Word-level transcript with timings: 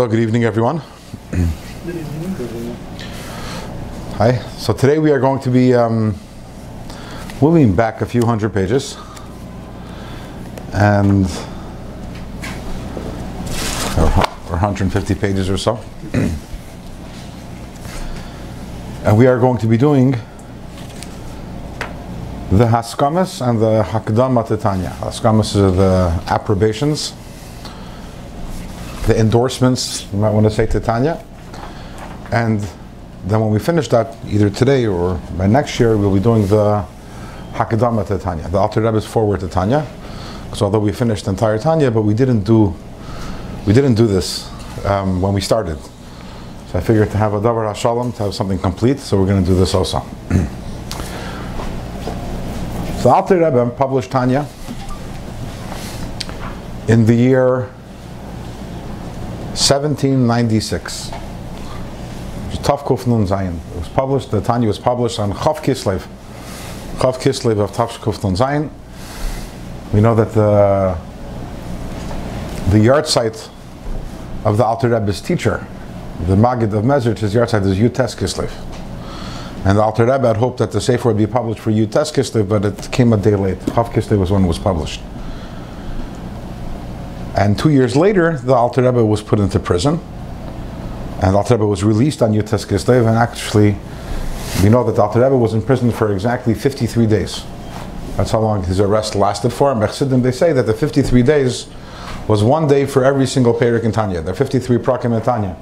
So 0.00 0.08
good 0.08 0.20
evening, 0.20 0.44
everyone. 0.44 0.78
Hi. 4.16 4.38
So 4.56 4.72
today 4.72 4.98
we 4.98 5.10
are 5.10 5.20
going 5.20 5.38
to 5.40 5.50
be 5.50 5.74
um, 5.74 6.14
moving 7.42 7.76
back 7.76 8.00
a 8.00 8.06
few 8.06 8.24
hundred 8.24 8.54
pages, 8.54 8.96
and 10.72 11.26
or, 13.98 14.08
or 14.48 14.56
150 14.56 15.14
pages 15.14 15.50
or 15.50 15.58
so, 15.58 15.78
and 19.04 19.18
we 19.18 19.26
are 19.26 19.38
going 19.38 19.58
to 19.58 19.66
be 19.66 19.76
doing 19.76 20.12
the 22.50 22.64
Haskamas 22.64 23.46
and 23.46 23.60
the 23.60 23.82
Hakdama 23.82 24.48
Titania. 24.48 24.96
Haskamas 25.00 25.54
are 25.54 25.70
the 25.70 26.22
approbations 26.34 27.12
the 29.12 29.20
endorsements, 29.20 30.10
you 30.10 30.18
might 30.18 30.30
want 30.30 30.44
to 30.44 30.50
say 30.50 30.64
to 30.64 30.80
Tanya. 30.80 31.22
And 32.32 32.60
then 33.26 33.40
when 33.40 33.50
we 33.50 33.58
finish 33.58 33.88
that, 33.88 34.16
either 34.26 34.48
today 34.48 34.86
or 34.86 35.20
by 35.36 35.46
next 35.46 35.78
year, 35.78 35.98
we'll 35.98 36.14
be 36.14 36.20
doing 36.20 36.46
the 36.46 36.84
Hakadama 37.52 38.06
to 38.06 38.18
Tanya, 38.18 38.48
the 38.48 38.56
Alter 38.56 38.80
Rebbe's 38.80 39.04
forward 39.04 39.40
to 39.40 39.48
Tanya. 39.48 39.86
Because 40.44 40.62
although 40.62 40.78
we 40.78 40.92
finished 40.92 41.26
the 41.26 41.30
entire 41.30 41.58
Tanya, 41.58 41.90
but 41.90 42.02
we 42.02 42.14
didn't 42.14 42.44
do 42.44 42.74
we 43.66 43.74
didn't 43.74 43.94
do 43.94 44.06
this 44.06 44.50
um, 44.86 45.20
when 45.20 45.34
we 45.34 45.42
started. 45.42 45.78
So 46.70 46.78
I 46.78 46.80
figured 46.80 47.10
to 47.10 47.18
have 47.18 47.34
a 47.34 47.40
Davar 47.40 47.70
HaShalom, 47.70 48.16
to 48.16 48.22
have 48.24 48.34
something 48.34 48.58
complete, 48.58 48.98
so 48.98 49.20
we're 49.20 49.26
going 49.26 49.44
to 49.44 49.48
do 49.48 49.56
this 49.56 49.74
also. 49.74 50.00
so 53.02 53.10
Alter 53.10 53.36
Rebbe 53.36 53.70
published 53.76 54.10
Tanya 54.10 54.46
in 56.88 57.04
the 57.04 57.14
year 57.14 57.68
1796. 59.62 61.10
Tav 62.64 62.82
Kuf 62.84 63.06
Nun 63.06 63.24
Zayin. 63.28 63.54
It 63.54 63.78
was 63.78 63.88
published, 63.90 64.32
the 64.32 64.40
Tanya 64.40 64.66
was 64.66 64.80
published 64.80 65.20
on 65.20 65.32
Chav 65.32 65.58
Kislev. 65.58 66.00
Chav 66.96 67.14
Kislev 67.20 67.60
of 67.60 67.72
Tav 67.72 68.24
Nun 68.24 68.34
Zayin. 68.34 68.70
We 69.94 70.00
know 70.00 70.16
that 70.16 70.32
the, 70.32 70.98
the 72.70 72.78
yahrzeit 72.78 73.50
of 74.44 74.56
the 74.56 74.64
Alter 74.64 74.88
Rebbe's 74.88 75.20
teacher, 75.20 75.64
the 76.26 76.34
Maggid 76.34 76.74
of 76.74 76.82
Mezrich, 76.82 77.18
his 77.18 77.32
yahrzeit 77.32 77.64
is 77.64 77.78
Yutes 77.78 78.16
Kislev. 78.16 78.50
And 79.64 79.78
the 79.78 79.82
Alter 79.82 80.06
Rebbe 80.06 80.26
had 80.26 80.38
hoped 80.38 80.58
that 80.58 80.72
the 80.72 80.80
Sefer 80.80 81.06
would 81.06 81.18
be 81.18 81.28
published 81.28 81.60
for 81.60 81.70
Yutes 81.70 82.12
Kislev, 82.12 82.48
but 82.48 82.64
it 82.64 82.90
came 82.90 83.12
a 83.12 83.16
day 83.16 83.36
late. 83.36 83.60
Chav 83.60 83.92
Kislev 83.92 84.18
was 84.18 84.32
when 84.32 84.42
it 84.42 84.48
was 84.48 84.58
published. 84.58 85.00
And 87.42 87.58
two 87.58 87.70
years 87.70 87.96
later, 87.96 88.38
the 88.38 88.54
Alter 88.54 88.82
Rebbe 88.82 89.04
was 89.04 89.20
put 89.20 89.40
into 89.40 89.58
prison. 89.58 89.98
And 91.20 91.34
the 91.34 91.36
Alter 91.36 91.54
Rebbe 91.54 91.66
was 91.66 91.82
released 91.82 92.22
on 92.22 92.32
Yutes 92.32 92.64
Kislev. 92.64 93.08
And 93.08 93.18
actually, 93.18 93.74
we 94.62 94.68
know 94.68 94.84
that 94.84 94.94
the 94.94 95.02
Alter 95.02 95.22
Rebbe 95.22 95.36
was 95.36 95.52
in 95.52 95.60
prison 95.60 95.90
for 95.90 96.12
exactly 96.12 96.54
53 96.54 97.04
days. 97.08 97.42
That's 98.16 98.30
how 98.30 98.38
long 98.38 98.62
his 98.62 98.78
arrest 98.78 99.16
lasted 99.16 99.50
for. 99.50 99.74
Mechsidim, 99.74 100.22
they 100.22 100.30
say 100.30 100.52
that 100.52 100.66
the 100.66 100.72
53 100.72 101.20
days 101.24 101.66
was 102.28 102.44
one 102.44 102.68
day 102.68 102.86
for 102.86 103.04
every 103.04 103.26
single 103.26 103.54
Perik 103.54 103.82
in 103.82 103.90
Tanya. 103.90 104.22
There 104.22 104.34
are 104.34 104.36
53 104.36 104.78
Prakim 104.78 105.16
in 105.16 105.22
Tanya. 105.22 105.56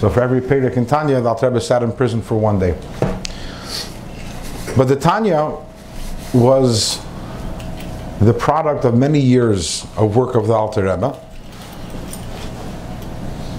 So 0.00 0.10
for 0.10 0.20
every 0.20 0.42
Perik 0.42 0.76
in 0.76 0.84
Tanya, 0.84 1.22
the 1.22 1.28
Alter 1.30 1.48
Rebbe 1.48 1.62
sat 1.62 1.82
in 1.82 1.90
prison 1.90 2.20
for 2.20 2.36
one 2.36 2.58
day. 2.58 2.76
But 4.76 4.88
the 4.88 4.96
Tanya 4.96 5.56
was 6.34 7.02
the 8.20 8.34
product 8.34 8.84
of 8.84 8.96
many 8.96 9.20
years 9.20 9.86
of 9.96 10.16
work 10.16 10.34
of 10.34 10.48
the 10.48 10.52
Alter 10.52 10.82
Rebbe. 10.82 11.18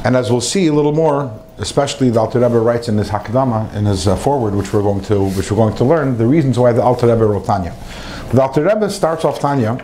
And 0.04 0.16
as 0.16 0.32
we'll 0.32 0.42
see 0.42 0.68
a 0.68 0.74
little 0.74 0.92
more, 0.92 1.34
especially 1.60 2.10
the 2.10 2.20
Alter 2.20 2.40
Rebbe 2.40 2.60
writes 2.60 2.90
in 2.90 2.98
his 2.98 3.10
Hakdama, 3.10 3.74
in 3.74 3.86
his 3.86 4.08
uh, 4.08 4.16
forward, 4.16 4.56
which 4.56 4.74
we're 4.74 4.82
going 4.82 5.02
to 5.04 5.26
which 5.30 5.52
we're 5.52 5.58
going 5.58 5.76
to 5.76 5.84
learn, 5.84 6.18
the 6.18 6.26
reasons 6.26 6.58
why 6.58 6.74
the 6.74 6.82
Alter 6.82 7.08
Rebbe 7.08 7.26
wrote 7.26 7.46
Tanya. 7.46 7.76
The 8.32 8.42
Alter 8.42 8.64
Rebbe 8.64 8.90
starts 8.90 9.26
off 9.26 9.40
Tanya. 9.40 9.84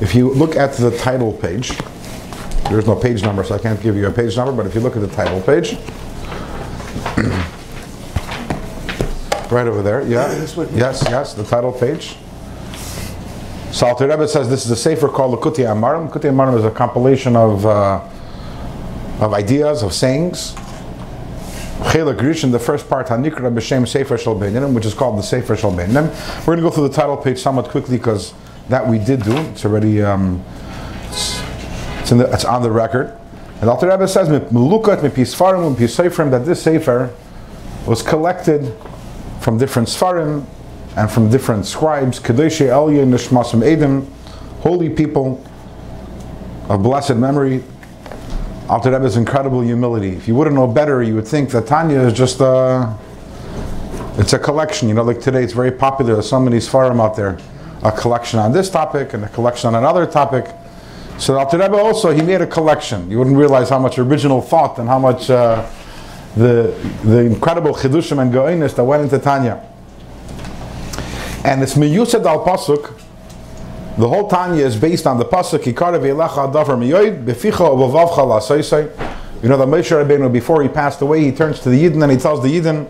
If 0.00 0.14
you 0.14 0.32
look 0.34 0.56
at 0.56 0.74
the 0.74 0.96
title 0.98 1.32
page, 1.32 1.76
there's 2.70 2.86
no 2.86 2.96
page 2.96 3.22
number, 3.22 3.44
so 3.44 3.54
I 3.54 3.58
can't 3.58 3.80
give 3.80 3.96
you 3.96 4.06
a 4.06 4.12
page 4.12 4.36
number. 4.36 4.52
But 4.52 4.66
if 4.66 4.74
you 4.74 4.80
look 4.80 4.96
at 4.96 5.02
the 5.02 5.08
title 5.08 5.40
page, 5.42 5.72
right 9.52 9.66
over 9.66 9.82
there, 9.82 10.02
yeah, 10.02 10.32
yes, 10.74 11.04
yes, 11.08 11.34
the 11.34 11.44
title 11.44 11.72
page. 11.72 12.16
So 13.72 13.86
Alter 13.86 14.06
Rebbe 14.06 14.28
says 14.28 14.50
this 14.50 14.66
is 14.66 14.70
a 14.70 14.76
sefer 14.76 15.08
called 15.08 15.40
Likutei 15.40 15.64
Amarim. 15.64 16.10
Likutei 16.10 16.30
Amarim 16.30 16.58
is 16.58 16.64
a 16.64 16.70
compilation 16.70 17.34
of 17.34 17.64
uh, 17.64 18.06
of 19.18 19.32
ideas, 19.32 19.82
of 19.82 19.94
sayings. 19.94 20.52
Chelik 21.84 22.18
Rishon, 22.18 22.52
the 22.52 22.58
first 22.58 22.86
part, 22.88 23.08
Hanikra 23.08 23.52
B'Shem 23.52 23.88
Sefer 23.88 24.16
Beinim, 24.16 24.74
which 24.74 24.84
is 24.84 24.92
called 24.92 25.18
the 25.18 25.22
Sefer 25.22 25.56
Beinim. 25.56 26.08
We're 26.40 26.54
going 26.54 26.58
to 26.58 26.62
go 26.62 26.70
through 26.70 26.88
the 26.88 26.94
title 26.94 27.16
page 27.16 27.38
somewhat 27.38 27.70
quickly 27.70 27.96
because 27.96 28.34
that 28.68 28.86
we 28.86 28.98
did 28.98 29.22
do. 29.22 29.34
It's 29.36 29.64
already 29.64 30.02
um, 30.02 30.44
it's, 31.08 31.40
it's, 32.00 32.10
the, 32.10 32.30
it's, 32.30 32.44
on 32.44 32.62
the 32.62 32.70
record. 32.70 33.18
And 33.62 33.70
Alter 33.70 33.88
Rebbe 33.88 34.06
says, 34.06 34.28
"Melukat 34.28 35.00
mipisfarim 35.00 35.74
u'mpisayfrim," 35.74 36.30
that 36.30 36.44
this 36.44 36.62
sefer 36.62 37.14
was 37.86 38.02
collected 38.02 38.74
from 39.40 39.56
different 39.56 39.88
svarim 39.88 40.44
and 40.96 41.10
from 41.10 41.30
different 41.30 41.64
scribes, 41.66 42.20
Kadeshi 42.20 42.66
Elya 42.66 43.06
Nishmasim 43.06 43.62
Edim, 43.62 44.06
holy 44.60 44.90
people 44.90 45.42
of 46.68 46.82
blessed 46.82 47.16
memory. 47.16 47.62
Alter 48.68 48.92
Rebbe's 48.92 49.16
incredible 49.16 49.60
humility. 49.60 50.10
If 50.10 50.28
you 50.28 50.34
wouldn't 50.34 50.54
know 50.54 50.66
better, 50.66 51.02
you 51.02 51.14
would 51.14 51.26
think 51.26 51.50
that 51.50 51.66
Tanya 51.66 52.00
is 52.00 52.12
just 52.12 52.40
a, 52.40 52.96
it's 54.16 54.32
a 54.32 54.38
collection. 54.38 54.88
You 54.88 54.94
know, 54.94 55.02
like 55.02 55.20
today 55.20 55.42
it's 55.42 55.52
very 55.52 55.72
popular. 55.72 56.14
There's 56.14 56.28
so 56.28 56.40
many 56.40 56.58
Sfarim 56.58 57.00
out 57.00 57.16
there. 57.16 57.38
A 57.82 57.90
collection 57.90 58.38
on 58.38 58.52
this 58.52 58.70
topic 58.70 59.12
and 59.14 59.24
a 59.24 59.28
collection 59.28 59.68
on 59.68 59.74
another 59.74 60.06
topic. 60.06 60.46
So 61.18 61.38
Alter 61.38 61.58
Rebbe 61.58 61.76
also, 61.76 62.12
he 62.12 62.22
made 62.22 62.40
a 62.40 62.46
collection. 62.46 63.10
You 63.10 63.18
wouldn't 63.18 63.36
realize 63.36 63.68
how 63.68 63.78
much 63.78 63.98
original 63.98 64.40
thought 64.40 64.78
and 64.78 64.88
how 64.88 64.98
much 64.98 65.28
uh, 65.28 65.68
the, 66.36 66.74
the 67.04 67.18
incredible 67.18 67.74
chidushim 67.74 68.22
and 68.22 68.32
goinis 68.32 68.76
that 68.76 68.84
went 68.84 69.02
into 69.02 69.18
Tanya. 69.18 69.66
And 71.44 71.62
it's 71.62 71.74
miyusad 71.74 72.24
al 72.24 72.44
pasuk. 72.44 72.98
The 73.98 74.08
whole 74.08 74.28
Tanya 74.28 74.64
is 74.64 74.76
based 74.76 75.06
on 75.06 75.18
the 75.18 75.24
pasuk. 75.24 75.66
You 75.66 75.72
know 79.48 79.58
that 79.58 79.66
Moshe 79.66 79.90
Rabbeinu 79.90 80.32
before 80.32 80.62
he 80.62 80.68
passed 80.68 81.00
away, 81.00 81.24
he 81.24 81.32
turns 81.32 81.58
to 81.60 81.68
the 81.68 81.76
Yidden 81.76 82.00
and 82.02 82.12
he 82.12 82.16
tells 82.16 82.42
the 82.42 82.48
Yidden 82.48 82.88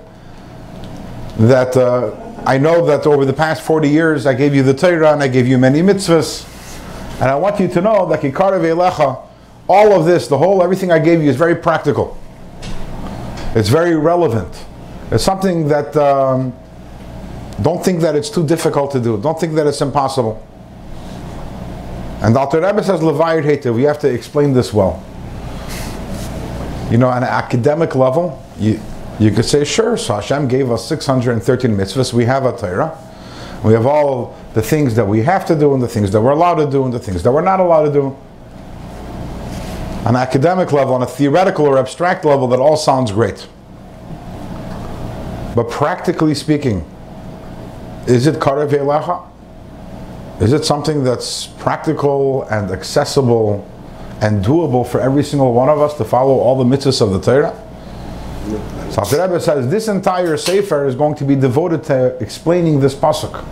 that 1.38 1.74
uh, 1.78 2.14
I 2.44 2.58
know 2.58 2.84
that 2.86 3.06
over 3.06 3.24
the 3.24 3.32
past 3.32 3.62
40 3.62 3.88
years 3.88 4.26
I 4.26 4.34
gave 4.34 4.54
you 4.54 4.62
the 4.62 4.74
Torah 4.74 5.14
and 5.14 5.22
I 5.22 5.28
gave 5.28 5.48
you 5.48 5.56
many 5.56 5.80
mitzvahs, 5.80 6.44
and 7.22 7.30
I 7.30 7.36
want 7.36 7.58
you 7.58 7.68
to 7.68 7.80
know 7.80 8.06
that 8.10 8.20
Ikar 8.20 8.60
v'elecha, 8.60 9.26
all 9.66 9.92
of 9.98 10.04
this, 10.04 10.28
the 10.28 10.36
whole 10.36 10.62
everything 10.62 10.92
I 10.92 10.98
gave 10.98 11.22
you 11.22 11.30
is 11.30 11.36
very 11.36 11.56
practical. 11.56 12.18
It's 13.54 13.70
very 13.70 13.96
relevant. 13.96 14.62
It's 15.10 15.24
something 15.24 15.68
that. 15.68 15.96
Um, 15.96 16.52
don't 17.60 17.84
think 17.84 18.00
that 18.00 18.16
it's 18.16 18.30
too 18.30 18.46
difficult 18.46 18.92
to 18.92 19.00
do. 19.00 19.20
Don't 19.20 19.38
think 19.38 19.54
that 19.54 19.66
it's 19.66 19.80
impossible. 19.80 20.44
And 22.22 22.36
Alter 22.36 22.60
Rebbe 22.60 22.82
says, 22.82 23.00
Levayir 23.00 23.44
Hetev, 23.44 23.74
we 23.74 23.82
have 23.82 23.98
to 23.98 24.08
explain 24.08 24.52
this 24.52 24.72
well. 24.72 25.02
You 26.90 26.98
know, 26.98 27.08
on 27.08 27.24
an 27.24 27.28
academic 27.28 27.94
level, 27.94 28.42
you, 28.58 28.80
you 29.18 29.30
could 29.32 29.44
say, 29.44 29.64
sure, 29.64 29.96
so 29.96 30.14
Hashem 30.14 30.48
gave 30.48 30.70
us 30.70 30.86
613 30.88 31.70
mitzvahs, 31.72 32.12
we 32.12 32.24
have 32.24 32.46
a 32.46 32.56
Torah. 32.56 32.96
We 33.64 33.72
have 33.74 33.86
all 33.86 34.36
the 34.54 34.62
things 34.62 34.94
that 34.96 35.06
we 35.06 35.22
have 35.22 35.46
to 35.46 35.58
do, 35.58 35.74
and 35.74 35.82
the 35.82 35.88
things 35.88 36.10
that 36.12 36.20
we're 36.20 36.32
allowed 36.32 36.56
to 36.56 36.70
do, 36.70 36.84
and 36.84 36.92
the 36.92 36.98
things 36.98 37.22
that 37.22 37.32
we're 37.32 37.42
not 37.42 37.60
allowed 37.60 37.84
to 37.84 37.92
do. 37.92 38.16
On 40.04 40.08
an 40.08 40.16
academic 40.16 40.72
level, 40.72 40.94
on 40.94 41.02
a 41.02 41.06
theoretical 41.06 41.66
or 41.66 41.78
abstract 41.78 42.24
level, 42.24 42.48
that 42.48 42.58
all 42.58 42.76
sounds 42.76 43.12
great. 43.12 43.46
But 45.54 45.70
practically 45.70 46.34
speaking, 46.34 46.84
is 48.06 48.26
it 48.26 48.36
karev 48.36 48.70
elecha? 48.70 49.28
Is 50.40 50.52
it 50.52 50.64
something 50.64 51.04
that's 51.04 51.46
practical 51.46 52.44
and 52.44 52.70
accessible 52.70 53.68
and 54.20 54.44
doable 54.44 54.86
for 54.86 55.00
every 55.00 55.22
single 55.22 55.52
one 55.52 55.68
of 55.68 55.80
us 55.80 55.96
to 55.98 56.04
follow 56.04 56.38
all 56.38 56.56
the 56.56 56.64
mitzvahs 56.64 57.00
of 57.00 57.12
the 57.12 57.20
Torah? 57.20 57.54
So 58.90 59.02
the 59.02 59.22
Rebbe 59.22 59.40
says 59.40 59.70
this 59.70 59.88
entire 59.88 60.36
sefer 60.36 60.86
is 60.86 60.94
going 60.94 61.14
to 61.16 61.24
be 61.24 61.36
devoted 61.36 61.84
to 61.84 62.16
explaining 62.20 62.80
this 62.80 62.94
pasuk, 62.94 63.44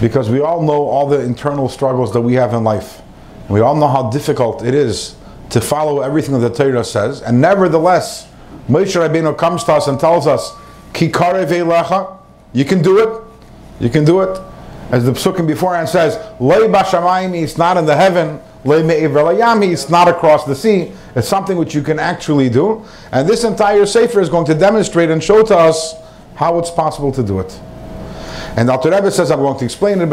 because 0.00 0.30
we 0.30 0.40
all 0.40 0.62
know 0.62 0.88
all 0.88 1.06
the 1.06 1.20
internal 1.20 1.68
struggles 1.68 2.12
that 2.14 2.22
we 2.22 2.34
have 2.34 2.54
in 2.54 2.64
life. 2.64 3.02
We 3.48 3.60
all 3.60 3.76
know 3.76 3.88
how 3.88 4.10
difficult 4.10 4.64
it 4.64 4.74
is 4.74 5.16
to 5.50 5.60
follow 5.60 6.00
everything 6.00 6.38
that 6.40 6.48
the 6.48 6.64
Torah 6.64 6.84
says, 6.84 7.22
and 7.22 7.40
nevertheless, 7.40 8.26
Moshe 8.68 8.96
Rabbeinu 8.96 9.36
comes 9.36 9.64
to 9.64 9.72
us 9.72 9.86
and 9.86 9.98
tells 10.00 10.26
us, 10.26 10.52
"Ki 10.92 11.10
karev 11.10 11.48
elecha." 11.48 12.17
You 12.52 12.64
can 12.64 12.82
do 12.82 12.98
it. 12.98 13.22
You 13.80 13.90
can 13.90 14.04
do 14.04 14.22
it. 14.22 14.40
As 14.90 15.04
the 15.04 15.12
psukim 15.12 15.46
beforehand 15.46 15.88
says, 15.88 16.16
Loi 16.40 16.66
bashamayim, 16.68 17.40
it's 17.40 17.58
not 17.58 17.76
in 17.76 17.84
the 17.84 17.94
heaven. 17.96 18.40
Lay 18.64 18.82
me 18.82 18.94
ivrayam 18.94 19.70
it's 19.70 19.88
not 19.88 20.08
across 20.08 20.44
the 20.44 20.54
sea. 20.54 20.92
It's 21.14 21.28
something 21.28 21.56
which 21.56 21.74
you 21.74 21.82
can 21.82 21.98
actually 21.98 22.48
do. 22.48 22.84
And 23.12 23.28
this 23.28 23.44
entire 23.44 23.86
Sefer 23.86 24.20
is 24.20 24.28
going 24.28 24.46
to 24.46 24.54
demonstrate 24.54 25.10
and 25.10 25.22
show 25.22 25.44
to 25.44 25.56
us 25.56 25.94
how 26.34 26.58
it's 26.58 26.70
possible 26.70 27.12
to 27.12 27.22
do 27.22 27.40
it. 27.40 27.60
And 28.56 28.68
Alter 28.70 28.90
Rebbe 28.90 29.10
says, 29.10 29.30
I'm 29.30 29.40
going 29.40 29.58
to 29.58 29.64
explain 29.64 30.00
it. 30.00 30.02
I'm 30.02 30.08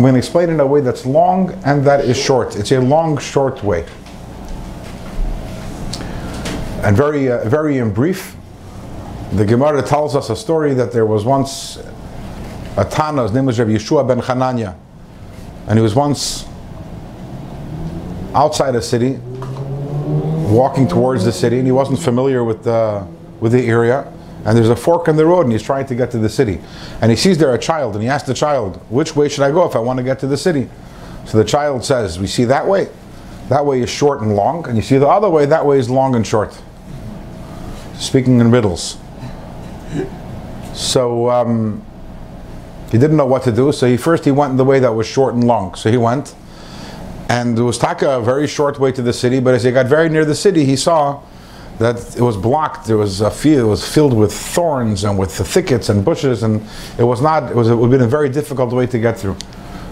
going 0.00 0.14
to 0.14 0.18
explain 0.18 0.48
it 0.48 0.52
in 0.52 0.60
a 0.60 0.66
way 0.66 0.80
that's 0.80 1.04
long 1.04 1.50
and 1.64 1.84
that 1.84 2.04
is 2.04 2.16
short. 2.16 2.56
It's 2.56 2.72
a 2.72 2.80
long, 2.80 3.18
short 3.18 3.62
way. 3.64 3.84
And 6.84 6.96
very, 6.96 7.30
uh, 7.30 7.48
very 7.48 7.78
in 7.78 7.92
brief, 7.92 8.36
the 9.34 9.46
Gemara 9.46 9.82
tells 9.82 10.14
us 10.14 10.28
a 10.30 10.36
story 10.36 10.74
that 10.74 10.92
there 10.92 11.06
was 11.06 11.24
once 11.24 11.78
a 12.76 12.84
Tana, 12.84 13.22
his 13.22 13.32
name 13.32 13.46
was 13.46 13.58
Rabbi 13.58 13.72
Yeshua 13.72 14.06
ben 14.06 14.20
Hanania, 14.20 14.76
and 15.68 15.78
he 15.78 15.82
was 15.82 15.94
once 15.94 16.46
outside 18.34 18.74
a 18.74 18.82
city, 18.82 19.18
walking 20.50 20.88
towards 20.88 21.24
the 21.24 21.32
city, 21.32 21.58
and 21.58 21.66
he 21.66 21.72
wasn't 21.72 21.98
familiar 21.98 22.44
with 22.44 22.64
the, 22.64 23.06
with 23.40 23.52
the 23.52 23.66
area. 23.66 24.10
And 24.44 24.56
there's 24.56 24.70
a 24.70 24.76
fork 24.76 25.08
in 25.08 25.16
the 25.16 25.24
road, 25.24 25.42
and 25.42 25.52
he's 25.52 25.62
trying 25.62 25.86
to 25.86 25.94
get 25.94 26.10
to 26.10 26.18
the 26.18 26.28
city. 26.28 26.60
And 27.00 27.10
he 27.10 27.16
sees 27.16 27.38
there 27.38 27.54
a 27.54 27.58
child, 27.58 27.94
and 27.94 28.02
he 28.02 28.08
asks 28.08 28.26
the 28.26 28.34
child, 28.34 28.76
Which 28.90 29.14
way 29.14 29.28
should 29.28 29.44
I 29.44 29.50
go 29.50 29.66
if 29.68 29.76
I 29.76 29.78
want 29.78 29.98
to 29.98 30.02
get 30.02 30.18
to 30.20 30.26
the 30.26 30.36
city? 30.36 30.68
So 31.26 31.38
the 31.38 31.44
child 31.44 31.84
says, 31.84 32.18
We 32.18 32.26
see 32.26 32.44
that 32.44 32.66
way. 32.66 32.88
That 33.48 33.64
way 33.64 33.82
is 33.82 33.90
short 33.90 34.22
and 34.22 34.34
long, 34.34 34.66
and 34.66 34.76
you 34.76 34.82
see 34.82 34.98
the 34.98 35.08
other 35.08 35.28
way, 35.28 35.46
that 35.46 35.64
way 35.64 35.78
is 35.78 35.88
long 35.88 36.16
and 36.16 36.26
short. 36.26 36.60
Speaking 37.94 38.40
in 38.40 38.50
riddles. 38.50 38.98
So 40.74 41.30
um, 41.30 41.84
he 42.90 42.98
didn't 42.98 43.16
know 43.16 43.26
what 43.26 43.42
to 43.44 43.52
do, 43.52 43.72
so 43.72 43.86
he 43.86 43.96
first 43.96 44.24
he 44.24 44.30
went 44.30 44.56
the 44.56 44.64
way 44.64 44.78
that 44.80 44.92
was 44.92 45.06
short 45.06 45.34
and 45.34 45.44
long. 45.44 45.74
So 45.74 45.90
he 45.90 45.96
went, 45.96 46.34
and 47.28 47.58
it 47.58 47.62
was 47.62 47.78
taka 47.78 48.18
a 48.18 48.22
very 48.22 48.46
short 48.46 48.78
way 48.78 48.92
to 48.92 49.02
the 49.02 49.12
city. 49.12 49.40
But 49.40 49.54
as 49.54 49.64
he 49.64 49.70
got 49.70 49.86
very 49.86 50.08
near 50.08 50.24
the 50.24 50.34
city, 50.34 50.64
he 50.64 50.76
saw 50.76 51.22
that 51.78 52.16
it 52.16 52.22
was 52.22 52.36
blocked. 52.36 52.86
There 52.86 52.96
was 52.96 53.20
a 53.20 53.30
field, 53.30 53.60
it 53.60 53.68
was 53.68 53.86
filled 53.86 54.14
with 54.14 54.32
thorns 54.32 55.04
and 55.04 55.18
with 55.18 55.32
thickets 55.32 55.88
and 55.88 56.04
bushes, 56.04 56.42
and 56.42 56.62
it 56.98 57.04
was 57.04 57.20
not. 57.20 57.50
It 57.50 57.56
was 57.56 57.68
it 57.68 57.74
would 57.74 57.90
have 57.90 57.98
been 57.98 58.06
a 58.06 58.10
very 58.10 58.28
difficult 58.28 58.72
way 58.72 58.86
to 58.86 58.98
get 58.98 59.18
through. 59.18 59.36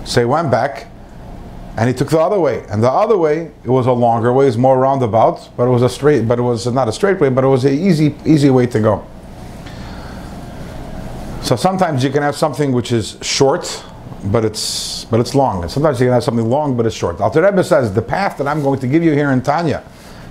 So 0.04 0.20
he 0.20 0.24
went 0.24 0.50
back, 0.50 0.86
and 1.76 1.88
he 1.88 1.94
took 1.94 2.10
the 2.10 2.20
other 2.20 2.40
way. 2.40 2.64
And 2.68 2.82
the 2.82 2.90
other 2.90 3.16
way, 3.16 3.50
it 3.64 3.70
was 3.70 3.86
a 3.86 3.92
longer 3.92 4.32
way, 4.32 4.44
it 4.44 4.48
was 4.48 4.58
more 4.58 4.78
roundabout, 4.78 5.48
but 5.56 5.66
it 5.66 5.70
was 5.70 5.82
a 5.82 5.88
straight. 5.88 6.26
But 6.28 6.38
it 6.38 6.42
was 6.42 6.66
not 6.66 6.88
a 6.88 6.92
straight 6.92 7.20
way, 7.20 7.28
but 7.30 7.44
it 7.44 7.48
was 7.48 7.64
an 7.64 7.72
easy 7.72 8.14
easy 8.26 8.50
way 8.50 8.66
to 8.66 8.80
go. 8.80 9.06
So 11.50 11.56
sometimes 11.56 12.04
you 12.04 12.10
can 12.10 12.22
have 12.22 12.36
something 12.36 12.70
which 12.70 12.92
is 12.92 13.18
short, 13.22 13.84
but 14.26 14.44
it's 14.44 15.04
but 15.06 15.18
it's 15.18 15.34
long. 15.34 15.62
And 15.62 15.68
sometimes 15.68 15.98
you 15.98 16.06
can 16.06 16.12
have 16.12 16.22
something 16.22 16.48
long, 16.48 16.76
but 16.76 16.86
it's 16.86 16.94
short. 16.94 17.20
Alter 17.20 17.42
Rebbe 17.42 17.64
says 17.64 17.92
the 17.92 18.00
path 18.00 18.38
that 18.38 18.46
I'm 18.46 18.62
going 18.62 18.78
to 18.78 18.86
give 18.86 19.02
you 19.02 19.14
here 19.14 19.32
in 19.32 19.42
Tanya, 19.42 19.82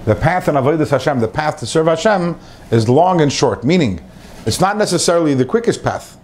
the 0.06 0.16
path 0.16 0.48
in 0.48 0.56
Avodas 0.56 0.92
Hashem, 0.92 1.20
the 1.20 1.28
path 1.28 1.60
to 1.60 1.66
serve 1.66 1.88
Hashem, 1.88 2.40
is 2.72 2.88
long 2.88 3.20
and 3.20 3.34
short. 3.34 3.66
Meaning, 3.66 4.00
it's 4.46 4.62
not 4.62 4.78
necessarily 4.78 5.34
the 5.34 5.44
quickest 5.44 5.84
path, 5.84 6.18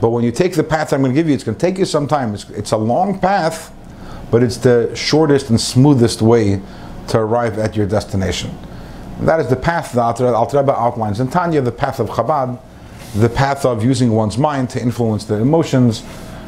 but 0.00 0.10
when 0.10 0.22
you 0.22 0.30
take 0.30 0.54
the 0.54 0.62
path 0.62 0.92
I'm 0.92 1.00
going 1.00 1.12
to 1.12 1.20
give 1.20 1.28
you, 1.28 1.34
it's 1.34 1.42
going 1.42 1.58
to 1.58 1.60
take 1.60 1.76
you 1.76 1.84
some 1.84 2.06
time. 2.06 2.32
It's, 2.32 2.48
it's 2.50 2.70
a 2.70 2.76
long 2.76 3.18
path, 3.18 3.74
but 4.30 4.40
it's 4.40 4.58
the 4.58 4.94
shortest 4.94 5.50
and 5.50 5.60
smoothest 5.60 6.22
way 6.22 6.62
to 7.08 7.18
arrive 7.18 7.58
at 7.58 7.74
your 7.74 7.86
destination. 7.88 8.56
And 9.18 9.26
that 9.26 9.40
is 9.40 9.48
the 9.48 9.56
path 9.56 9.94
that 9.94 10.20
Alter 10.20 10.58
Rebbe 10.58 10.78
outlines 10.78 11.18
in 11.18 11.26
Tanya, 11.26 11.60
the 11.60 11.72
path 11.72 11.98
of 11.98 12.08
Chabad 12.10 12.60
the 13.20 13.28
path 13.28 13.64
of 13.64 13.84
using 13.84 14.12
one's 14.12 14.38
mind 14.38 14.70
to 14.70 14.80
influence 14.80 15.24
the 15.24 15.36
emotions, 15.36 16.02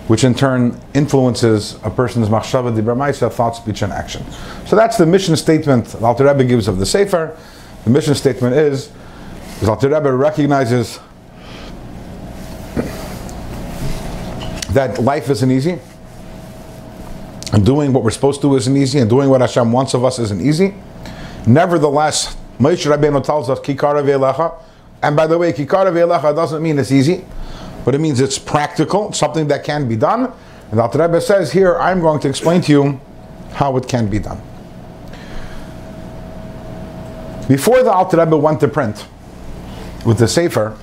which 0.09 0.25
in 0.25 0.35
turn 0.35 0.79
influences 0.95 1.79
a 1.85 1.91
person's 1.91 2.29
machshava 2.29 2.75
di 2.75 3.29
thought, 3.29 3.57
speech, 3.57 3.83
and 3.83 3.93
action. 3.93 4.25
So 4.67 4.77
that's 4.77 4.97
the 4.97 5.07
mission 5.07 5.37
statement 5.37 5.87
that 5.87 6.03
Alter 6.03 6.25
Rebbe 6.25 6.45
gives 6.45 6.69
of 6.69 6.79
the 6.79 6.87
Sefer. 6.87 7.37
The 7.85 7.91
mission 7.91 8.15
statement 8.15 8.55
is, 8.55 8.91
is 9.61 9.69
Alter 9.69 9.89
Rebbe 9.89 10.13
recognizes 10.13 10.99
that 14.71 14.99
life 15.03 15.31
isn't 15.31 15.51
easy, 15.51 15.79
and 17.53 17.65
doing 17.65 17.93
what 17.93 18.03
we're 18.03 18.11
supposed 18.11 18.41
to 18.43 18.57
isn't 18.57 18.77
easy, 18.77 18.99
and 18.99 19.09
doing 19.09 19.29
what 19.29 19.41
Hashem 19.41 19.73
wants 19.73 19.95
of 19.95 20.05
us 20.05 20.19
isn't 20.19 20.41
easy. 20.41 20.75
Nevertheless, 21.47 22.37
Moshe 22.59 22.91
Rabbeinu 22.91 23.25
tells 23.25 23.49
us, 23.49 23.59
Kikara 23.61 24.03
ve'elecha, 24.03 24.55
and 25.03 25.17
by 25.17 25.27
the 25.27 25.39
way, 25.39 25.53
kikara 25.53 25.93
ve'elecha 25.93 26.35
doesn't 26.35 26.63
mean 26.63 26.79
it's 26.79 26.93
easy, 26.93 27.25
but 27.85 27.95
it 27.95 27.99
means 27.99 28.21
it's 28.21 28.39
practical, 28.39 29.13
something 29.13 29.49
that 29.49 29.65
can 29.65 29.89
be 29.89 29.97
done. 29.97 30.33
And 30.71 30.81
Alter 30.81 30.99
Rebbe 30.99 31.21
says 31.21 31.53
here, 31.53 31.77
I'm 31.79 32.01
going 32.01 32.21
to 32.21 32.29
explain 32.29 32.61
to 32.63 32.73
you 32.73 33.01
how 33.53 33.77
it 33.77 33.89
can 33.89 34.09
be 34.09 34.19
done. 34.19 34.41
Before 37.49 37.83
the 37.83 37.91
Alter 37.91 38.19
Rebbe 38.19 38.37
went 38.37 38.61
to 38.61 38.69
print 38.69 39.07
with 40.05 40.19
the 40.19 40.29
Sefer, 40.29 40.77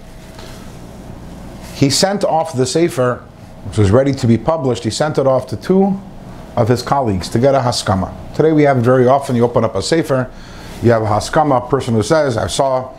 he 1.76 1.90
sent 1.90 2.24
off 2.24 2.56
the 2.56 2.66
Sefer, 2.66 3.18
which 3.66 3.78
was 3.78 3.92
ready 3.92 4.14
to 4.14 4.28
be 4.28 4.38
published, 4.38 4.84
he 4.84 4.90
sent 4.90 5.18
it 5.18 5.28
off 5.28 5.46
to 5.48 5.58
two 5.58 6.02
of 6.56 6.70
his 6.70 6.82
colleagues 6.82 7.30
to 7.30 7.40
get 7.40 7.54
a 7.54 7.60
haskama. 7.60 8.12
Today 8.34 8.54
we 8.54 8.64
have 8.64 8.78
very 8.78 9.08
often, 9.08 9.36
you 9.36 9.44
open 9.44 9.64
up 9.64 9.76
a 9.76 9.82
Sefer, 9.82 10.32
you 10.82 10.90
have 10.92 11.04
a 11.04 11.08
haskama, 11.08 11.66
a 11.66 11.70
person 11.70 11.94
who 11.94 12.02
says, 12.02 12.38
I 12.38 12.48
saw 12.48 12.96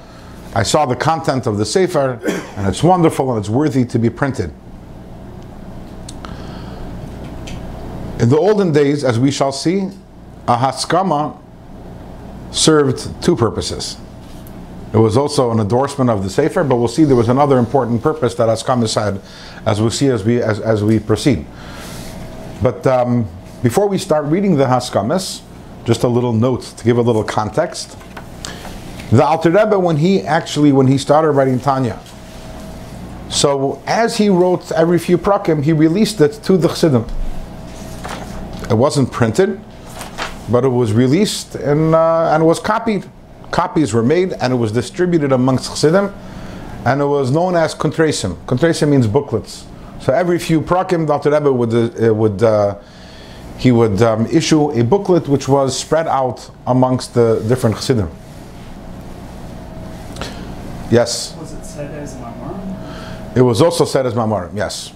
I 0.56 0.62
saw 0.62 0.86
the 0.86 0.96
content 0.96 1.46
of 1.46 1.58
the 1.58 1.66
Sefer, 1.66 2.18
and 2.56 2.66
it's 2.66 2.82
wonderful 2.82 3.30
and 3.30 3.38
it's 3.38 3.50
worthy 3.50 3.84
to 3.84 3.98
be 3.98 4.08
printed. 4.08 4.54
In 8.18 8.30
the 8.30 8.38
olden 8.38 8.72
days, 8.72 9.04
as 9.04 9.20
we 9.20 9.30
shall 9.30 9.52
see, 9.52 9.90
a 10.48 10.56
Haskama 10.56 11.38
served 12.52 13.22
two 13.22 13.36
purposes. 13.36 13.98
It 14.94 14.96
was 14.96 15.18
also 15.18 15.50
an 15.50 15.60
endorsement 15.60 16.08
of 16.08 16.24
the 16.24 16.30
Sefer, 16.30 16.64
but 16.64 16.76
we'll 16.76 16.88
see 16.88 17.04
there 17.04 17.16
was 17.16 17.28
another 17.28 17.58
important 17.58 18.02
purpose 18.02 18.34
that 18.36 18.48
Haskamas 18.48 18.94
had, 18.94 19.20
as 19.66 19.82
we'll 19.82 19.90
see 19.90 20.08
as 20.08 20.24
we, 20.24 20.40
as, 20.40 20.58
as 20.60 20.82
we 20.82 20.98
proceed. 20.98 21.44
But 22.62 22.86
um, 22.86 23.28
before 23.62 23.88
we 23.88 23.98
start 23.98 24.24
reading 24.24 24.56
the 24.56 24.64
Haskamas, 24.64 25.42
just 25.84 26.02
a 26.02 26.08
little 26.08 26.32
note 26.32 26.62
to 26.62 26.82
give 26.82 26.96
a 26.96 27.02
little 27.02 27.24
context. 27.24 27.98
The 29.12 29.24
Alter 29.24 29.50
Rebbe, 29.50 29.78
when 29.78 29.98
he 29.98 30.22
actually, 30.22 30.72
when 30.72 30.88
he 30.88 30.98
started 30.98 31.30
writing 31.30 31.60
Tanya, 31.60 31.98
so 33.28 33.80
as 33.86 34.16
he 34.16 34.28
wrote 34.28 34.70
every 34.72 34.98
few 34.98 35.18
prakim, 35.18 35.62
he 35.62 35.72
released 35.72 36.20
it 36.20 36.32
to 36.44 36.56
the 36.56 36.68
Chassidim. 36.68 37.04
It 38.68 38.74
wasn't 38.74 39.12
printed, 39.12 39.60
but 40.50 40.64
it 40.64 40.68
was 40.68 40.92
released 40.92 41.54
and, 41.54 41.94
uh, 41.94 42.32
and 42.32 42.44
was 42.44 42.58
copied. 42.58 43.08
Copies 43.52 43.94
were 43.94 44.02
made 44.02 44.32
and 44.34 44.52
it 44.52 44.56
was 44.56 44.72
distributed 44.72 45.32
amongst 45.32 45.68
Chassidim, 45.68 46.12
and 46.84 47.00
it 47.00 47.04
was 47.04 47.30
known 47.30 47.56
as 47.56 47.74
Kontresim. 47.74 48.34
Kontresim 48.46 48.88
means 48.88 49.06
booklets. 49.06 49.66
So 50.00 50.12
every 50.12 50.38
few 50.38 50.60
prakim, 50.60 51.06
the 51.06 51.12
Alter 51.12 51.30
Rebbe 51.30 51.52
would, 51.52 51.74
uh, 51.74 52.14
would 52.14 52.42
uh, 52.42 52.78
he 53.58 53.72
would 53.72 54.02
um, 54.02 54.26
issue 54.26 54.70
a 54.72 54.84
booklet 54.84 55.28
which 55.28 55.48
was 55.48 55.78
spread 55.78 56.06
out 56.06 56.50
amongst 56.66 57.14
the 57.14 57.42
different 57.48 57.76
Chassidim. 57.76 58.10
Yes. 60.90 61.34
Was 61.36 61.52
it 61.52 61.64
said 61.64 61.90
as 61.94 62.14
Mamarim? 62.14 63.36
It 63.36 63.42
was 63.42 63.60
also 63.60 63.84
said 63.84 64.06
as 64.06 64.14
Mamarim, 64.14 64.56
yes. 64.56 64.92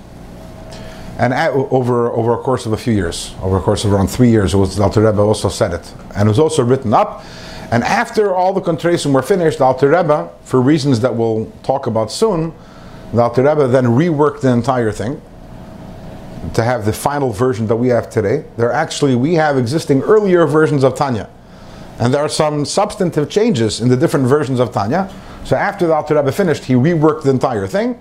And 1.19 1.35
at, 1.35 1.53
over 1.53 2.11
over 2.13 2.33
a 2.33 2.39
course 2.39 2.65
of 2.65 2.73
a 2.73 2.77
few 2.77 2.95
years, 2.95 3.35
over 3.43 3.59
a 3.59 3.61
course 3.61 3.85
of 3.85 3.93
around 3.93 4.09
three 4.09 4.31
years, 4.31 4.55
it 4.55 4.57
was 4.57 4.77
the 4.77 4.83
Alter 4.83 5.03
Rebbe 5.03 5.21
also 5.21 5.49
said 5.49 5.75
it, 5.75 5.93
and 6.15 6.27
it 6.27 6.31
was 6.31 6.39
also 6.39 6.65
written 6.65 6.95
up. 6.95 7.23
And 7.71 7.85
after 7.85 8.35
all 8.35 8.53
the 8.53 8.61
contrasim 8.61 9.13
were 9.13 9.23
finished, 9.23 9.59
the 9.59 9.65
Alter 9.65 9.91
Rebbe, 9.91 10.31
for 10.43 10.61
reasons 10.61 11.01
that 11.01 11.15
we'll 11.15 11.53
talk 11.63 11.87
about 11.87 12.11
soon, 12.11 12.55
the 13.13 13.21
Alter 13.21 13.43
Rebbe 13.43 13.69
then 13.69 13.85
reworked 13.85 14.41
the 14.41 14.51
entire 14.51 14.93
thing 14.93 15.21
to 16.55 16.65
have 16.65 16.87
the 16.87 16.93
final 16.93 17.31
version 17.31 17.67
that 17.67 17.77
we 17.77 17.89
have 17.89 18.09
today. 18.09 18.45
There 18.57 18.73
actually 18.73 19.15
we 19.15 19.35
have 19.35 19.59
existing 19.59 20.03
earlier 20.03 20.47
versions 20.47 20.85
of 20.85 20.95
Tanya, 20.95 21.29
and 21.99 22.15
there 22.15 22.23
are 22.23 22.29
some 22.29 22.65
substantive 22.65 23.29
changes 23.29 23.81
in 23.81 23.89
the 23.89 23.97
different 23.97 24.27
versions 24.27 24.59
of 24.59 24.73
Tanya. 24.73 25.13
So 25.45 25.57
after 25.57 25.87
the 25.87 25.95
Alter 25.95 26.15
Rebbe 26.15 26.33
finished, 26.33 26.65
he 26.65 26.75
reworked 26.75 27.23
the 27.23 27.31
entire 27.31 27.67
thing. 27.67 27.99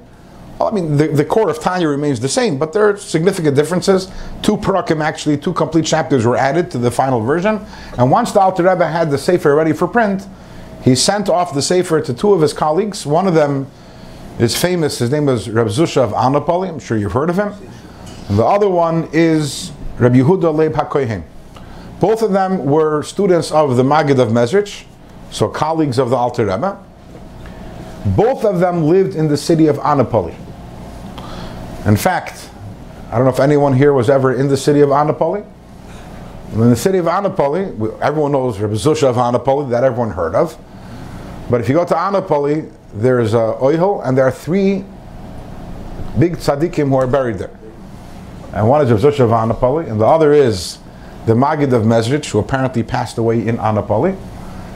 Well, 0.60 0.68
I 0.68 0.72
mean, 0.72 0.98
the, 0.98 1.08
the 1.08 1.24
core 1.24 1.50
of 1.50 1.60
Tanya 1.60 1.88
remains 1.88 2.20
the 2.20 2.28
same, 2.28 2.58
but 2.58 2.74
there 2.74 2.90
are 2.90 2.98
significant 2.98 3.56
differences. 3.56 4.12
Two 4.42 4.58
parakim, 4.58 5.02
actually, 5.02 5.38
two 5.38 5.54
complete 5.54 5.86
chapters 5.86 6.26
were 6.26 6.36
added 6.36 6.70
to 6.72 6.78
the 6.78 6.92
final 6.92 7.22
version. 7.22 7.66
And 7.98 8.12
once 8.12 8.34
the 8.34 8.42
Alter 8.42 8.64
Rebbe 8.64 8.86
had 8.86 9.10
the 9.10 9.18
Sefer 9.18 9.56
ready 9.56 9.72
for 9.72 9.88
print, 9.88 10.28
he 10.84 10.96
sent 10.96 11.30
off 11.30 11.54
the 11.54 11.62
Sefer 11.62 12.02
to 12.02 12.14
two 12.14 12.34
of 12.34 12.42
his 12.42 12.52
colleagues. 12.52 13.06
One 13.06 13.26
of 13.26 13.34
them 13.34 13.72
is 14.38 14.56
famous, 14.56 15.00
his 15.00 15.12
name 15.12 15.26
was 15.26 15.50
Reb 15.50 15.68
Zusha 15.68 16.02
of 16.02 16.12
Anapoli, 16.12 16.68
I'm 16.68 16.80
sure 16.80 16.98
you've 16.98 17.14
heard 17.14 17.30
of 17.30 17.38
him. 17.38 17.54
And 18.28 18.38
the 18.38 18.46
other 18.46 18.70
one 18.70 19.08
is 19.14 19.72
Reb 19.98 20.14
Yehuda 20.14 20.54
Leib 20.54 20.74
HaKoyhen. 20.74 21.24
Both 22.02 22.22
of 22.22 22.32
them 22.32 22.66
were 22.66 23.04
students 23.04 23.52
of 23.52 23.78
the 23.78 23.84
Magid 23.84 24.20
of 24.20 24.30
Mezrich, 24.30 24.86
so 25.32 25.48
colleagues 25.48 25.98
of 25.98 26.10
the 26.10 26.16
Alter 26.16 26.46
Rebbe. 26.46 26.86
Both 28.06 28.46
of 28.46 28.60
them 28.60 28.84
lived 28.84 29.16
in 29.16 29.28
the 29.28 29.38
city 29.38 29.68
of 29.68 29.78
Anapoli. 29.78 30.36
In 31.86 31.98
fact, 31.98 32.50
I 33.12 33.16
don't 33.16 33.26
know 33.26 33.32
if 33.32 33.40
anyone 33.40 33.74
here 33.74 33.94
was 33.94 34.10
ever 34.10 34.34
in 34.34 34.48
the 34.48 34.58
city 34.58 34.82
of 34.82 34.90
Anapoli. 34.90 35.46
In 36.54 36.70
the 36.70 36.76
city 36.76 36.98
of 36.98 37.06
Anapoli, 37.06 38.00
everyone 38.02 38.32
knows 38.32 38.60
Rabbi 38.60 38.74
Zusha 38.74 39.10
of 39.10 39.16
Anapoli, 39.18 39.70
that 39.72 39.84
everyone 39.84 40.12
heard 40.12 40.36
of. 40.36 40.58
But 41.50 41.62
if 41.62 41.68
you 41.68 41.76
go 41.76 41.86
to 41.86 41.94
Anapoli, 41.94 42.72
there's 42.94 43.34
a 43.34 43.56
oihel, 43.60 44.06
and 44.06 44.18
there 44.18 44.26
are 44.26 44.32
three 44.32 44.86
big 46.18 46.38
tzaddikim 46.38 46.90
who 46.90 46.96
are 46.96 47.08
buried 47.08 47.38
there. 47.38 47.56
And 48.54 48.68
one 48.68 48.82
is 48.82 48.92
Rabbi 48.92 49.16
Zusha 49.16 49.22
of 49.22 49.32
Anapoli, 49.32 49.90
and 49.90 50.00
the 50.00 50.06
other 50.06 50.32
is 50.32 50.80
the 51.26 51.34
Magid 51.34 51.74
of 51.74 51.84
Mezrich, 51.84 52.32
who 52.32 52.40
apparently 52.40 52.84
passed 52.84 53.18
away 53.18 53.48
in 53.48 53.58
Anapoli. 53.58 54.18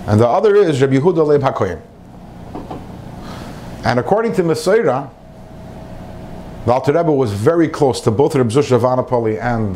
And 0.07 0.19
the 0.19 0.27
other 0.27 0.55
is 0.55 0.81
Rabbi 0.81 0.95
Yehuda 0.95 1.25
Leib 1.25 1.41
HaKoyim. 1.41 1.81
And 3.85 3.99
according 3.99 4.33
to 4.35 4.43
Mesorah, 4.43 5.09
the 6.65 6.71
Alter 6.71 6.93
Rebbe 6.93 7.11
was 7.11 7.33
very 7.33 7.67
close 7.67 7.99
to 8.01 8.11
both 8.11 8.35
Rabbi 8.35 8.49
Zusha 8.49 8.73
of 8.73 8.83
Anapoli 8.83 9.41
and 9.41 9.75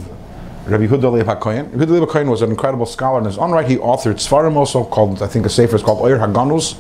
Rabbi 0.66 0.88
Yehuda 0.88 1.12
Leib 1.12 1.26
HaKoyin. 1.26 1.72
Rabbi 1.72 1.84
Yehuda 1.84 2.00
Leib 2.00 2.10
HaKoyin 2.10 2.30
was 2.30 2.42
an 2.42 2.50
incredible 2.50 2.86
scholar 2.86 3.20
in 3.20 3.26
his 3.26 3.38
own 3.38 3.52
right. 3.52 3.68
He 3.68 3.76
authored 3.78 4.16
Svarim 4.16 4.56
also 4.56 4.86
called, 4.86 5.22
I 5.22 5.28
think 5.28 5.46
a 5.46 5.50
sefer 5.50 5.76
is 5.76 5.84
called 5.84 6.02
Oyer 6.02 6.18
Haganus. 6.18 6.78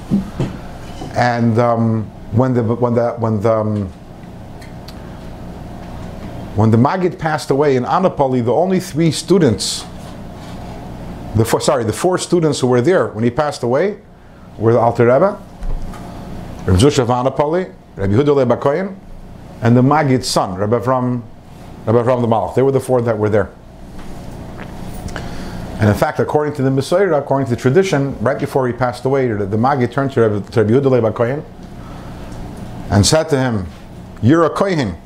And 1.15 1.59
um, 1.59 2.05
when 2.31 2.53
the 2.53 2.63
when 2.63 2.93
the 2.93 3.11
when 3.13 3.41
the 3.41 3.51
um, 3.51 3.87
when 6.55 6.71
the 6.71 6.77
Magid 6.77 7.19
passed 7.19 7.49
away 7.49 7.75
in 7.75 7.83
Anapoli, 7.83 8.43
the 8.43 8.53
only 8.53 8.79
three 8.79 9.11
students, 9.11 9.85
the 11.35 11.43
four, 11.45 11.59
sorry, 11.59 11.83
the 11.83 11.93
four 11.93 12.17
students 12.17 12.59
who 12.59 12.67
were 12.67 12.81
there 12.81 13.07
when 13.07 13.23
he 13.23 13.29
passed 13.29 13.63
away, 13.63 13.99
were 14.57 14.73
the 14.73 14.79
Alter 14.79 15.05
Rebbe, 15.05 15.41
Rabbi 16.67 16.79
Zusha 16.79 16.99
of 16.99 17.07
Anapoli, 17.07 17.73
Rabbi 17.95 18.11
Yehuda 18.11 18.35
Leib 18.35 18.97
and 19.61 19.77
the 19.77 19.81
Magid's 19.81 20.27
son, 20.27 20.55
Rabbi 20.55 20.81
from 20.81 21.23
Rabbi 21.85 21.99
Avram 21.99 22.19
the 22.19 22.27
Malach. 22.27 22.55
They 22.55 22.61
were 22.61 22.73
the 22.73 22.81
four 22.81 23.01
that 23.03 23.17
were 23.17 23.29
there. 23.29 23.49
And 25.79 25.87
in 25.87 25.95
fact, 25.95 26.19
according 26.19 26.55
to 26.55 26.63
the 26.63 26.69
Messiah, 26.69 27.13
according 27.13 27.47
to 27.47 27.55
the 27.55 27.61
tradition, 27.61 28.19
right 28.19 28.37
before 28.37 28.67
he 28.67 28.73
passed 28.73 29.05
away, 29.05 29.29
the, 29.29 29.45
Magid 29.45 29.93
turned 29.93 30.11
to 30.11 30.27
Rabbi, 30.27 30.49
to 30.49 30.63
Rabbi 30.65 31.41
and 32.89 33.05
said 33.05 33.29
to 33.29 33.39
him, 33.39 33.65
You're 34.21 34.43
a 34.43 34.49
Kohen. 34.49 34.97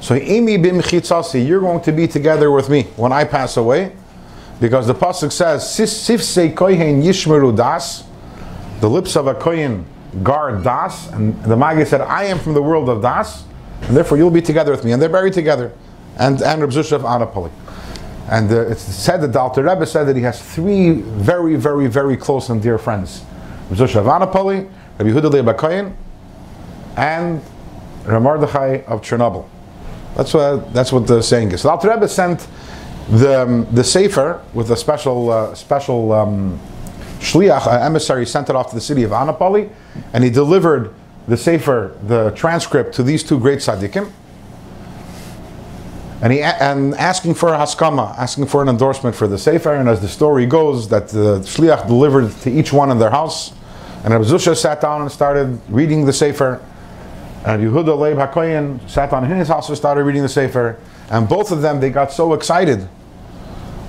So 0.00 0.18
Imi 0.18 0.62
bim 0.62 0.80
chitzasi, 0.80 1.46
you're 1.46 1.60
going 1.60 1.82
to 1.82 1.92
be 1.92 2.08
together 2.08 2.50
with 2.50 2.70
me 2.70 2.84
when 2.96 3.12
I 3.12 3.24
pass 3.24 3.58
away. 3.58 3.92
Because 4.62 4.86
the 4.86 4.94
Pasuk 4.94 5.30
says, 5.30 5.62
Sifsei 5.62 6.56
Kohen 6.56 7.02
Yishmeru 7.02 7.54
Das, 7.54 8.04
the 8.80 8.88
lips 8.88 9.14
of 9.14 9.26
a 9.26 9.34
Kohen 9.34 9.84
guard 10.22 10.64
Das. 10.64 11.10
And 11.12 11.42
the 11.44 11.56
Magid 11.56 11.86
said, 11.86 12.00
I 12.00 12.24
am 12.24 12.38
from 12.38 12.54
the 12.54 12.62
world 12.62 12.88
of 12.88 13.02
Das, 13.02 13.44
and 13.82 13.96
therefore 13.96 14.18
you'll 14.18 14.30
be 14.30 14.42
together 14.42 14.70
with 14.70 14.84
me. 14.84 14.92
And 14.92 15.00
they're 15.00 15.08
buried 15.08 15.32
together. 15.32 15.72
And, 16.18 16.42
and 16.42 16.60
Reb 16.60 16.70
Zusha 16.70 16.92
of 16.92 17.02
Anapoli. 17.02 17.50
And 18.28 18.50
uh, 18.50 18.68
it's 18.68 18.82
said 18.82 19.22
that 19.22 19.32
the 19.32 19.40
Alter 19.40 19.62
Rebbe 19.62 19.86
said 19.86 20.04
that 20.04 20.16
he 20.16 20.22
has 20.22 20.40
three 20.40 20.92
very, 20.92 21.56
very, 21.56 21.86
very 21.86 22.16
close 22.16 22.48
and 22.48 22.62
dear 22.62 22.78
friends. 22.78 23.24
Reb 23.70 23.78
Zusha 23.78 23.96
of 23.96 24.06
Anapoli, 24.06 24.68
Rabbi 24.98 25.10
Yehuda 25.10 25.32
Leib 25.32 25.94
and 26.96 27.42
Rav 28.04 28.22
Mordechai 28.22 28.82
of 28.86 29.00
Chernobyl. 29.02 29.48
That's 30.16 30.34
what, 30.34 30.72
that's 30.72 30.92
what 30.92 31.06
the 31.06 31.22
saying 31.22 31.52
is. 31.52 31.62
The 31.62 31.70
Alter 31.70 31.90
Rebbe 31.90 32.08
sent 32.08 32.46
the, 33.10 33.42
um, 33.42 33.66
the 33.72 33.84
Sefer 33.84 34.42
with 34.54 34.70
a 34.70 34.76
special, 34.76 35.30
uh, 35.30 35.54
special 35.54 36.12
um, 36.12 36.60
shliach, 37.20 37.66
an 37.66 37.82
emissary, 37.82 38.26
sent 38.26 38.50
it 38.50 38.56
off 38.56 38.70
to 38.70 38.74
the 38.74 38.80
city 38.80 39.04
of 39.04 39.12
Anapoli, 39.12 39.70
and 40.12 40.24
he 40.24 40.30
delivered 40.30 40.92
the 41.28 41.36
Sefer, 41.36 41.96
the 42.06 42.30
transcript, 42.30 42.94
to 42.94 43.02
these 43.02 43.22
two 43.22 43.38
great 43.38 43.60
tzaddikim. 43.60 44.10
And 46.22 46.32
he 46.32 46.42
and 46.42 46.94
asking 46.96 47.34
for 47.34 47.48
a 47.54 47.56
haskama, 47.56 48.18
asking 48.18 48.46
for 48.46 48.62
an 48.62 48.68
endorsement 48.68 49.14
for 49.14 49.26
the 49.26 49.38
Sefer, 49.38 49.74
and 49.74 49.88
as 49.88 50.00
the 50.00 50.08
story 50.08 50.44
goes, 50.46 50.88
that 50.88 51.08
the 51.08 51.40
shliach 51.40 51.86
delivered 51.86 52.32
to 52.42 52.50
each 52.50 52.72
one 52.72 52.90
in 52.90 52.98
their 52.98 53.10
house, 53.10 53.52
and 54.02 54.12
Rabbi 54.12 54.54
sat 54.54 54.80
down 54.80 55.02
and 55.02 55.12
started 55.12 55.60
reading 55.68 56.04
the 56.06 56.12
Sefer, 56.12 56.60
and 57.46 57.62
Yehuda 57.62 57.96
Leib 57.98 58.18
HaKoyin 58.18 58.88
sat 58.88 59.10
down 59.10 59.24
in 59.24 59.38
his 59.38 59.48
house 59.48 59.68
and 59.68 59.78
started 59.78 60.04
reading 60.04 60.22
the 60.22 60.28
Sefer, 60.28 60.78
and 61.10 61.28
both 61.28 61.52
of 61.52 61.62
them, 61.62 61.80
they 61.80 61.90
got 61.90 62.12
so 62.12 62.34
excited 62.34 62.86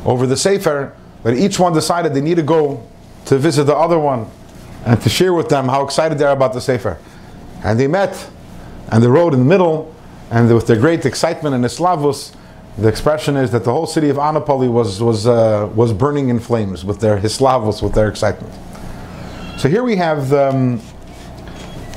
over 0.05 0.25
the 0.25 0.37
Sefer 0.37 0.95
that 1.23 1.35
each 1.35 1.59
one 1.59 1.73
decided 1.73 2.13
they 2.13 2.21
need 2.21 2.35
to 2.35 2.43
go 2.43 2.85
to 3.25 3.37
visit 3.37 3.65
the 3.65 3.75
other 3.75 3.99
one 3.99 4.27
and 4.85 5.01
to 5.01 5.09
share 5.09 5.33
with 5.33 5.49
them 5.49 5.67
how 5.67 5.83
excited 5.83 6.17
they 6.17 6.25
are 6.25 6.33
about 6.33 6.53
the 6.53 6.61
Sefer. 6.61 6.97
And 7.63 7.79
they 7.79 7.87
met, 7.87 8.29
and 8.89 9.03
they 9.03 9.07
rode 9.07 9.33
in 9.33 9.39
the 9.39 9.45
middle, 9.45 9.93
and 10.31 10.53
with 10.53 10.67
their 10.67 10.77
great 10.77 11.05
excitement 11.05 11.53
and 11.53 11.63
Islavus, 11.63 12.35
the 12.77 12.87
expression 12.87 13.35
is 13.35 13.51
that 13.51 13.63
the 13.63 13.71
whole 13.71 13.85
city 13.85 14.09
of 14.09 14.17
Anapoli 14.17 14.71
was, 14.71 15.01
was, 15.01 15.27
uh, 15.27 15.69
was 15.75 15.93
burning 15.93 16.29
in 16.29 16.39
flames 16.39 16.85
with 16.85 16.99
their 17.01 17.19
Hislavus, 17.19 17.83
with 17.83 17.93
their 17.93 18.07
excitement. 18.07 18.53
So 19.59 19.69
here 19.69 19.83
we 19.83 19.97
have 19.97 20.29
the, 20.29 20.49
um, 20.49 20.77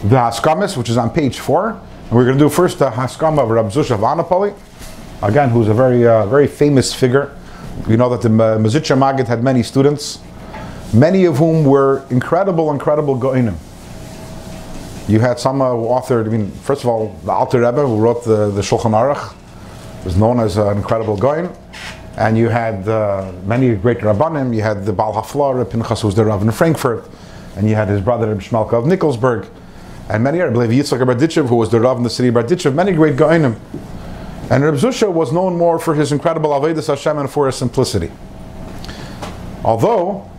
the 0.03 0.17
Haskamis, 0.17 0.77
which 0.77 0.91
is 0.91 0.97
on 0.97 1.11
page 1.11 1.39
four. 1.39 1.71
And 1.71 2.13
we're 2.13 2.25
going 2.25 2.37
to 2.37 2.45
do 2.45 2.51
first 2.51 2.81
the 2.81 2.91
Haskama 2.91 3.39
of 3.39 3.51
Rab 3.51 3.69
Zusha 3.69 3.93
of 3.93 4.01
Anapoli, 4.01 4.55
again, 5.23 5.49
who's 5.49 5.69
a 5.69 5.75
very, 5.75 6.07
uh, 6.07 6.27
very 6.27 6.47
famous 6.47 6.93
figure. 6.93 7.35
We 7.89 7.97
know 7.97 8.11
that 8.11 8.21
the 8.21 8.29
Ma- 8.29 8.57
Mezritcher 8.57 8.99
Magid 8.99 9.27
had 9.27 9.43
many 9.43 9.63
students, 9.63 10.19
many 10.95 11.25
of 11.25 11.39
whom 11.39 11.65
were 11.65 12.05
incredible, 12.11 12.71
incredible 12.71 13.19
Goinim. 13.19 13.57
You 15.09 15.21
had 15.21 15.39
some 15.39 15.61
uh, 15.61 15.71
who 15.71 15.85
authored, 15.85 16.27
I 16.27 16.29
mean, 16.31 16.51
first 16.51 16.83
of 16.83 16.89
all, 16.89 17.15
the 17.25 17.33
Alter 17.33 17.61
Rebbe, 17.61 17.87
who 17.87 17.99
wrote 17.99 18.25
the, 18.25 18.51
the 18.51 18.63
Shulchan 18.63 18.93
Aruch, 18.93 19.35
was 20.05 20.17
known 20.17 20.41
as 20.41 20.57
an 20.57 20.77
incredible 20.77 21.17
Goin. 21.17 21.55
And 22.17 22.39
you 22.39 22.49
had 22.49 22.89
uh, 22.89 23.33
many 23.45 23.75
great 23.75 23.99
Rabbanim. 23.99 24.55
You 24.55 24.63
had 24.63 24.87
the 24.87 24.93
Baal 24.93 25.13
Hafla, 25.15 25.57
Reb 25.57 25.71
Pinchas, 25.71 26.03
who 26.03 26.09
was 26.09 26.15
the 26.15 26.25
Rav 26.25 26.43
in 26.43 26.51
Frankfurt. 26.53 27.05
And 27.57 27.69
you 27.69 27.75
had 27.75 27.89
his 27.89 28.01
brother, 28.01 28.29
Reb 28.29 28.41
Shmelka 28.41 28.75
of 28.75 28.87
Nikolsburg. 28.87 29.49
And 30.09 30.23
many, 30.23 30.41
I 30.41 30.49
believe 30.49 30.71
Yitzchak 30.71 31.01
of 31.01 31.09
Berditchev, 31.09 31.49
who 31.49 31.57
was 31.57 31.71
the 31.71 31.81
Rav 31.81 31.97
in 31.97 32.03
the 32.03 32.11
city 32.11 32.29
of 32.29 32.35
Berditchev, 32.35 32.75
many 32.75 32.93
great 32.93 33.17
Goinim. 33.17 33.59
And 34.51 34.63
Reb 34.63 34.75
Zusha 34.75 35.13
was 35.13 35.33
known 35.33 35.57
more 35.57 35.79
for 35.79 35.95
his 35.95 36.13
incredible 36.13 36.51
Avedis 36.51 36.87
Hashem 36.87 37.19
and 37.19 37.31
for 37.31 37.47
his 37.47 37.57
simplicity. 37.57 38.11
Although, 39.65 40.31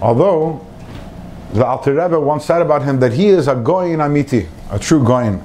although, 0.00 0.66
the 1.52 1.64
Alter 1.64 1.94
Rebbe 1.94 2.18
once 2.20 2.44
said 2.44 2.60
about 2.60 2.82
him 2.82 3.00
that 3.00 3.12
he 3.12 3.28
is 3.28 3.48
a 3.48 3.54
Goyin 3.54 3.98
Amiti, 3.98 4.48
a 4.70 4.78
true 4.78 5.00
Goyin. 5.00 5.42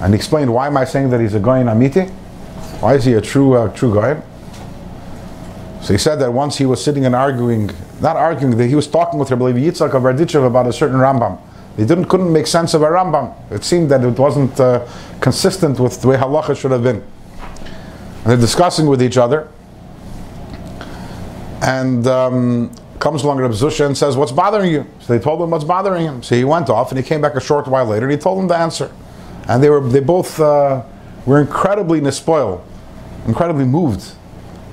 And 0.00 0.12
he 0.12 0.16
explained 0.16 0.52
why 0.52 0.66
am 0.66 0.76
I 0.76 0.84
saying 0.84 1.10
that 1.10 1.20
he's 1.20 1.34
a 1.34 1.40
Goyin 1.40 1.66
Amiti? 1.66 2.10
Why 2.80 2.94
is 2.94 3.04
he 3.04 3.14
a 3.14 3.20
true 3.20 3.54
uh, 3.54 3.72
true 3.74 3.92
Goyin? 3.92 4.22
So 5.82 5.92
he 5.92 5.98
said 5.98 6.16
that 6.16 6.32
once 6.32 6.58
he 6.58 6.66
was 6.66 6.82
sitting 6.82 7.06
and 7.06 7.14
arguing, 7.14 7.70
not 8.00 8.16
arguing, 8.16 8.56
that 8.56 8.66
he 8.66 8.74
was 8.74 8.88
talking 8.88 9.18
with 9.18 9.30
Rabbi 9.30 9.44
Levi 9.44 9.60
Yitzchak 9.60 9.94
of 9.94 10.02
Berditchev 10.02 10.46
about 10.46 10.66
a 10.66 10.72
certain 10.72 10.98
Rambam. 10.98 11.40
He 11.76 11.84
didn't 11.84 12.06
couldn't 12.06 12.32
make 12.32 12.46
sense 12.46 12.74
of 12.74 12.82
a 12.82 12.86
Rambam. 12.86 13.34
It 13.50 13.64
seemed 13.64 13.90
that 13.90 14.02
it 14.02 14.18
wasn't 14.18 14.58
uh, 14.58 14.86
consistent 15.20 15.78
with 15.78 16.00
the 16.00 16.08
way 16.08 16.16
halacha 16.16 16.56
should 16.56 16.72
have 16.72 16.82
been. 16.82 16.96
And 16.96 18.26
they're 18.26 18.36
discussing 18.36 18.86
with 18.86 19.02
each 19.02 19.16
other. 19.16 19.48
And 21.66 22.06
um, 22.06 22.70
comes 23.00 23.24
along 23.24 23.38
Reb 23.38 23.50
Zusha 23.50 23.84
and 23.86 23.98
says, 23.98 24.16
"What's 24.16 24.32
bothering 24.32 24.72
you?" 24.72 24.86
So 25.00 25.12
they 25.12 25.22
told 25.22 25.42
him 25.42 25.50
what's 25.50 25.64
bothering 25.64 26.04
him. 26.04 26.22
So 26.22 26.36
he 26.36 26.44
went 26.44 26.70
off 26.70 26.90
and 26.90 26.98
he 26.98 27.04
came 27.04 27.20
back 27.20 27.34
a 27.34 27.40
short 27.40 27.66
while 27.66 27.84
later. 27.84 28.06
and 28.06 28.12
He 28.12 28.18
told 28.18 28.38
them 28.38 28.48
the 28.48 28.56
answer, 28.56 28.90
and 29.48 29.62
they 29.62 29.68
were 29.68 29.80
they 29.80 30.00
both 30.00 30.38
uh, 30.40 30.82
were 31.26 31.40
incredibly 31.40 32.00
nespoiled, 32.00 32.62
incredibly 33.26 33.64
moved 33.64 34.12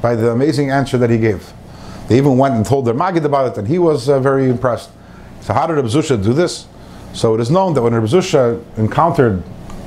by 0.01 0.15
the 0.15 0.29
amazing 0.29 0.69
answer 0.69 0.97
that 0.99 1.09
he 1.09 1.17
gave. 1.17 1.51
They 2.07 2.17
even 2.17 2.37
went 2.37 2.55
and 2.55 2.65
told 2.65 2.85
their 2.85 2.93
Magid 2.93 3.25
about 3.25 3.51
it, 3.51 3.57
and 3.57 3.67
he 3.67 3.79
was 3.79 4.07
uh, 4.07 4.19
very 4.19 4.49
impressed. 4.49 4.91
So 5.41 5.53
how 5.53 5.65
did 5.65 5.73
Reb 5.73 5.85
Zusha 5.85 6.21
do 6.21 6.33
this? 6.33 6.67
So 7.13 7.33
it 7.33 7.41
is 7.41 7.49
known 7.49 7.73
that 7.73 7.81
when 7.81 7.93
Reb 7.93 8.03
Zusha 8.03 8.61
encountered 8.77 9.41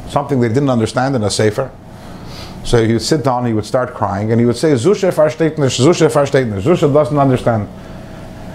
something 0.09 0.41
they 0.41 0.49
didn't 0.49 0.71
understand 0.71 1.15
in 1.15 1.23
a 1.23 1.31
sefer, 1.31 1.71
so 2.67 2.85
he 2.85 2.93
would 2.93 3.03
sit 3.03 3.23
down, 3.23 3.47
he 3.47 3.53
would 3.53 3.65
start 3.65 3.95
crying, 3.95 4.33
and 4.33 4.41
he 4.41 4.45
would 4.45 4.57
say, 4.57 4.73
Zusha 4.73 5.13
versteht 5.13 5.55
Zusha 5.55 6.11
versteht 6.11 6.53
Zusha 6.61 6.93
doesn't 6.93 7.17
understand. 7.17 7.69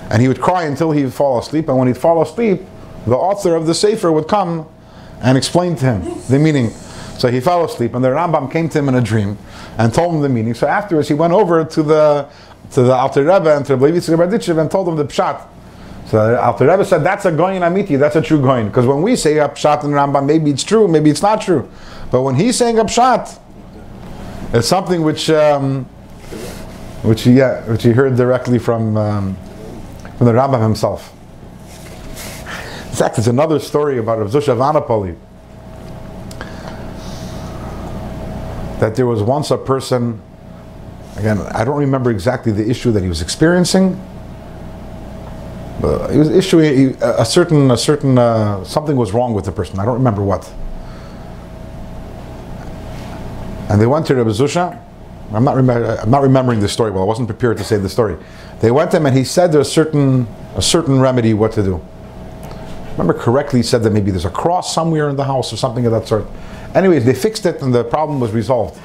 And 0.10 0.22
he 0.22 0.28
would 0.28 0.42
cry 0.42 0.64
until 0.64 0.92
he 0.92 1.06
would 1.06 1.14
fall 1.14 1.40
asleep, 1.40 1.70
and 1.70 1.78
when 1.78 1.88
he'd 1.88 1.98
fall 1.98 2.22
asleep, 2.22 2.62
the 3.08 3.16
author 3.16 3.56
of 3.56 3.68
the 3.68 3.74
Sefer 3.74 4.12
would 4.12 4.28
come 4.28 4.68
and 5.22 5.38
explain 5.38 5.78
to 5.78 5.86
him 5.86 6.22
the 6.30 6.38
meaning. 6.38 6.72
So 7.18 7.30
he 7.30 7.40
fell 7.40 7.64
asleep, 7.64 7.96
and 7.96 8.04
the 8.04 8.10
Rambam 8.10 8.52
came 8.52 8.68
to 8.68 8.80
him 8.80 8.90
in 8.90 8.96
a 8.96 9.02
dream 9.02 9.38
and 9.78 9.94
told 9.94 10.14
him 10.16 10.22
the 10.22 10.30
meaning. 10.30 10.56
So 10.56 10.68
afterwards, 10.68 11.08
he 11.08 11.14
went 11.14 11.32
over 11.32 11.64
to 11.64 11.84
the 11.84 12.28
to 12.72 12.84
the 12.84 12.94
Alter 12.94 13.24
Rebbe 13.24 13.56
and 13.56 13.66
to 13.66 13.78
Berditchev 13.78 14.58
and 14.58 14.70
told 14.70 14.88
him 14.88 14.96
the 14.96 15.06
pshat. 15.06 15.42
So 16.08 16.32
the 16.32 16.42
Alter 16.42 16.68
Rebbe 16.68 16.84
said, 16.84 17.04
"That's 17.04 17.26
a 17.26 17.32
goyin 17.32 17.62
amiti. 17.62 17.98
That's 17.98 18.16
a 18.18 18.22
true 18.22 18.40
goyin." 18.40 18.66
Because 18.66 18.86
when 18.86 19.02
we 19.02 19.16
say 19.16 19.38
a 19.38 19.48
pshat 19.48 19.84
in 19.86 19.92
Rambam, 19.92 20.26
maybe 20.26 20.52
it's 20.52 20.64
true, 20.64 20.88
maybe 20.88 21.10
it's 21.10 21.22
not 21.22 21.42
true. 21.42 21.70
But 22.12 22.24
when 22.24 22.36
he's 22.36 22.58
saying 22.58 22.80
a 22.80 22.86
pshat, 22.86 23.38
it's 24.54 24.68
something 24.68 25.02
which 25.02 25.30
um, 25.30 25.86
which 27.04 27.26
yeah, 27.26 27.62
which 27.70 27.84
he 27.84 27.92
heard 27.92 28.16
directly 28.16 28.60
from 28.60 28.98
um, 28.98 29.38
from 30.18 30.28
the 30.28 30.34
Rambam 30.34 30.62
himself. 30.62 31.14
In 32.90 32.98
fact, 32.98 33.18
it's 33.18 33.28
another 33.28 33.60
story 33.60 33.98
about 33.98 34.20
Rav 34.20 34.30
Zusha 34.32 34.50
of 34.50 34.60
Anapoli. 34.60 35.16
that 38.82 38.96
there 38.96 39.06
was 39.06 39.22
once 39.22 39.52
a 39.52 39.58
person, 39.58 40.20
again, 41.16 41.38
I 41.54 41.64
don't 41.64 41.78
remember 41.78 42.10
exactly 42.10 42.52
the 42.52 42.68
issue 42.68 42.92
that 42.92 43.04
he 43.04 43.10
was 43.10 43.22
experiencing. 43.22 43.96
But 45.80 46.10
he 46.12 46.18
was 46.18 46.30
issuing 46.30 46.98
a 47.02 47.22
a 47.22 47.26
certain, 47.26 47.70
a 47.70 47.78
certain, 47.78 48.18
uh, 48.18 48.64
something 48.64 48.96
was 48.96 49.14
wrong 49.14 49.34
with 49.34 49.46
the 49.46 49.52
person. 49.52 49.80
I 49.80 49.86
don't 49.86 49.98
remember 49.98 50.24
what. 50.24 50.52
And 53.72 53.80
they 53.80 53.88
went 53.88 54.06
to 54.08 54.16
Rabbi 54.16 54.32
Zusha. 54.32 54.78
I'm 55.34 55.46
not, 55.46 55.56
remember, 55.56 55.98
I'm 56.02 56.12
not 56.12 56.24
remembering 56.24 56.60
the 56.60 56.68
story 56.68 56.92
well. 56.92 57.04
I 57.04 57.06
wasn't 57.06 57.30
prepared 57.30 57.56
to 57.56 57.64
say 57.64 57.78
the 57.78 57.88
story. 57.88 58.18
They 58.60 58.70
went 58.70 58.92
to 58.92 58.98
him 58.98 59.06
and 59.06 59.16
he 59.16 59.24
said 59.24 59.54
there's 59.54 59.70
a 59.70 59.72
certain, 59.72 60.28
a 60.58 60.62
certain 60.62 61.00
remedy 61.00 61.34
what 61.34 61.54
to 61.54 61.64
do. 61.64 61.82
I 62.44 62.92
remember 62.92 63.14
correctly, 63.14 63.60
he 63.60 63.64
said 63.64 63.82
that 63.84 63.94
maybe 63.94 64.12
there's 64.12 64.26
a 64.26 64.30
cross 64.30 64.76
somewhere 64.76 65.08
in 65.08 65.16
the 65.16 65.24
house 65.24 65.54
or 65.54 65.56
something 65.56 65.86
of 65.86 65.94
that 65.94 66.06
sort. 66.06 66.26
Anyways, 66.76 67.06
they 67.06 67.14
fixed 67.14 67.46
it 67.46 67.62
and 67.62 67.74
the 67.74 67.86
problem 67.86 68.20
was 68.20 68.34
resolved. 68.34 68.78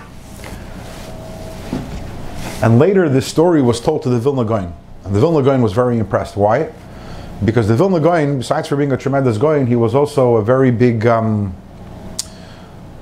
And 2.62 2.78
later, 2.78 3.09
this 3.09 3.26
story 3.26 3.61
was 3.61 3.81
told 3.81 4.05
to 4.05 4.09
the 4.09 4.21
Vilna 4.21 4.45
Gaon. 4.45 4.73
And 5.05 5.12
the 5.12 5.19
Vilna 5.19 5.43
Gaon 5.43 5.62
was 5.62 5.73
very 5.73 5.99
impressed. 5.99 6.37
Why? 6.37 6.73
Because 7.45 7.66
the 7.66 7.75
Vilna 7.75 7.99
Gaon, 7.99 8.38
besides 8.38 8.69
for 8.69 8.76
being 8.76 8.93
a 8.93 8.97
tremendous 8.97 9.37
Gaon, 9.37 9.66
he 9.66 9.75
was 9.75 9.97
also 9.97 10.37
a 10.37 10.45
very 10.45 10.71
big, 10.71 11.09
um, 11.09 11.52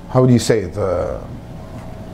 how 0.09 0.25
do 0.25 0.33
you 0.33 0.39
say 0.39 0.61
it? 0.61 0.75
Uh, 0.75 1.21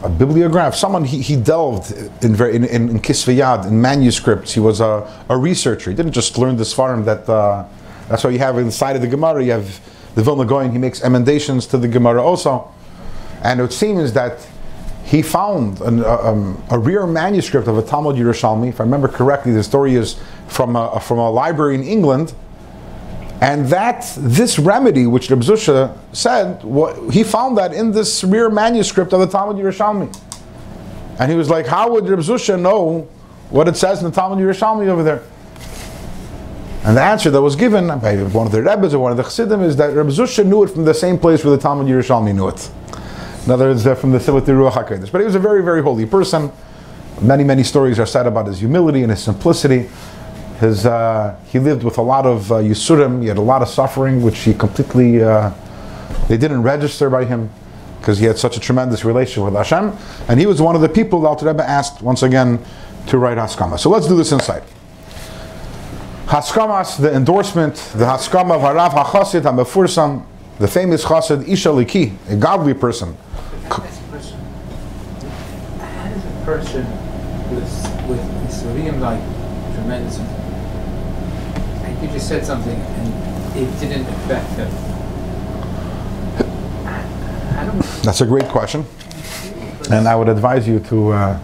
a 0.03 0.09
bibliograph, 0.09 0.75
someone 0.75 1.05
he, 1.05 1.21
he 1.21 1.35
delved 1.35 1.91
in, 2.23 2.35
in, 2.41 2.63
in, 2.65 2.89
in 2.89 2.99
in 2.99 3.81
manuscripts. 3.81 4.53
He 4.53 4.59
was 4.59 4.81
a, 4.81 5.07
a 5.29 5.37
researcher. 5.37 5.91
He 5.91 5.95
didn't 5.95 6.13
just 6.13 6.37
learn 6.37 6.57
this 6.57 6.73
farm 6.73 7.05
that, 7.05 7.29
uh, 7.29 7.65
that's 8.07 8.23
why 8.23 8.31
you 8.31 8.39
have 8.39 8.57
inside 8.57 8.95
of 8.95 9.01
the 9.01 9.07
Gemara, 9.07 9.43
you 9.43 9.51
have 9.51 9.79
the 10.15 10.23
Vilna 10.23 10.45
Gaon, 10.45 10.71
he 10.71 10.77
makes 10.77 11.03
emendations 11.03 11.67
to 11.67 11.77
the 11.77 11.87
Gemara 11.87 12.21
also. 12.23 12.71
And 13.43 13.61
it 13.61 13.71
seems 13.71 14.13
that 14.13 14.45
he 15.03 15.21
found 15.21 15.81
an, 15.81 16.03
uh, 16.03 16.17
um, 16.17 16.63
a 16.69 16.79
rare 16.79 17.07
manuscript 17.07 17.67
of 17.67 17.77
a 17.77 17.81
Talmud 17.81 18.15
Yerushalmi. 18.15 18.69
If 18.69 18.79
I 18.79 18.83
remember 18.83 19.07
correctly, 19.07 19.51
the 19.51 19.63
story 19.63 19.95
is 19.95 20.19
from 20.47 20.75
a, 20.75 20.99
from 20.99 21.19
a 21.19 21.29
library 21.29 21.75
in 21.75 21.83
England. 21.83 22.33
And 23.41 23.65
that 23.67 24.13
this 24.17 24.59
remedy, 24.59 25.07
which 25.07 25.31
Reb 25.31 25.39
Zusha 25.39 25.97
said, 26.13 26.63
what, 26.63 27.11
he 27.11 27.23
found 27.23 27.57
that 27.57 27.73
in 27.73 27.91
this 27.91 28.23
rare 28.23 28.51
manuscript 28.51 29.13
of 29.13 29.19
the 29.19 29.25
Talmud 29.25 29.57
Yerushalmi. 29.57 30.15
And 31.19 31.31
he 31.31 31.35
was 31.35 31.49
like, 31.49 31.65
how 31.65 31.91
would 31.91 32.07
Reb 32.07 32.19
Zusha 32.19 32.59
know 32.59 33.07
what 33.49 33.67
it 33.67 33.75
says 33.75 34.03
in 34.03 34.05
the 34.05 34.15
Talmud 34.15 34.37
Yerushalmi 34.37 34.87
over 34.87 35.03
there? 35.03 35.23
And 36.83 36.95
the 36.95 37.01
answer 37.01 37.31
that 37.31 37.41
was 37.41 37.55
given 37.55 37.87
by 37.99 38.15
one 38.25 38.45
of 38.45 38.51
the 38.51 38.61
Rebbes 38.61 38.93
or 38.93 38.99
one 38.99 39.11
of 39.11 39.17
the 39.17 39.23
Chassidim 39.23 39.61
is 39.61 39.75
that 39.77 39.93
Reb 39.95 40.07
Zusha 40.07 40.45
knew 40.45 40.63
it 40.63 40.69
from 40.69 40.85
the 40.85 40.93
same 40.93 41.17
place 41.17 41.43
where 41.43 41.55
the 41.55 41.61
Talmud 41.61 41.87
Yerushalmi 41.87 42.35
knew 42.35 42.47
it. 42.47 42.69
In 43.45 43.51
other 43.51 43.69
words, 43.69 43.83
from 43.99 44.11
the 44.11 44.19
Silat 44.19 44.45
Ruach 44.45 44.73
HaKodesh. 44.73 45.11
But 45.11 45.19
he 45.21 45.25
was 45.25 45.33
a 45.33 45.39
very, 45.39 45.63
very 45.63 45.81
holy 45.81 46.05
person. 46.05 46.51
Many, 47.21 47.43
many 47.43 47.63
stories 47.63 47.97
are 47.97 48.05
said 48.05 48.27
about 48.27 48.45
his 48.45 48.59
humility 48.59 49.01
and 49.01 49.09
his 49.09 49.23
simplicity. 49.23 49.89
His, 50.61 50.85
uh, 50.85 51.35
he 51.47 51.57
lived 51.57 51.83
with 51.83 51.97
a 51.97 52.03
lot 52.03 52.27
of 52.27 52.51
uh, 52.51 52.57
Yisurim, 52.57 53.23
he 53.23 53.27
had 53.27 53.39
a 53.39 53.41
lot 53.41 53.63
of 53.63 53.67
suffering, 53.67 54.21
which 54.21 54.37
he 54.37 54.53
completely, 54.53 55.23
uh, 55.23 55.51
they 56.27 56.37
didn't 56.37 56.61
register 56.61 57.09
by 57.09 57.25
him 57.25 57.49
because 57.97 58.19
he 58.19 58.27
had 58.27 58.37
such 58.37 58.57
a 58.57 58.59
tremendous 58.59 59.03
relationship 59.03 59.45
with 59.45 59.55
Hashem. 59.55 59.91
And 60.27 60.39
he 60.39 60.45
was 60.45 60.61
one 60.61 60.75
of 60.75 60.81
the 60.81 60.89
people 60.89 61.21
that 61.21 61.29
Alter 61.29 61.47
Rebbe 61.47 61.67
asked, 61.67 62.03
once 62.03 62.21
again, 62.21 62.63
to 63.07 63.17
write 63.17 63.39
Haskama. 63.39 63.79
So 63.79 63.89
let's 63.89 64.07
do 64.07 64.15
this 64.15 64.31
inside. 64.31 64.61
Haskamas, 66.27 67.01
the 67.01 67.11
endorsement, 67.11 67.75
the 67.95 68.05
Haskama 68.05 68.55
of 68.55 68.61
Harav 68.61 68.91
HaChasid 68.91 69.41
HaMefursam, 69.41 70.23
the 70.59 70.67
famous 70.67 71.03
Chassid 71.03 71.47
Isha 71.47 71.69
Liki, 71.69 72.13
a 72.29 72.35
godly 72.35 72.75
person. 72.75 73.17
Person, 76.45 76.85
with, 77.49 78.09
with 78.09 78.21
Isurim 78.47 78.99
like 78.99 79.21
tremendous, 79.75 80.19
you 82.01 82.07
just 82.07 82.27
said 82.27 82.45
something 82.45 82.75
and 82.75 83.57
it 83.57 83.79
didn't 83.79 84.07
affect 84.07 84.49
him. 84.53 84.69
That's 88.03 88.21
a 88.21 88.25
great 88.25 88.45
question. 88.45 88.85
And 89.91 90.07
I 90.07 90.15
would 90.15 90.29
advise 90.29 90.67
you 90.67 90.79
to 90.79 91.11
uh, 91.11 91.39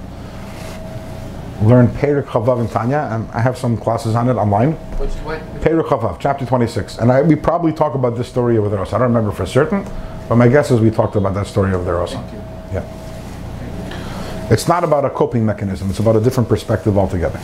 learn 1.61 1.87
Perik 1.87 2.25
Chavav 2.25 2.59
in 2.61 2.67
Tanya, 2.67 3.09
and 3.11 3.29
I 3.31 3.41
have 3.41 3.57
some 3.57 3.77
classes 3.77 4.15
on 4.15 4.29
it 4.29 4.33
online. 4.33 4.73
which, 4.99 5.11
what, 5.25 5.39
Perik 5.61 5.87
Chavav, 5.87 6.19
chapter 6.19 6.45
26. 6.45 6.97
And 6.97 7.11
I, 7.11 7.21
we 7.21 7.35
probably 7.35 7.73
talk 7.73 7.95
about 7.95 8.15
this 8.15 8.27
story 8.27 8.57
over 8.57 8.69
there 8.69 8.79
also. 8.79 8.95
I 8.95 8.99
don't 8.99 9.09
remember 9.09 9.31
for 9.31 9.45
certain, 9.45 9.85
but 10.29 10.35
my 10.35 10.47
guess 10.47 10.71
is 10.71 10.79
we 10.79 10.89
talked 10.91 11.15
about 11.15 11.33
that 11.33 11.47
story 11.47 11.73
over 11.73 11.83
there 11.83 11.99
also. 11.99 12.17
thank 12.17 12.33
you. 12.33 12.41
Yeah. 12.73 14.51
It's 14.51 14.67
not 14.67 14.83
about 14.83 15.03
a 15.05 15.09
coping 15.09 15.45
mechanism, 15.45 15.89
it's 15.89 15.99
about 15.99 16.15
a 16.15 16.21
different 16.21 16.47
perspective 16.47 16.97
altogether. 16.97 17.39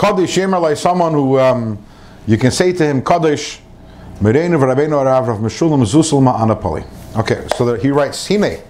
Kaddish 0.00 0.34
Yemer 0.38 0.58
like 0.58 0.78
someone 0.78 1.12
who 1.12 1.38
um, 1.38 1.78
you 2.26 2.38
can 2.38 2.50
say 2.50 2.72
to 2.72 2.86
him, 2.86 3.02
Kaddish, 3.02 3.60
Mereinu 4.20 4.58
v'Rabbeinu 4.58 4.92
Arav 4.92 5.26
Rav 5.26 5.38
Meshulam 5.40 5.84
Zusul 5.84 6.22
Ma'anapoli. 6.22 6.86
Okay, 7.18 7.46
so 7.54 7.66
that 7.66 7.82
he 7.82 7.90
writes, 7.90 8.26
Hine, 8.26 8.62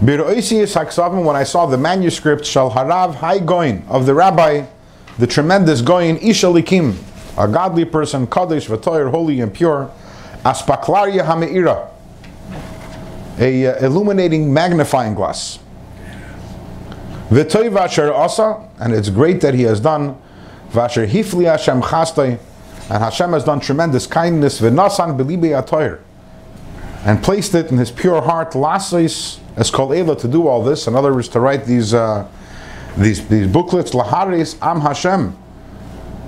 Biroisi 0.00 0.64
Yisaksavim, 0.64 1.24
when 1.24 1.36
I 1.36 1.44
saw 1.44 1.66
the 1.66 1.78
manuscript, 1.78 2.44
Shal 2.44 2.72
Harav 2.72 3.14
Hai 3.14 3.38
Goin, 3.38 3.86
of 3.86 4.04
the 4.04 4.14
rabbi, 4.14 4.66
the 5.16 5.28
tremendous 5.28 5.80
Goin, 5.80 6.16
Isha 6.16 6.46
Likim, 6.46 6.96
a 7.38 7.46
godly 7.46 7.84
person, 7.84 8.26
Kaddish, 8.26 8.66
V'toyer, 8.66 9.12
holy 9.12 9.40
and 9.42 9.54
pure, 9.54 9.92
Aspaklaria 10.44 11.24
Hameira, 11.24 11.88
a 13.38 13.66
uh, 13.66 13.86
illuminating 13.86 14.52
magnifying 14.52 15.14
glass. 15.14 15.60
V'toy 17.28 17.70
v'asher 17.70 18.12
asa, 18.12 18.68
and 18.80 18.92
it's 18.92 19.08
great 19.08 19.40
that 19.40 19.54
he 19.54 19.62
has 19.62 19.78
done, 19.78 20.20
v'asher 20.74 21.08
hifli 21.08 21.46
Hashem 21.46 21.82
chastay, 21.82 22.38
and 22.90 23.02
Hashem 23.02 23.32
has 23.32 23.44
done 23.44 23.60
tremendous 23.60 24.06
kindness, 24.06 24.60
v'nasan 24.60 25.18
b'libi 25.18 25.60
atoyer, 25.60 26.00
and 27.04 27.22
placed 27.22 27.54
it 27.54 27.70
in 27.70 27.78
his 27.78 27.90
pure 27.90 28.20
heart, 28.20 28.52
lasis, 28.52 29.38
as 29.56 29.70
called 29.70 29.92
Ela, 29.94 30.16
to 30.16 30.28
do 30.28 30.46
all 30.46 30.62
this, 30.62 30.86
in 30.86 30.94
other 30.94 31.14
words, 31.14 31.28
to 31.28 31.40
write 31.40 31.64
these, 31.64 31.94
uh, 31.94 32.28
these, 32.98 33.26
these 33.28 33.46
booklets, 33.46 33.92
laharis 33.92 34.58
am 34.60 34.80
Hashem, 34.80 35.36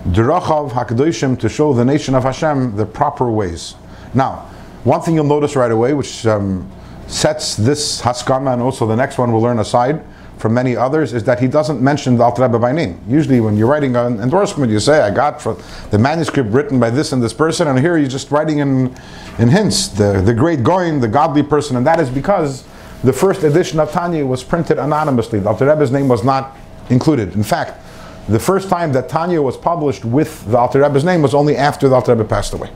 Durachav 0.09 0.71
Hakadoshim, 0.71 1.39
to 1.41 1.49
show 1.49 1.75
the 1.75 1.85
nation 1.85 2.15
of 2.15 2.23
Hashem 2.23 2.77
the 2.77 2.87
proper 2.87 3.31
ways. 3.31 3.75
Now, 4.15 4.49
one 4.85 5.01
thing 5.01 5.17
you'll 5.17 5.25
notice 5.25 5.57
right 5.57 5.71
away, 5.71 5.95
which 5.95 6.25
um, 6.27 6.71
sets 7.09 7.57
this 7.57 8.01
Haskama 8.03 8.53
and 8.53 8.63
also 8.63 8.87
the 8.87 8.97
next 8.97 9.19
one 9.19 9.33
we'll 9.33 9.43
learn 9.43 9.59
aside 9.59 10.03
from 10.39 10.55
many 10.55 10.77
others, 10.77 11.13
is 11.13 11.25
that 11.25 11.41
he 11.41 11.49
doesn't 11.49 11.81
mention 11.81 12.17
the 12.19 12.25
Alter 12.25 12.43
Rebbe 12.43 12.59
by 12.59 12.73
name. 12.73 13.01
Usually, 13.09 13.41
when 13.41 13.57
you're 13.57 13.69
writing 13.69 13.97
an 13.97 14.21
endorsement, 14.21 14.71
you 14.71 14.81
say, 14.81 15.01
"I 15.01 15.11
got 15.11 15.41
for 15.41 15.57
the 15.91 15.99
manuscript 15.99 16.51
written 16.53 16.79
by 16.79 16.91
this 16.91 17.13
and 17.13 17.23
this 17.23 17.33
person," 17.33 17.69
and 17.69 17.79
here 17.79 17.97
you're 17.97 18.09
just 18.09 18.31
writing 18.31 18.59
in 18.59 18.95
in 19.39 19.49
hints, 19.49 19.89
the 19.89 20.21
the 20.25 20.35
great 20.35 20.63
Goin, 20.63 21.01
the 21.01 21.09
godly 21.09 21.43
person, 21.43 21.77
and 21.77 21.87
that 21.87 22.01
is 22.01 22.11
because 22.11 22.65
the 23.05 23.13
first 23.13 23.45
edition 23.45 23.81
of 23.81 23.91
Tanya 23.93 24.27
was 24.27 24.43
printed 24.43 24.79
anonymously. 24.79 25.39
The 25.39 25.49
Alter 25.49 25.67
Rebbe's 25.67 25.91
name 25.91 26.09
was 26.09 26.25
not 26.25 26.57
included. 26.91 27.35
In 27.35 27.43
fact, 27.43 27.81
the 28.29 28.39
first 28.39 28.69
time 28.69 28.93
that 28.93 29.09
Tanya 29.09 29.41
was 29.41 29.57
published 29.57 30.05
with 30.05 30.51
the 30.51 30.59
Alter 30.59 30.81
Rebbe's 30.81 31.05
name 31.05 31.23
was 31.23 31.35
only 31.35 31.57
after 31.57 31.89
the 31.89 31.95
Alter 31.95 32.15
Rebbe 32.15 32.25
passed 32.25 32.55
away. 32.55 32.71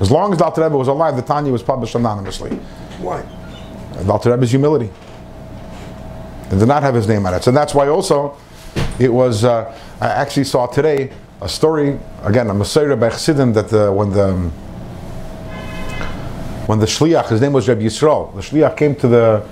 As 0.00 0.10
long 0.10 0.32
as 0.32 0.38
the 0.38 0.44
Alter 0.44 0.62
Rebbe 0.62 0.76
was 0.76 0.88
alive, 0.88 1.16
the 1.16 1.22
Tanya 1.22 1.50
was 1.50 1.62
published 1.62 1.94
anonymously. 1.94 2.58
Why? 3.00 3.22
The 4.02 4.12
Alter 4.12 4.30
Rebbe's 4.30 4.50
humility. 4.50 4.90
Did 6.50 6.68
not 6.68 6.82
have 6.82 6.94
his 6.94 7.08
name 7.08 7.26
on 7.26 7.34
it. 7.34 7.42
So 7.42 7.50
that's 7.50 7.74
why 7.74 7.88
also 7.88 8.36
it 8.98 9.12
was, 9.12 9.44
uh, 9.44 9.76
I 10.00 10.06
actually 10.06 10.44
saw 10.44 10.66
today 10.66 11.10
a 11.40 11.48
story, 11.48 11.98
again, 12.22 12.48
a 12.48 12.54
Messiah 12.54 12.96
by 12.96 13.10
Chassidim, 13.10 13.52
that 13.54 13.68
the, 13.68 13.92
when 13.92 14.10
the 14.10 14.50
when 16.66 16.80
the 16.80 16.86
Shliach, 16.86 17.28
his 17.28 17.40
name 17.40 17.52
was 17.52 17.68
Reb 17.68 17.78
Yisrael, 17.78 18.34
the 18.34 18.40
Shliach 18.40 18.76
came 18.76 18.96
to 18.96 19.06
the 19.06 19.46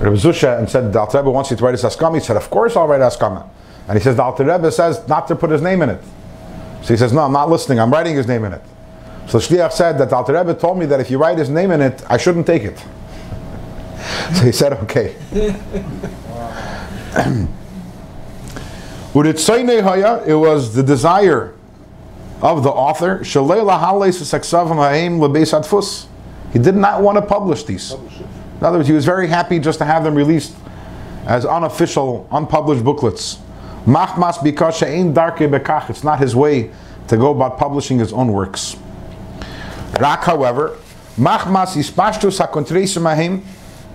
Reb 0.00 0.14
Zusha 0.14 0.58
and 0.58 0.68
said, 0.70 0.92
the 0.92 1.00
Alter 1.00 1.18
Rebbe 1.18 1.30
wants 1.30 1.50
you 1.50 1.56
to 1.56 1.64
write 1.64 1.72
his 1.72 1.82
Haskama. 1.82 2.14
He 2.14 2.20
said, 2.20 2.36
of 2.36 2.48
course 2.50 2.76
I'll 2.76 2.86
write 2.86 3.00
Haskama. 3.00 3.48
And 3.88 3.98
he 3.98 4.02
says, 4.02 4.14
the 4.16 4.22
Alter 4.22 4.44
Rebbe 4.44 4.70
says 4.70 5.06
not 5.08 5.26
to 5.28 5.34
put 5.34 5.50
his 5.50 5.60
name 5.60 5.82
in 5.82 5.90
it. 5.90 6.00
So 6.82 6.94
he 6.94 6.96
says, 6.96 7.12
no, 7.12 7.22
I'm 7.22 7.32
not 7.32 7.50
listening, 7.50 7.80
I'm 7.80 7.90
writing 7.90 8.14
his 8.14 8.28
name 8.28 8.44
in 8.44 8.52
it. 8.52 8.62
So 9.26 9.38
the 9.38 9.44
Shliach 9.44 9.72
said 9.72 9.98
that 9.98 10.10
the 10.10 10.16
Alter 10.16 10.34
Rebbe 10.34 10.54
told 10.54 10.78
me 10.78 10.86
that 10.86 11.00
if 11.00 11.10
you 11.10 11.18
write 11.18 11.38
his 11.38 11.50
name 11.50 11.72
in 11.72 11.80
it, 11.80 12.04
I 12.08 12.16
shouldn't 12.16 12.46
take 12.46 12.62
it. 12.62 12.84
So 14.34 14.44
he 14.44 14.52
said, 14.52 14.72
okay. 14.74 15.16
It 19.18 20.38
was 20.38 20.74
the 20.74 20.82
desire 20.82 21.54
of 22.42 22.62
the 22.62 22.68
author. 22.68 23.24
He 26.52 26.58
did 26.58 26.76
not 26.76 27.02
want 27.02 27.16
to 27.16 27.22
publish 27.22 27.64
these. 27.64 27.92
In 27.92 28.62
other 28.62 28.78
words, 28.78 28.88
he 28.88 28.94
was 28.94 29.06
very 29.06 29.26
happy 29.26 29.58
just 29.58 29.78
to 29.78 29.86
have 29.86 30.04
them 30.04 30.14
released 30.14 30.54
as 31.26 31.46
unofficial, 31.46 32.28
unpublished 32.30 32.84
booklets. 32.84 33.38
Machmas 33.86 34.42
because. 34.42 34.82
It's 34.82 36.04
not 36.04 36.18
his 36.18 36.36
way 36.36 36.70
to 37.08 37.16
go 37.16 37.30
about 37.30 37.56
publishing 37.56 37.98
his 37.98 38.12
own 38.12 38.32
works. 38.32 38.76
Rak, 39.98 40.24
however, 40.24 40.76
machmas 41.16 41.74
ispashtus 41.76 42.44
hakontreisim 42.44 43.14
ha'im 43.14 43.42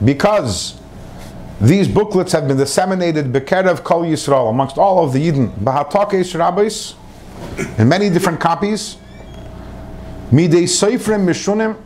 because 0.03 0.79
these 1.59 1.87
booklets 1.87 2.31
have 2.31 2.47
been 2.47 2.57
disseminated 2.57 3.31
bekerev 3.31 3.83
kol 3.83 4.03
Yisrael 4.03 4.49
amongst 4.49 4.77
all 4.77 5.03
of 5.03 5.13
the 5.13 5.19
Yidden, 5.19 5.51
b'hatokes 5.59 6.37
rabbis, 6.37 6.95
in 7.77 7.87
many 7.87 8.09
different 8.09 8.39
copies, 8.39 8.97
midei 10.31 10.63
seifrim 10.63 11.25
mishunim, 11.25 11.77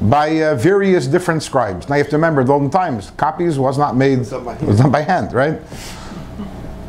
by 0.00 0.42
uh, 0.42 0.54
various 0.54 1.08
different 1.08 1.42
scribes. 1.42 1.88
Now 1.88 1.96
you 1.96 2.02
have 2.02 2.10
to 2.10 2.16
remember, 2.16 2.44
the 2.44 2.52
olden 2.52 2.70
times, 2.70 3.10
copies 3.16 3.58
was 3.58 3.78
not 3.78 3.96
made, 3.96 4.18
was 4.18 4.78
done 4.78 4.92
by 4.92 5.00
hand, 5.00 5.32
right? 5.32 5.60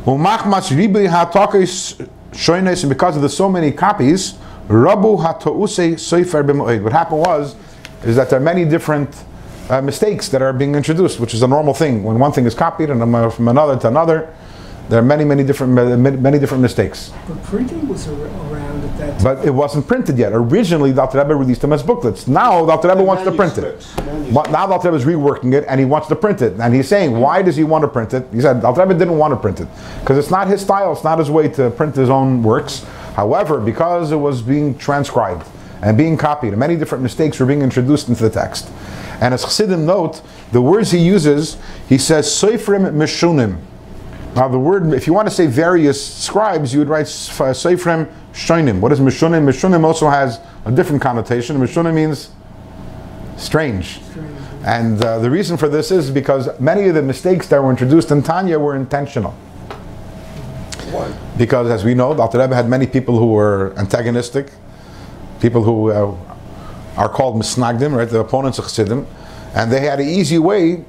Umachmas 0.04 0.70
ribi 0.70 1.08
hatokes 1.08 2.08
shoynes, 2.30 2.84
and 2.84 2.88
because 2.88 3.16
of 3.16 3.22
the 3.22 3.28
so 3.28 3.48
many 3.48 3.72
copies, 3.72 4.34
rabu 4.68 5.18
hatouse 5.20 5.98
sefer 5.98 6.44
b'moed. 6.44 6.84
What 6.84 6.92
happened 6.92 7.20
was, 7.20 7.56
is 8.04 8.14
that 8.14 8.30
there 8.30 8.38
are 8.38 8.42
many 8.42 8.64
different 8.64 9.24
uh, 9.70 9.80
mistakes 9.80 10.28
that 10.28 10.42
are 10.42 10.52
being 10.52 10.74
introduced, 10.74 11.20
which 11.20 11.32
is 11.32 11.42
a 11.42 11.48
normal 11.48 11.72
thing. 11.72 12.02
When 12.02 12.18
one 12.18 12.32
thing 12.32 12.44
is 12.44 12.54
copied 12.54 12.90
and 12.90 13.00
from 13.32 13.48
another 13.48 13.78
to 13.78 13.88
another, 13.88 14.34
there 14.88 14.98
are 14.98 15.02
many, 15.02 15.24
many 15.24 15.44
different, 15.44 15.72
many, 15.72 16.16
many 16.16 16.38
different 16.40 16.62
mistakes. 16.62 17.12
But 17.28 17.40
printing 17.44 17.86
was 17.86 18.08
around 18.08 18.82
at 18.82 18.98
that 18.98 19.20
time. 19.20 19.36
But 19.36 19.46
it 19.46 19.52
wasn't 19.52 19.86
printed 19.86 20.18
yet. 20.18 20.32
Originally, 20.32 20.92
Dr. 20.92 21.18
Rebbe 21.18 21.36
released 21.36 21.60
them 21.60 21.72
as 21.72 21.80
booklets. 21.80 22.26
Now, 22.26 22.66
Dr. 22.66 22.88
Rebbe 22.88 23.04
wants 23.04 23.22
to 23.22 23.30
print 23.30 23.56
it. 23.56 23.62
Manuscripts, 23.62 23.96
manuscripts. 23.98 24.34
But 24.34 24.50
now 24.50 24.66
Dr. 24.66 24.90
Rebbe 24.90 24.96
is 24.96 25.04
reworking 25.04 25.54
it 25.54 25.64
and 25.68 25.78
he 25.78 25.86
wants 25.86 26.08
to 26.08 26.16
print 26.16 26.42
it. 26.42 26.54
And 26.58 26.74
he's 26.74 26.88
saying, 26.88 27.12
why 27.16 27.40
does 27.40 27.54
he 27.54 27.62
want 27.62 27.82
to 27.82 27.88
print 27.88 28.14
it? 28.14 28.26
He 28.32 28.40
said, 28.40 28.60
Dr. 28.62 28.80
Rebbe 28.80 28.98
didn't 28.98 29.16
want 29.16 29.30
to 29.32 29.38
print 29.38 29.60
it 29.60 29.68
because 30.00 30.18
it's 30.18 30.30
not 30.30 30.48
his 30.48 30.60
style, 30.60 30.92
it's 30.92 31.04
not 31.04 31.20
his 31.20 31.30
way 31.30 31.46
to 31.50 31.70
print 31.70 31.94
his 31.94 32.10
own 32.10 32.42
works. 32.42 32.82
However, 33.14 33.60
because 33.60 34.10
it 34.10 34.16
was 34.16 34.42
being 34.42 34.76
transcribed 34.76 35.46
and 35.82 35.96
being 35.96 36.16
copied, 36.16 36.48
and 36.48 36.58
many 36.58 36.76
different 36.76 37.02
mistakes 37.02 37.38
were 37.38 37.46
being 37.46 37.62
introduced 37.62 38.08
into 38.08 38.24
the 38.24 38.30
text. 38.30 38.68
And 39.20 39.34
as 39.34 39.42
Chassidim 39.42 39.84
note, 39.84 40.22
the 40.50 40.62
words 40.62 40.90
he 40.90 40.98
uses, 40.98 41.58
he 41.88 41.98
says, 41.98 42.26
Seifrim 42.26 42.90
Mishunim. 42.94 43.60
Now, 44.34 44.48
the 44.48 44.58
word, 44.58 44.94
if 44.94 45.06
you 45.06 45.12
want 45.12 45.28
to 45.28 45.34
say 45.34 45.46
various 45.46 46.02
scribes, 46.02 46.72
you 46.72 46.78
would 46.78 46.88
write 46.88 47.06
uh, 47.06 47.52
Seifrim 47.52 48.10
Shoinim. 48.32 48.80
What 48.80 48.92
is 48.92 49.00
Mishunim? 49.00 49.44
Mishunim 49.44 49.84
also 49.84 50.08
has 50.08 50.40
a 50.64 50.70
different 50.70 51.02
connotation. 51.02 51.58
Mishunim 51.58 51.94
means 51.94 52.30
strange. 53.36 54.00
And 54.64 55.02
uh, 55.04 55.18
the 55.18 55.30
reason 55.30 55.56
for 55.56 55.68
this 55.68 55.90
is 55.90 56.10
because 56.10 56.58
many 56.60 56.88
of 56.88 56.94
the 56.94 57.02
mistakes 57.02 57.48
that 57.48 57.62
were 57.62 57.70
introduced 57.70 58.10
in 58.10 58.22
Tanya 58.22 58.58
were 58.58 58.76
intentional. 58.76 59.32
Why? 60.92 61.12
Because, 61.36 61.70
as 61.70 61.84
we 61.84 61.94
know, 61.94 62.14
Dr. 62.14 62.38
Rebbe 62.38 62.54
had 62.54 62.68
many 62.68 62.86
people 62.86 63.18
who 63.18 63.32
were 63.32 63.74
antagonistic, 63.78 64.52
people 65.40 65.62
who 65.62 65.90
uh, 65.90 66.29
are 66.96 67.08
called 67.08 67.36
misnagdim, 67.36 67.96
right, 67.96 68.08
the 68.08 68.20
opponents 68.20 68.58
of 68.58 68.64
Chassidim, 68.64 69.06
and 69.54 69.72
they 69.72 69.80
had 69.80 70.00
an 70.00 70.08
easy 70.08 70.38
way 70.38 70.84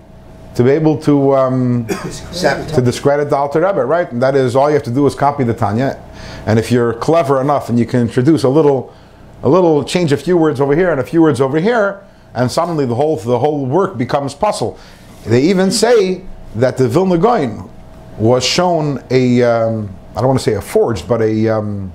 to 0.55 0.63
be 0.63 0.69
able 0.71 0.97
to 1.01 1.35
um, 1.35 1.87
to 1.87 2.81
discredit 2.83 3.29
the 3.29 3.35
Alter 3.35 3.61
Rebbe, 3.61 3.85
right? 3.85 4.11
And 4.11 4.21
that 4.21 4.35
is 4.35 4.55
all 4.55 4.69
you 4.69 4.73
have 4.73 4.83
to 4.83 4.91
do 4.91 5.05
is 5.07 5.15
copy 5.15 5.43
the 5.43 5.53
Tanya, 5.53 6.01
and 6.45 6.59
if 6.59 6.71
you're 6.71 6.93
clever 6.93 7.39
enough 7.39 7.69
and 7.69 7.79
you 7.79 7.85
can 7.85 8.01
introduce 8.01 8.43
a 8.43 8.49
little, 8.49 8.93
a 9.43 9.49
little 9.49 9.83
change 9.83 10.11
a 10.11 10.17
few 10.17 10.37
words 10.37 10.59
over 10.59 10.75
here 10.75 10.91
and 10.91 10.99
a 10.99 11.05
few 11.05 11.21
words 11.21 11.39
over 11.39 11.59
here, 11.59 12.03
and 12.33 12.51
suddenly 12.51 12.85
the 12.85 12.95
whole 12.95 13.15
the 13.17 13.39
whole 13.39 13.65
work 13.65 13.97
becomes 13.97 14.33
puzzle. 14.33 14.77
They 15.25 15.41
even 15.43 15.71
say 15.71 16.23
that 16.55 16.77
the 16.77 16.87
Vilna 16.87 17.17
Gaon 17.17 17.69
was 18.17 18.43
shown 18.43 19.03
a 19.09 19.41
um, 19.43 19.95
I 20.15 20.19
don't 20.19 20.27
want 20.27 20.39
to 20.39 20.43
say 20.43 20.55
a 20.55 20.61
forged, 20.61 21.07
but 21.07 21.21
a 21.21 21.47
um, 21.47 21.93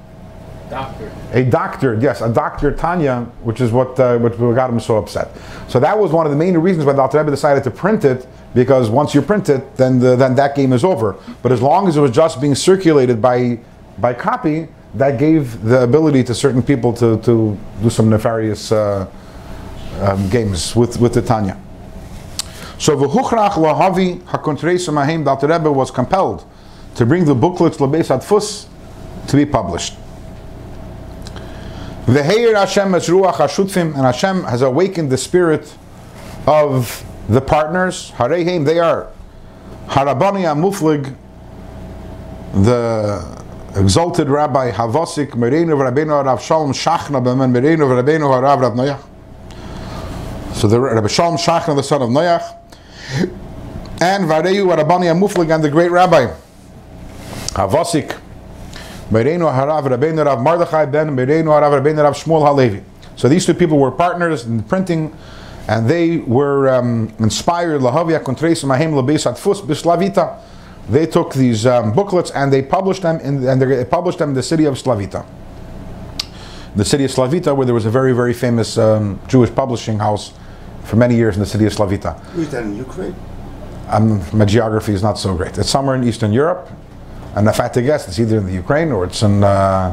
Doctor. 0.69 1.13
a 1.33 1.45
doctor, 1.45 1.99
yes, 2.01 2.21
a 2.21 2.33
doctor 2.33 2.73
Tanya, 2.75 3.21
which 3.43 3.61
is 3.61 3.71
what 3.71 3.99
uh, 4.01 4.19
what 4.19 4.37
got 4.37 4.69
him 4.69 4.81
so 4.81 4.97
upset. 4.97 5.29
So 5.69 5.79
that 5.79 5.97
was 5.97 6.11
one 6.11 6.27
of 6.27 6.33
the 6.33 6.39
main 6.39 6.59
reasons 6.59 6.85
why 6.85 6.93
the 6.93 7.03
Alter 7.03 7.19
Rebbe 7.19 7.31
decided 7.31 7.63
to 7.65 7.71
print 7.71 8.05
it, 8.05 8.27
because 8.53 8.91
once 8.91 9.15
you 9.15 9.23
print 9.23 9.49
it, 9.49 9.77
then 9.77 10.01
the, 10.01 10.17
then 10.17 10.35
that 10.35 10.57
game 10.57 10.73
is 10.73 10.83
over. 10.83 11.17
But 11.43 11.53
as 11.53 11.63
long 11.63 11.87
as 11.87 11.97
it 11.97 12.01
was 12.01 12.11
just 12.11 12.41
being 12.41 12.57
circulated 12.57 13.23
by 13.23 13.61
by 13.99 14.13
copy, 14.13 14.69
that 14.95 15.19
gave 15.19 15.63
the 15.63 15.83
ability 15.83 16.25
to 16.25 16.35
certain 16.35 16.63
people 16.63 16.93
to, 16.95 17.21
to 17.23 17.57
do 17.83 17.91
some 17.91 18.09
nefarious 18.09 18.73
uh, 18.73 19.07
um, 20.01 20.29
games 20.31 20.75
with, 20.75 20.99
with 20.99 21.15
the 21.15 21.23
Tanya. 21.23 21.61
So 22.79 22.97
v'huchrach 22.97 23.53
lahavi 23.53 24.21
hakontreis 24.23 24.93
mahem, 24.93 25.25
the 25.25 25.31
Alter 25.31 25.49
Rebbe 25.49 25.71
was 25.71 25.91
compelled 25.91 26.45
to 26.97 27.07
bring 27.07 27.25
the 27.25 27.35
booklets 27.35 27.77
lebeis 27.77 28.09
adfus 28.09 28.67
to 29.29 29.37
be 29.37 29.47
published. 29.47 29.95
V'heir 32.07 32.55
Hashem 32.55 32.95
es 32.95 33.09
ruach 33.09 33.35
hashutfim, 33.35 33.95
and 33.95 34.05
Hashem 34.05 34.45
has 34.45 34.63
awakened 34.63 35.11
the 35.11 35.19
spirit 35.19 35.75
of 36.47 37.05
the 37.29 37.41
partners. 37.41 38.13
Harehem, 38.17 38.65
they 38.65 38.79
are 38.79 39.09
Harabani 39.89 40.45
Amuflig, 40.45 41.13
the 42.53 43.43
exalted 43.75 44.29
Rabbi 44.29 44.71
Havosik, 44.71 45.31
Merenu 45.31 45.75
Rabbeinu 45.77 46.25
Rav 46.25 46.41
Shalom 46.41 46.73
Shachna, 46.73 47.21
Bemen 47.21 47.51
Merenu 47.51 47.89
Rabbeinu 47.89 48.31
Harav 48.31 48.61
Rav 48.61 48.75
Noach. 48.75 50.55
So 50.55 50.69
the 50.69 50.79
Rabbi 50.81 51.09
Shalom 51.09 51.37
Shachna, 51.37 51.75
the 51.75 51.83
son 51.83 52.03
of 52.03 52.11
Noach, 52.11 52.57
and 54.01 54.31
Vareyu 54.31 54.73
Rabani 54.73 55.11
Amuflig, 55.13 55.53
and 55.53 55.65
the 55.65 55.71
great 55.71 55.91
Rabbi 55.91 56.33
Havosik. 57.49 58.17
Mereinu 59.11 59.53
Harav 59.53 59.85
Rabbeinu 59.85 60.25
Rav 60.25 60.39
Mardechai 60.39 60.91
ben 60.91 61.09
Mereinu 61.11 61.47
Harav 61.47 61.81
Rabbeinu 61.81 62.03
Rav 62.03 62.15
Shmuel 62.15 62.45
Halevi. 62.45 62.83
So 63.17 63.29
these 63.29 63.47
two 63.47 63.55
people 63.55 63.79
were 63.79 63.91
partners 63.91 64.45
in 64.45 64.63
printing, 64.63 65.17
and 65.69 65.89
they 65.89 66.19
were 66.19 66.69
um, 66.69 67.13
inspired. 67.19 67.81
Lahavia 67.81 68.23
Contreis 68.23 68.65
Mahem 68.65 68.93
Atfus 68.93 69.61
Bislavita. 69.63 70.41
They 70.89 71.07
took 71.07 71.35
these 71.35 71.67
um, 71.67 71.93
booklets 71.93 72.31
and 72.31 72.53
they 72.53 72.63
published 72.63 73.03
them 73.03 73.19
in, 73.21 73.47
and 73.47 73.61
they 73.61 73.85
published 73.85 74.19
them 74.19 74.31
in 74.31 74.35
the 74.35 74.43
city 74.43 74.67
of 74.67 74.75
Slavita. 74.75 75.27
The 76.77 76.85
city 76.85 77.05
of 77.05 77.11
Slavita, 77.11 77.55
where 77.57 77.65
there 77.65 77.75
was 77.75 77.87
a 77.87 77.91
very 77.91 78.13
very 78.13 78.33
famous 78.35 78.79
um, 78.79 79.19
Jewish 79.27 79.53
publishing 79.53 79.99
house 79.99 80.33
for 80.85 80.97
many 80.97 81.17
years 81.17 81.35
in 81.35 81.41
the 81.41 81.47
city 81.47 81.67
of 81.67 81.73
Slavita. 81.73 82.15
Who's 82.35 82.51
that 82.51 82.63
in 82.63 82.77
Ukraine? 82.77 83.15
Um, 83.89 84.23
my 84.33 84.45
geography 84.45 84.93
is 84.93 85.03
not 85.03 85.19
so 85.19 85.35
great. 85.35 85.59
It's 85.59 85.71
somewhere 85.71 85.97
in 85.97 86.05
Eastern 86.05 86.33
Europe, 86.33 86.69
and 87.37 87.47
if 87.47 87.61
I 87.61 87.65
had 87.65 87.75
to 87.75 87.83
guess, 87.83 88.09
it's 88.09 88.19
either 88.19 88.39
in 88.39 88.47
the 88.47 88.53
Ukraine 88.53 88.91
or 88.91 89.05
it's 89.05 89.23
in 89.23 89.45
uh, 89.45 89.93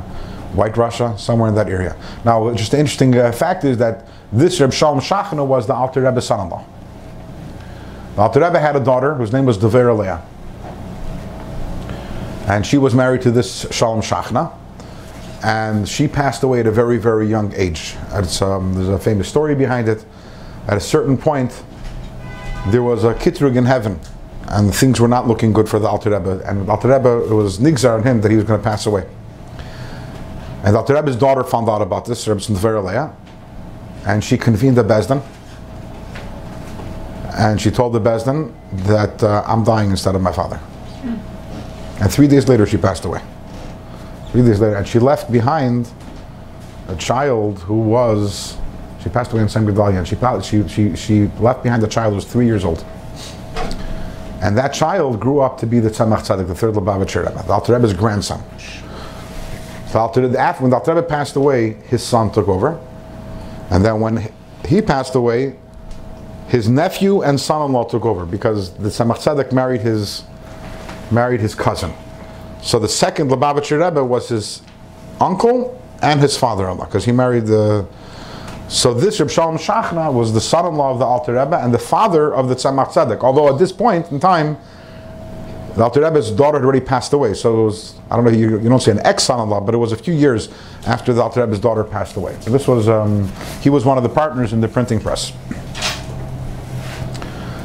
White 0.53 0.77
Russia, 0.77 1.13
somewhere 1.17 1.49
in 1.49 1.55
that 1.55 1.67
area. 1.67 1.95
Now, 2.23 2.53
just 2.53 2.73
an 2.73 2.79
interesting 2.79 3.17
uh, 3.17 3.31
fact 3.33 3.65
is 3.65 3.77
that 3.77 4.07
this 4.31 4.61
Reb 4.61 4.71
Shalom 4.71 4.99
Shachna 4.99 5.45
was 5.45 5.67
the 5.67 5.73
Alter 5.73 6.01
Rebbe's 6.01 6.25
son-in-law. 6.25 6.65
The 8.15 8.21
Alter 8.21 8.39
Rebbe 8.39 8.59
had 8.59 8.75
a 8.75 8.79
daughter 8.79 9.13
whose 9.15 9.33
name 9.33 9.45
was 9.45 9.57
Devorah 9.57 9.97
Leah, 9.99 10.21
and 12.47 12.65
she 12.65 12.77
was 12.77 12.95
married 12.95 13.21
to 13.23 13.31
this 13.31 13.67
Shalom 13.71 14.01
Shachna, 14.01 14.53
and 15.43 15.87
she 15.87 16.07
passed 16.07 16.43
away 16.43 16.61
at 16.61 16.67
a 16.67 16.71
very, 16.71 16.97
very 16.97 17.27
young 17.27 17.51
age. 17.55 17.95
Um, 18.11 18.73
there's 18.73 18.87
a 18.87 18.99
famous 18.99 19.27
story 19.27 19.53
behind 19.53 19.89
it. 19.89 20.05
At 20.67 20.77
a 20.77 20.79
certain 20.79 21.17
point, 21.17 21.63
there 22.67 22.83
was 22.83 23.03
a 23.03 23.13
kitrug 23.13 23.57
in 23.57 23.65
heaven, 23.65 23.99
and 24.47 24.73
things 24.73 24.99
were 24.99 25.07
not 25.07 25.27
looking 25.27 25.53
good 25.53 25.67
for 25.67 25.79
the 25.79 25.87
Alter 25.87 26.11
Rebbe. 26.11 26.41
And 26.45 26.69
Alter 26.69 26.89
Rebbe, 26.89 27.23
it 27.25 27.33
was 27.33 27.59
nigzar 27.59 27.95
on 27.95 28.03
him 28.03 28.21
that 28.21 28.31
he 28.31 28.37
was 28.37 28.45
going 28.45 28.59
to 28.59 28.63
pass 28.63 28.85
away. 28.85 29.07
And 30.63 30.75
Alter 30.75 30.95
Rebbe's 30.95 31.15
daughter 31.15 31.43
found 31.43 31.69
out 31.69 31.81
about 31.81 32.05
this, 32.05 32.27
Rebbe 32.27 32.79
Leah, 32.79 33.15
and 34.05 34.23
she 34.23 34.37
convened 34.37 34.77
the 34.77 34.83
Bezdin. 34.83 35.23
And 37.35 37.59
she 37.59 37.71
told 37.71 37.93
the 37.93 38.01
Bezdin 38.01 38.53
that 38.85 39.23
uh, 39.23 39.43
I'm 39.45 39.63
dying 39.63 39.89
instead 39.89 40.15
of 40.15 40.21
my 40.21 40.31
father. 40.31 40.59
And 41.99 42.11
three 42.11 42.27
days 42.27 42.47
later, 42.47 42.65
she 42.65 42.77
passed 42.77 43.05
away. 43.05 43.21
Three 44.31 44.41
days 44.41 44.59
later, 44.59 44.75
and 44.75 44.87
she 44.87 44.99
left 44.99 45.31
behind 45.31 45.89
a 46.87 46.95
child 46.95 47.59
who 47.59 47.79
was 47.79 48.57
she 49.03 49.09
passed 49.09 49.33
away 49.33 49.41
in 49.41 49.47
Tzom 49.47 49.65
Gedalia, 49.69 49.97
and 49.97 50.07
she, 50.07 50.63
she, 50.63 50.67
she, 50.69 50.95
she 50.95 51.27
left 51.39 51.61
behind 51.61 51.83
a 51.83 51.87
child 51.87 52.11
who 52.11 52.15
was 52.15 52.25
three 52.25 52.45
years 52.45 52.63
old. 52.63 52.85
And 54.43 54.57
that 54.57 54.73
child 54.73 55.21
grew 55.21 55.39
up 55.39 55.57
to 55.59 55.65
be 55.65 55.79
the 55.79 55.89
Tzemach 55.89 56.27
Tzedek, 56.27 56.47
the 56.47 56.53
third 56.53 56.73
Lubavitcher 56.73 57.25
Rebbe, 57.25 57.41
the 57.47 57.53
Alter 57.53 57.73
Rebbe's 57.73 57.93
grandson. 57.93 58.43
So 59.87 59.99
Alter, 59.99 60.37
after, 60.37 60.63
when 60.63 60.69
the 60.69 60.75
Alter 60.75 60.95
Rebbe 60.95 61.07
passed 61.07 61.37
away, 61.37 61.75
his 61.87 62.03
son 62.03 62.29
took 62.29 62.49
over. 62.49 62.77
And 63.69 63.85
then 63.85 64.01
when 64.01 64.29
he 64.65 64.81
passed 64.81 65.15
away, 65.15 65.55
his 66.49 66.67
nephew 66.67 67.21
and 67.21 67.39
son-in-law 67.39 67.85
took 67.85 68.03
over 68.03 68.25
because 68.25 68.73
the 68.73 68.89
Tzemach 68.89 69.19
Tzedek 69.19 69.53
married 69.53 69.79
his, 69.79 70.25
married 71.09 71.39
his 71.39 71.55
cousin. 71.55 71.93
So 72.61 72.79
the 72.79 72.89
second 72.89 73.29
Lubavitcher 73.29 73.81
Rebbe 73.81 74.03
was 74.03 74.27
his 74.27 74.61
uncle 75.21 75.81
and 76.01 76.19
his 76.19 76.35
father-in-law 76.35 76.85
because 76.85 77.05
he 77.05 77.13
married 77.13 77.45
the 77.45 77.87
so 78.67 78.93
this 78.93 79.19
Reb 79.19 79.29
Shalom 79.29 79.57
Shachna 79.57 80.11
was 80.11 80.33
the 80.33 80.41
son-in-law 80.41 80.91
of 80.93 80.99
the 80.99 81.05
Alter 81.05 81.33
Rebbe 81.33 81.57
and 81.63 81.73
the 81.73 81.79
father 81.79 82.33
of 82.33 82.49
the 82.49 82.55
Tzemach 82.55 82.89
Tzedek. 82.89 83.19
Although 83.21 83.53
at 83.53 83.59
this 83.59 83.71
point 83.71 84.11
in 84.11 84.19
time, 84.19 84.57
the 85.75 85.83
Alter 85.83 86.01
Rebbe's 86.01 86.31
daughter 86.31 86.59
had 86.59 86.63
already 86.63 86.79
passed 86.79 87.13
away. 87.13 87.33
So 87.33 87.61
it 87.61 87.65
was, 87.65 87.95
I 88.09 88.15
don't 88.15 88.25
know, 88.25 88.31
you, 88.31 88.59
you 88.59 88.69
don't 88.69 88.81
say 88.81 88.91
an 88.91 88.99
ex-son-in-law, 88.99 89.61
but 89.61 89.73
it 89.73 89.79
was 89.79 89.91
a 89.91 89.97
few 89.97 90.13
years 90.13 90.49
after 90.85 91.13
the 91.13 91.21
Alter 91.21 91.41
Rebbe's 91.41 91.59
daughter 91.59 91.83
passed 91.83 92.15
away. 92.15 92.37
So 92.41 92.51
this 92.51 92.67
was, 92.67 92.87
um, 92.87 93.31
he 93.61 93.69
was 93.69 93.83
one 93.85 93.97
of 93.97 94.03
the 94.03 94.09
partners 94.09 94.53
in 94.53 94.61
the 94.61 94.67
printing 94.67 94.99
press. 94.99 95.33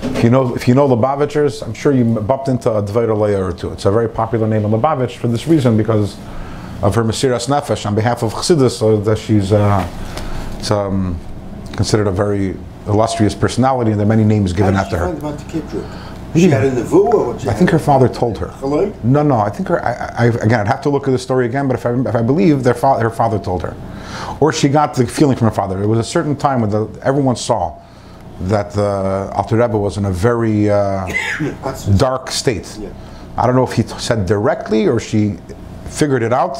If 0.02 0.24
you 0.24 0.30
know, 0.30 0.54
if 0.56 0.66
you 0.66 0.74
know 0.74 0.88
Lubavitchers, 0.88 1.62
I'm 1.62 1.74
sure 1.74 1.92
you 1.92 2.04
bumped 2.04 2.48
into 2.48 2.70
a 2.72 2.82
Dvaita 2.82 3.14
Leia 3.14 3.38
or 3.38 3.52
two. 3.52 3.72
It's 3.72 3.84
a 3.84 3.90
very 3.90 4.08
popular 4.08 4.48
name 4.48 4.64
in 4.64 4.70
Lubavitch 4.70 5.16
for 5.16 5.28
this 5.28 5.46
reason 5.46 5.76
because 5.76 6.16
of 6.82 6.94
her 6.94 7.04
Mesiras 7.04 7.46
Nefesh 7.46 7.86
on 7.86 7.94
behalf 7.94 8.22
of 8.22 8.32
Chassidus, 8.32 8.78
so 8.78 8.96
that 8.96 9.18
she's 9.18 9.52
uh, 9.52 9.86
it's, 10.58 10.70
um, 10.70 11.18
considered 11.76 12.06
a 12.06 12.12
very 12.12 12.56
illustrious 12.86 13.34
personality, 13.34 13.90
and 13.90 14.00
there 14.00 14.06
are 14.06 14.08
many 14.08 14.24
names 14.24 14.52
given 14.52 14.74
after 14.74 14.98
her. 14.98 15.12
about 15.12 15.38
the 15.38 15.44
Kippur? 15.44 16.04
She 16.34 16.48
had 16.50 16.64
a 16.64 16.70
nevuah 16.70 17.14
or 17.14 17.26
what? 17.32 17.46
I 17.46 17.54
think 17.54 17.70
her 17.70 17.78
father 17.78 18.08
told 18.08 18.36
her. 18.38 18.48
Hello? 18.48 18.92
No, 19.02 19.22
no. 19.22 19.36
I 19.38 19.48
think 19.48 19.68
her. 19.68 19.82
I, 19.84 19.92
I, 19.92 20.24
again, 20.26 20.60
I'd 20.60 20.68
have 20.68 20.82
to 20.82 20.90
look 20.90 21.08
at 21.08 21.10
the 21.10 21.18
story 21.18 21.46
again. 21.46 21.66
But 21.66 21.74
if 21.76 21.86
I, 21.86 21.94
if 21.94 22.14
I 22.14 22.22
believe 22.22 22.62
their 22.62 22.74
fa- 22.74 23.00
her 23.00 23.10
father 23.10 23.38
told 23.38 23.62
her, 23.62 23.74
or 24.38 24.52
she 24.52 24.68
got 24.68 24.94
the 24.94 25.06
feeling 25.06 25.36
from 25.36 25.46
her 25.48 25.54
father. 25.54 25.82
It 25.82 25.86
was 25.86 25.98
a 25.98 26.04
certain 26.04 26.36
time 26.36 26.60
when 26.60 26.70
the, 26.70 26.86
everyone 27.02 27.34
saw 27.36 27.80
that 28.42 28.72
the 28.72 29.32
Alter 29.34 29.56
Rebbe 29.56 29.76
was 29.78 29.96
in 29.96 30.04
a 30.04 30.12
very 30.12 30.70
uh, 30.70 31.08
dark 31.96 32.30
state. 32.30 32.76
Yeah. 32.78 32.90
I 33.36 33.46
don't 33.46 33.56
know 33.56 33.64
if 33.66 33.72
he 33.72 33.82
t- 33.82 33.98
said 33.98 34.26
directly 34.26 34.86
or 34.86 35.00
she 35.00 35.38
figured 35.86 36.22
it 36.22 36.32
out. 36.32 36.58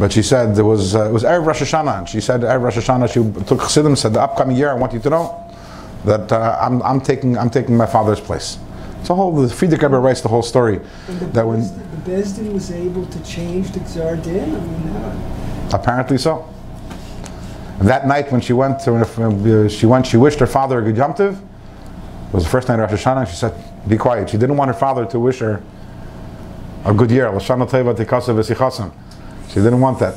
But 0.00 0.14
she 0.14 0.22
said 0.22 0.54
there 0.56 0.64
was 0.64 0.94
uh, 0.94 1.10
it 1.10 1.12
was 1.12 1.24
Erev 1.24 1.44
Rosh 1.44 1.60
Hashanah, 1.60 1.98
and 1.98 2.08
she 2.08 2.22
said 2.22 2.40
Erev 2.40 2.62
Rosh 2.62 2.78
Hashanah 2.78 3.12
she 3.12 3.44
took 3.44 3.60
Chassidim 3.60 3.94
said 3.96 4.14
the 4.14 4.22
upcoming 4.22 4.56
year 4.56 4.70
I 4.70 4.74
want 4.74 4.94
you 4.94 5.00
to 5.00 5.10
know 5.10 5.54
that 6.06 6.32
uh, 6.32 6.58
I'm, 6.58 6.82
I'm 6.82 7.02
taking 7.02 7.36
I'm 7.36 7.50
taking 7.50 7.76
my 7.76 7.84
father's 7.84 8.18
place. 8.18 8.56
So 9.04 9.14
whole 9.14 9.36
the 9.36 9.54
Frierdiker 9.54 9.82
Rebbe 9.82 9.98
writes 9.98 10.22
the 10.22 10.28
whole 10.28 10.40
story 10.42 10.80
the 11.06 11.26
that 11.36 11.46
when 11.46 11.60
the 11.60 12.10
Bezdin 12.10 12.50
was 12.54 12.70
able 12.70 13.04
to 13.04 13.22
change 13.24 13.72
the 13.72 13.80
Gzar 13.80 14.16
Din? 14.24 14.56
I 14.56 14.60
mean, 14.60 14.88
uh, 14.88 15.70
apparently 15.74 16.16
so. 16.16 16.48
That 17.80 18.06
night 18.06 18.32
when 18.32 18.40
she 18.40 18.54
went 18.54 18.80
to 18.80 18.94
uh, 18.94 19.68
she 19.68 19.84
went 19.84 20.06
she 20.06 20.16
wished 20.16 20.40
her 20.40 20.46
father 20.46 20.78
a 20.78 20.82
good 20.82 20.96
Yom 20.96 21.12
Tov. 21.12 21.34
It 21.34 22.32
was 22.32 22.44
the 22.44 22.50
first 22.50 22.68
night 22.68 22.80
of 22.80 22.90
Rosh 22.90 23.04
Hashanah. 23.04 23.28
She 23.28 23.36
said, 23.36 23.52
"Be 23.86 23.98
quiet." 23.98 24.30
She 24.30 24.38
didn't 24.38 24.56
want 24.56 24.68
her 24.68 24.80
father 24.80 25.04
to 25.04 25.20
wish 25.20 25.40
her 25.40 25.62
a 26.86 26.94
good 26.94 27.10
year. 27.10 27.28
She 29.50 29.56
didn't 29.56 29.80
want 29.80 29.98
that. 29.98 30.14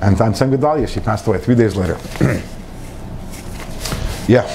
And 0.00 0.20
on 0.20 0.32
Tzom 0.32 0.54
Gedalia, 0.56 0.88
she 0.88 1.00
passed 1.00 1.26
away 1.26 1.38
three 1.38 1.54
days 1.54 1.76
later. 1.76 1.98
yeah. 4.28 4.46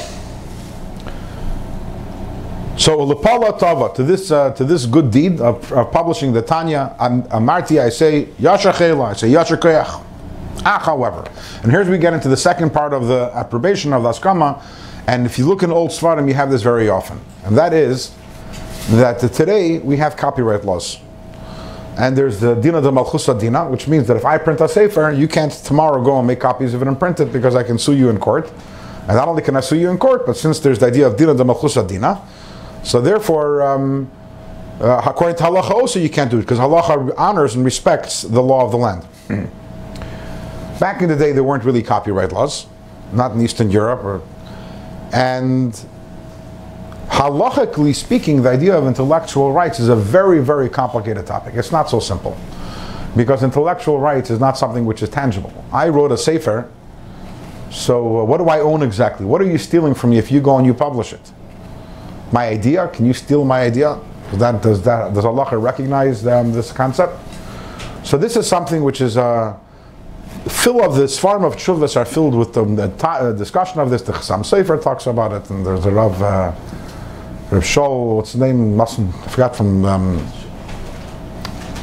So 2.77 2.97
Lepala 3.05 3.59
Tava 3.59 3.93
to 3.95 4.03
this 4.03 4.31
uh, 4.31 4.51
to 4.53 4.63
this 4.63 4.87
good 4.87 5.11
deed 5.11 5.39
of, 5.39 5.71
of 5.71 5.91
publishing 5.91 6.33
the 6.33 6.41
Tanya, 6.41 6.95
Am- 6.99 7.23
Amarti, 7.23 7.79
I 7.79 7.89
say 7.89 8.25
Yasher 8.39 8.75
Chela, 8.75 9.03
I 9.03 9.13
say 9.13 9.29
Yasher 9.29 9.57
Koyach. 9.57 10.03
Ah, 10.65 10.79
however, 10.83 11.23
and 11.61 11.71
here's 11.71 11.87
we 11.89 11.97
get 11.97 12.13
into 12.13 12.27
the 12.27 12.37
second 12.37 12.71
part 12.71 12.93
of 12.93 13.07
the 13.07 13.31
approbation 13.35 13.93
of 13.93 14.03
the 14.03 14.09
Askama, 14.09 14.63
and 15.07 15.25
if 15.25 15.37
you 15.37 15.47
look 15.47 15.63
in 15.63 15.71
old 15.71 15.91
Svarim, 15.91 16.27
you 16.27 16.33
have 16.33 16.49
this 16.49 16.61
very 16.61 16.89
often, 16.89 17.19
and 17.43 17.55
that 17.57 17.73
is 17.73 18.15
that 18.89 19.19
today 19.19 19.79
we 19.79 19.97
have 19.97 20.15
copyright 20.17 20.65
laws. 20.65 20.97
And 21.97 22.17
there's 22.17 22.39
the 22.39 22.55
Dina 22.55 22.81
de 22.81 22.89
Malchusa 22.89 23.39
Dina, 23.39 23.69
which 23.69 23.87
means 23.87 24.07
that 24.07 24.17
if 24.17 24.25
I 24.25 24.37
print 24.37 24.61
a 24.61 24.67
Sefer, 24.67 25.11
you 25.11 25.27
can't 25.27 25.51
tomorrow 25.51 26.03
go 26.03 26.17
and 26.17 26.27
make 26.27 26.39
copies 26.39 26.73
of 26.73 26.81
it 26.81 26.87
and 26.87 26.97
print 26.97 27.19
it 27.19 27.33
because 27.33 27.55
I 27.55 27.63
can 27.63 27.77
sue 27.77 27.93
you 27.93 28.09
in 28.09 28.17
court. 28.17 28.51
And 29.07 29.17
not 29.17 29.27
only 29.27 29.41
can 29.41 29.55
I 29.55 29.59
sue 29.59 29.77
you 29.77 29.89
in 29.89 29.97
court, 29.97 30.25
but 30.25 30.37
since 30.37 30.59
there's 30.59 30.79
the 30.79 30.87
idea 30.87 31.07
of 31.07 31.17
Dina 31.17 31.33
de 31.33 31.43
Malchusa 31.43 31.87
Dina, 31.87 32.21
so 32.83 33.01
therefore, 33.01 33.61
um, 33.61 34.09
uh, 34.79 35.01
according 35.05 35.37
to 35.37 35.43
halacha, 35.43 35.71
also 35.71 35.99
you 35.99 36.09
can't 36.09 36.31
do 36.31 36.37
it 36.37 36.41
because 36.41 36.59
halacha 36.59 37.13
honors 37.17 37.55
and 37.55 37.65
respects 37.65 38.21
the 38.23 38.41
law 38.41 38.65
of 38.65 38.71
the 38.71 38.77
land. 38.77 39.05
Back 40.79 41.01
in 41.01 41.09
the 41.09 41.15
day, 41.15 41.31
there 41.31 41.43
weren't 41.43 41.63
really 41.63 41.83
copyright 41.83 42.31
laws, 42.31 42.65
not 43.11 43.33
in 43.33 43.41
Eastern 43.41 43.69
Europe, 43.69 44.03
or, 44.03 44.21
and 45.13 45.79
halachically 47.11 47.95
speaking, 47.95 48.41
the 48.41 48.49
idea 48.49 48.75
of 48.75 48.87
intellectual 48.87 49.51
rights 49.51 49.79
is 49.79 49.89
a 49.89 49.95
very, 49.95 50.39
very 50.43 50.69
complicated 50.69 51.27
topic. 51.27 51.53
It's 51.55 51.71
not 51.71 51.89
so 51.89 51.99
simple 51.99 52.37
because 53.15 53.43
intellectual 53.43 53.99
rights 53.99 54.29
is 54.29 54.39
not 54.39 54.57
something 54.57 54.85
which 54.85 55.03
is 55.03 55.09
tangible. 55.09 55.53
I 55.71 55.89
wrote 55.89 56.11
a 56.11 56.17
sefer, 56.17 56.69
so 57.69 58.19
uh, 58.19 58.23
what 58.23 58.37
do 58.37 58.45
I 58.45 58.59
own 58.59 58.81
exactly? 58.81 59.25
What 59.25 59.41
are 59.41 59.49
you 59.49 59.57
stealing 59.57 59.93
from 59.93 60.11
me 60.11 60.17
if 60.17 60.31
you 60.31 60.41
go 60.41 60.57
and 60.57 60.65
you 60.65 60.73
publish 60.73 61.13
it? 61.13 61.31
my 62.31 62.47
idea? 62.47 62.87
Can 62.89 63.05
you 63.05 63.13
steal 63.13 63.43
my 63.43 63.61
idea? 63.61 63.99
Does 64.29 64.39
that 64.39 64.61
does 64.61 64.81
that 64.83 65.13
does 65.13 65.25
Allah 65.25 65.57
recognize 65.57 66.25
um, 66.25 66.51
this 66.53 66.71
concept? 66.71 67.13
So 68.03 68.17
this 68.17 68.35
is 68.35 68.47
something 68.47 68.83
which 68.83 69.01
is 69.01 69.17
uh, 69.17 69.57
full 70.47 70.83
of 70.83 70.95
this 70.95 71.19
farm 71.19 71.43
of 71.43 71.55
chuvas 71.55 71.95
are 71.95 72.05
filled 72.05 72.35
with 72.35 72.53
the, 72.53 72.63
the 72.63 72.87
ta- 72.97 73.17
uh, 73.17 73.31
discussion 73.33 73.79
of 73.79 73.89
this. 73.89 74.01
The 74.01 74.13
Chassam 74.13 74.43
Sofer 74.43 74.81
talks 74.81 75.07
about 75.07 75.33
it, 75.33 75.49
and 75.49 75.65
there's 75.65 75.85
a 75.85 75.91
Rav 75.91 76.21
uh, 76.21 76.51
Rav 77.51 77.63
Shol, 77.63 78.15
what's 78.15 78.31
his 78.31 78.39
name? 78.39 78.77
Mustn't 78.77 79.13
I 79.13 79.27
forgot 79.27 79.55
from 79.57 79.83
um, 79.83 80.25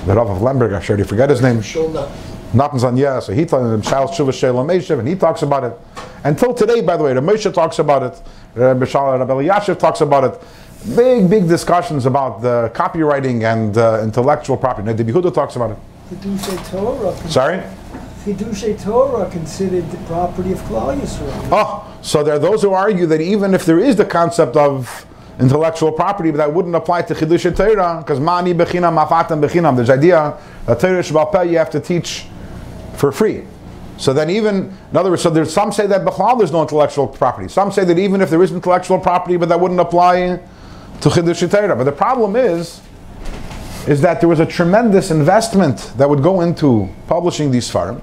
the 0.07 0.15
Rav 0.15 0.31
of 0.31 0.41
Lemberg. 0.41 0.73
I 0.73 0.77
already 0.77 1.05
forget 1.05 1.29
his 1.29 1.43
name. 1.43 1.59
On 1.59 2.97
yeah, 2.97 3.21
so 3.21 3.35
he 3.35 3.45
talks 3.45 3.87
Shal 3.87 4.09
Shuvah 4.09 4.33
Shalom 4.33 4.67
Meshav, 4.67 4.99
and 4.99 5.07
he 5.07 5.15
talks 5.15 5.43
about 5.43 5.65
it. 5.65 5.79
Until 6.25 6.55
today, 6.55 6.81
by 6.81 6.97
the 6.97 7.05
way, 7.05 7.13
the 7.13 7.21
Moshe 7.21 7.53
talks 7.53 7.79
about 7.79 8.03
it, 8.03 8.23
Rabbi 8.55 8.87
Shal 8.87 9.19
Rabbi 9.19 9.47
Yashiv 9.47 9.79
talks 9.79 10.01
about 10.01 10.25
it. 10.25 10.97
Big, 10.97 11.29
big 11.29 11.47
discussions 11.47 12.07
about 12.07 12.41
the 12.41 12.71
copywriting 12.75 13.43
and 13.45 13.77
uh, 13.77 14.01
intellectual 14.03 14.57
property. 14.57 14.91
Now, 14.91 15.31
talks 15.31 15.57
about 15.57 15.73
it. 15.73 15.79
Hidushay 16.11 16.71
Torah, 16.71 17.29
Sorry? 17.29 17.63
Hidushay 18.25 18.83
Torah 18.83 19.31
considered 19.31 19.91
the 19.91 19.99
property 20.07 20.53
of 20.53 20.59
Klal 20.61 20.99
Yisrael. 20.99 21.49
Oh, 21.53 21.99
so 22.01 22.23
there 22.25 22.35
are 22.37 22.39
those 22.39 22.63
who 22.63 22.73
argue 22.73 23.05
that 23.07 23.21
even 23.21 23.53
if 23.53 23.67
there 23.67 23.79
is 23.79 23.97
the 23.97 24.07
concept 24.07 24.57
of 24.57 25.05
intellectual 25.41 25.93
property, 25.93 26.31
but 26.31 26.39
that 26.39 26.53
wouldn't 26.53 26.75
apply 26.75 27.03
to 27.03 27.15
Chidush 27.15 27.57
Torah, 27.57 27.99
because 27.99 28.19
Mani 28.19 28.53
Bechinam, 28.55 28.97
Mafatam 28.97 29.41
Bechinam, 29.41 29.77
there's 29.77 29.91
idea 29.91 30.37
that 30.67 30.81
Torah 30.81 31.01
Shabbat 31.01 31.51
you 31.51 31.59
have 31.59 31.71
to 31.71 31.81
teach 31.81 32.27
for 32.95 33.13
free. 33.13 33.45
So 33.99 34.13
then 34.13 34.31
even, 34.31 34.77
in 34.91 34.97
other 34.97 35.11
words, 35.11 35.23
so 35.23 35.31
there's 35.31 35.53
some 35.53 35.73
say 35.73 35.87
that 35.87 36.05
Bechlal 36.05 36.39
there's 36.39 36.53
no 36.53 36.63
intellectual 36.63 37.07
property. 37.07 37.49
Some 37.49 37.73
say 37.73 37.85
that 37.85 37.99
even 37.99 38.21
if 38.21 38.31
there 38.31 38.43
is 38.43 38.53
intellectual 38.53 38.99
property, 38.99 39.37
but 39.37 39.49
that 39.49 39.59
wouldn't 39.59 39.81
apply 39.81 40.41
to 41.01 41.09
Chidush 41.09 41.51
Torah. 41.51 41.77
But 41.77 41.85
the 41.85 41.93
problem 41.93 42.37
is, 42.37 42.81
is 43.87 44.01
that 44.03 44.21
there 44.21 44.29
was 44.29 44.41
a 44.41 44.47
tremendous 44.47 45.11
investment 45.11 45.93
that 45.97 46.09
would 46.09 46.23
go 46.23 46.43
into 46.43 46.89
publishing 47.07 47.51
these 47.51 47.71
farm. 47.71 48.03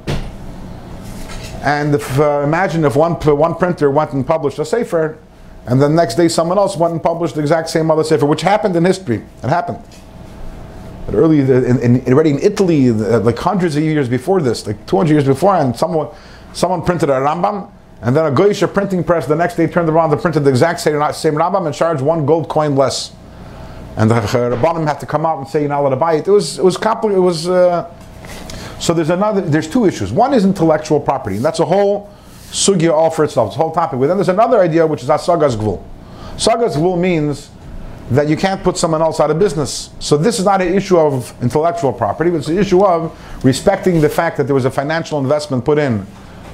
And 1.62 1.96
if, 1.96 2.20
uh, 2.20 2.42
imagine 2.44 2.86
if 2.86 2.96
one, 2.96 3.14
one 3.14 3.56
printer 3.56 3.90
went 3.92 4.14
and 4.14 4.26
published 4.26 4.60
a 4.60 4.66
sefer, 4.66 5.18
and 5.68 5.82
the 5.82 5.90
next 5.90 6.16
day 6.16 6.28
someone 6.28 6.58
else 6.58 6.78
went 6.78 6.94
and 6.94 7.02
published 7.02 7.36
the 7.36 7.42
exact 7.42 7.70
same 7.70 7.90
other 7.90 8.04
sefer, 8.04 8.26
which 8.26 8.42
happened 8.42 8.76
in 8.76 8.86
history. 8.86 9.24
It 9.44 9.50
happened. 9.50 9.80
But 11.06 11.16
early, 11.16 11.40
in, 11.40 11.80
in, 11.80 12.14
already 12.14 12.32
in 12.32 12.40
Italy, 12.40 12.92
like 12.92 13.38
hundreds 13.38 13.76
of 13.76 13.84
years 13.84 14.10
before 14.10 14.42
this, 14.42 14.66
like 14.66 14.86
200 14.88 15.12
years 15.12 15.26
before, 15.26 15.56
and 15.56 15.76
someone, 15.76 16.10
someone 16.54 16.82
printed 16.82 17.10
a 17.10 17.14
Rambam, 17.14 17.70
and 18.02 18.16
then 18.16 18.26
a 18.26 18.36
Goyish 18.36 18.72
printing 18.74 19.04
press 19.04 19.26
the 19.26 19.36
next 19.36 19.56
day 19.56 19.68
turned 19.68 19.90
around 19.90 20.12
and 20.12 20.22
printed 20.22 20.44
the 20.44 20.50
exact 20.50 20.80
same, 20.80 21.02
same 21.14 21.36
Rambam 21.36 21.66
and 21.66 21.76
charged 21.76 22.02
one 22.02 22.26
gold 22.26 22.50
coin 22.50 22.76
less. 22.76 23.14
And 23.98 24.12
the 24.12 24.16
Rabbanim 24.16 24.86
had 24.86 25.00
to 25.00 25.06
come 25.06 25.26
out 25.26 25.38
and 25.40 25.48
say 25.48 25.66
not 25.68 25.80
allowed 25.80 25.92
to 25.92 25.96
buy 25.96 26.16
it. 26.16 26.28
It 26.28 26.32
was, 26.32 26.60
it 26.60 26.66
was 26.66 26.76
complicated. 26.76 27.18
It 27.18 27.22
was, 27.22 27.48
uh, 27.48 27.90
so 28.80 28.94
there's 28.94 29.10
another, 29.10 29.42
there's 29.42 29.70
two 29.70 29.86
issues. 29.86 30.12
One 30.12 30.34
is 30.34 30.44
intellectual 30.44 31.00
property, 31.00 31.38
and 31.38 31.46
that's 31.46 31.60
a 31.60 31.66
whole 31.66 32.12
sugya 32.52 32.92
all 32.92 33.10
for 33.10 33.24
itself, 33.24 33.50
it's 33.50 33.56
a 33.56 33.60
whole 33.60 33.72
topic. 33.72 34.00
But 34.00 34.08
then 34.08 34.18
there's 34.18 34.30
another 34.30 34.60
idea 34.60 34.86
which 34.86 35.04
is 35.04 35.10
asagas 35.10 35.56
gvul. 35.56 35.84
Sagas 36.38 36.76
gvul 36.76 37.00
means 37.00 37.50
that 38.12 38.28
you 38.28 38.38
can't 38.38 38.64
put 38.64 38.78
someone 38.78 39.02
else 39.02 39.20
out 39.20 39.32
of 39.32 39.40
business. 39.40 39.90
So 40.00 40.16
this 40.16 40.38
is 40.40 40.46
not 40.46 40.62
an 40.62 40.74
issue 40.74 40.98
of 40.98 41.34
intellectual 41.42 41.92
property, 41.92 42.30
but 42.30 42.38
it's 42.38 42.48
an 42.48 42.58
issue 42.58 42.84
of 42.86 43.18
respecting 43.44 44.00
the 44.00 44.10
fact 44.10 44.38
that 44.38 44.44
there 44.44 44.54
was 44.54 44.66
a 44.66 44.72
financial 44.72 45.20
investment 45.20 45.66
put 45.66 45.80
in 45.80 46.06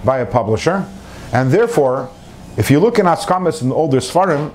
by 0.05 0.19
a 0.19 0.25
publisher. 0.25 0.85
And 1.33 1.51
therefore, 1.51 2.09
if 2.57 2.71
you 2.71 2.79
look 2.79 2.99
in 2.99 3.05
Askamis 3.05 3.61
and 3.61 3.71
older 3.71 3.97
Sfarim, 3.97 4.53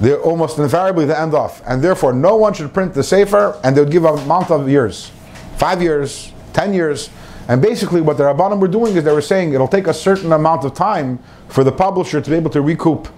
they're 0.00 0.20
almost 0.20 0.58
invariably 0.58 1.04
the 1.04 1.18
end 1.18 1.34
off. 1.34 1.62
And 1.66 1.82
therefore, 1.82 2.12
no 2.12 2.36
one 2.36 2.52
should 2.52 2.72
print 2.72 2.94
the 2.94 3.02
Sefer, 3.02 3.58
and 3.62 3.76
they 3.76 3.80
would 3.80 3.92
give 3.92 4.04
a 4.04 4.08
amount 4.08 4.50
of 4.50 4.68
years. 4.68 5.10
Five 5.56 5.82
years, 5.82 6.32
ten 6.52 6.74
years. 6.74 7.10
And 7.48 7.60
basically 7.60 8.00
what 8.00 8.16
the 8.16 8.24
Rabbanim 8.24 8.58
were 8.58 8.68
doing 8.68 8.96
is 8.96 9.04
they 9.04 9.12
were 9.12 9.20
saying 9.20 9.52
it'll 9.52 9.68
take 9.68 9.86
a 9.86 9.94
certain 9.94 10.32
amount 10.32 10.64
of 10.64 10.74
time 10.74 11.18
for 11.48 11.62
the 11.62 11.72
publisher 11.72 12.20
to 12.20 12.30
be 12.30 12.36
able 12.36 12.50
to 12.50 12.62
recoup 12.62 13.08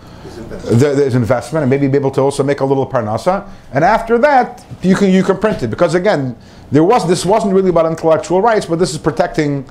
the, 0.46 0.94
his 0.96 1.14
investment 1.14 1.62
and 1.62 1.70
maybe 1.70 1.86
be 1.86 1.96
able 1.96 2.10
to 2.10 2.20
also 2.20 2.42
make 2.42 2.60
a 2.60 2.64
little 2.64 2.86
parnasa. 2.86 3.48
And 3.72 3.84
after 3.84 4.18
that, 4.18 4.64
you 4.82 4.96
can 4.96 5.10
you 5.10 5.22
can 5.22 5.38
print 5.38 5.62
it 5.62 5.68
because 5.68 5.94
again, 5.94 6.36
there 6.72 6.84
was 6.84 7.06
this 7.06 7.24
wasn't 7.24 7.54
really 7.54 7.70
about 7.70 7.86
intellectual 7.86 8.42
rights, 8.42 8.66
but 8.66 8.78
this 8.78 8.92
is 8.92 8.98
protecting 8.98 9.64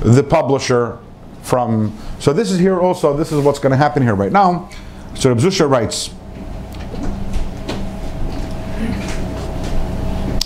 the 0.00 0.22
publisher 0.22 0.98
from. 1.42 1.96
So 2.20 2.32
this 2.32 2.50
is 2.50 2.58
here 2.58 2.78
also. 2.78 3.16
This 3.16 3.32
is 3.32 3.42
what's 3.42 3.58
going 3.58 3.72
to 3.72 3.76
happen 3.76 4.02
here 4.02 4.14
right 4.14 4.32
now. 4.32 4.70
So 5.14 5.30
Reb 5.30 5.38
Zusha 5.38 5.68
writes. 5.68 6.10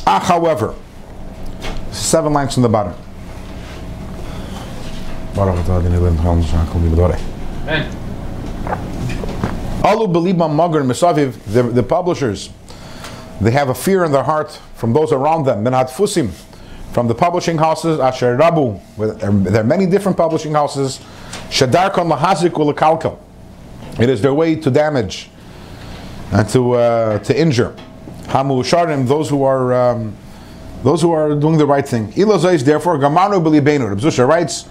Ah, 0.06 0.20
however, 0.20 0.74
seven 1.90 2.32
lines 2.32 2.54
from 2.54 2.62
the 2.62 2.68
bottom. 2.68 3.03
Amen. 7.62 7.90
Alu 9.84 10.06
belibam 10.06 10.54
magar 10.54 10.82
misaviv, 10.82 11.36
the, 11.52 11.62
the 11.62 11.82
publishers, 11.82 12.50
they 13.40 13.50
have 13.50 13.68
a 13.68 13.74
fear 13.74 14.04
in 14.04 14.12
their 14.12 14.22
heart 14.22 14.52
from 14.74 14.92
those 14.92 15.12
around 15.12 15.44
them. 15.44 15.64
Minat 15.64 15.90
fusim, 15.90 16.30
from 16.92 17.08
the 17.08 17.14
publishing 17.14 17.58
houses, 17.58 17.98
asher 17.98 18.36
rabu, 18.36 18.80
there 19.44 19.60
are 19.60 19.64
many 19.64 19.86
different 19.86 20.16
publishing 20.16 20.52
houses. 20.52 21.00
Shadarkon 21.50 22.16
lahazik 22.16 22.50
ulekalkel. 22.50 23.18
It 24.00 24.08
is 24.08 24.22
their 24.22 24.34
way 24.34 24.54
to 24.56 24.70
damage 24.70 25.30
and 26.32 26.48
to 26.50 26.72
uh, 26.72 27.18
to 27.18 27.38
injure. 27.38 27.76
Hamu 28.28 28.62
sharim, 28.62 29.06
those 29.06 29.28
who 29.28 29.42
are 29.42 29.74
um, 29.74 30.16
those 30.82 31.02
who 31.02 31.12
are 31.12 31.34
doing 31.34 31.58
the 31.58 31.66
right 31.66 31.86
thing. 31.86 32.12
Ilozais, 32.12 32.64
therefore, 32.64 32.98
Gamanu 32.98 33.42
Bilibenu. 33.42 33.88
Reb 33.88 33.98
Zusha 33.98 34.26
writes, 34.26 34.68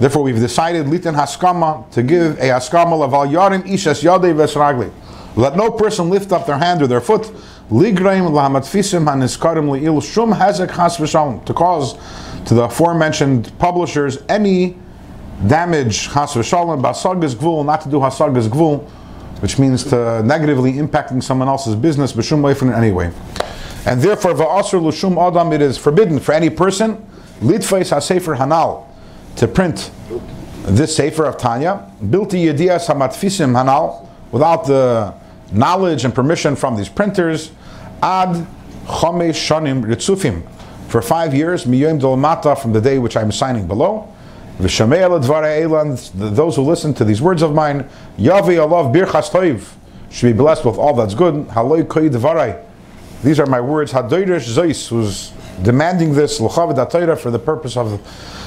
therefore 0.00 0.22
we've 0.22 0.40
decided 0.40 0.86
litin 0.86 1.14
haskama 1.14 1.90
to 1.92 2.02
give 2.02 2.38
a 2.38 2.48
haskama 2.48 2.98
laval 2.98 3.26
yarim 3.26 3.62
ishas 3.62 4.02
yadei 4.02 4.34
vesragli. 4.34 4.92
Let 5.36 5.56
no 5.56 5.70
person 5.70 6.10
lift 6.10 6.30
up 6.32 6.46
their 6.46 6.58
hand 6.58 6.82
or 6.82 6.86
their 6.86 7.00
foot. 7.00 7.22
Ligraim 7.70 8.30
lahamatfisim 8.30 9.04
haniskarim 9.04 9.68
liil 9.68 10.02
shum 10.02 10.32
hazek 10.32 10.70
has 10.70 10.96
to 11.46 11.54
cause 11.54 11.94
to 12.44 12.54
the 12.54 12.62
aforementioned 12.64 13.56
publishers 13.58 14.18
any 14.28 14.76
damage 15.48 16.06
has 16.08 16.34
v'shalom 16.34 16.80
basagas 16.80 17.34
gvul 17.34 17.64
not 17.64 17.80
to 17.80 17.88
do 17.88 17.96
hasagas 17.96 18.48
gvul, 18.48 18.84
which 19.40 19.58
means 19.58 19.82
to 19.84 20.22
negatively 20.22 20.74
impacting 20.74 21.22
someone 21.22 21.48
else's 21.48 21.74
business 21.74 22.12
b'shum 22.12 22.40
leifin 22.40 22.68
in 22.68 22.74
any 22.74 22.92
way. 22.92 23.10
And 23.86 24.00
therefore, 24.00 24.34
va'asr 24.34 24.80
l'shum 24.80 25.18
adam, 25.18 25.52
it 25.52 25.60
is 25.60 25.76
forbidden 25.76 26.20
for 26.20 26.32
any 26.32 26.50
person, 26.50 27.04
litfeis 27.40 27.90
ha-sefer 27.90 28.36
hanal, 28.36 28.84
to 29.36 29.46
print 29.48 29.90
this 30.66 30.96
sefer 30.96 31.24
of 31.26 31.36
Tanya, 31.36 31.90
bilti 32.02 32.44
yedias 32.46 32.86
hamatfisim 32.88 33.52
hanal, 33.52 34.08
without 34.32 34.66
the 34.66 35.12
knowledge 35.52 36.04
and 36.04 36.14
permission 36.14 36.56
from 36.56 36.76
these 36.76 36.88
printers, 36.88 37.50
ad 38.02 38.46
chomesh 38.86 39.34
shanim 39.34 39.84
ritzufim, 39.84 40.42
for 40.88 41.02
five 41.02 41.34
years, 41.34 41.64
miyoim 41.64 42.00
dolmata, 42.00 42.56
from 42.58 42.72
the 42.72 42.80
day 42.80 42.98
which 42.98 43.16
I 43.16 43.22
am 43.22 43.32
signing 43.32 43.66
below, 43.66 44.08
those 44.58 44.78
who 46.56 46.62
listen 46.62 46.94
to 46.94 47.04
these 47.04 47.20
words 47.20 47.42
of 47.42 47.52
mine, 47.54 47.88
yavi 48.18 48.56
alav 48.56 48.92
birchas 48.94 49.30
toiv, 49.30 49.74
should 50.10 50.28
be 50.28 50.32
blessed 50.32 50.64
with 50.64 50.78
all 50.78 50.94
that's 50.94 51.14
good, 51.14 51.48
haloi 51.48 51.88
koi 51.88 52.08
dvarai, 52.08 52.56
these 53.24 53.40
are 53.40 53.46
my 53.46 53.60
words. 53.60 53.92
Hadoirish 53.92 54.46
Zeis 54.54 54.92
was 54.92 55.32
demanding 55.62 56.12
this 56.12 56.38
Torah 56.38 57.16
for 57.16 57.30
the 57.30 57.38
purpose 57.38 57.76
of 57.76 57.98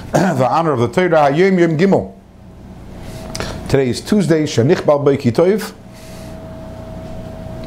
the 0.11 0.47
honor 0.49 0.71
of 0.71 0.79
the 0.79 0.87
Torah. 0.87 1.29
Hayom 1.29 1.59
Yom 1.59 1.77
Gimel. 1.77 2.13
Today 3.67 3.89
is 3.89 3.99
Tuesday. 3.99 4.43
Shanichbal 4.43 5.03
Bei 5.03 5.17
Kitoiv. 5.17 5.73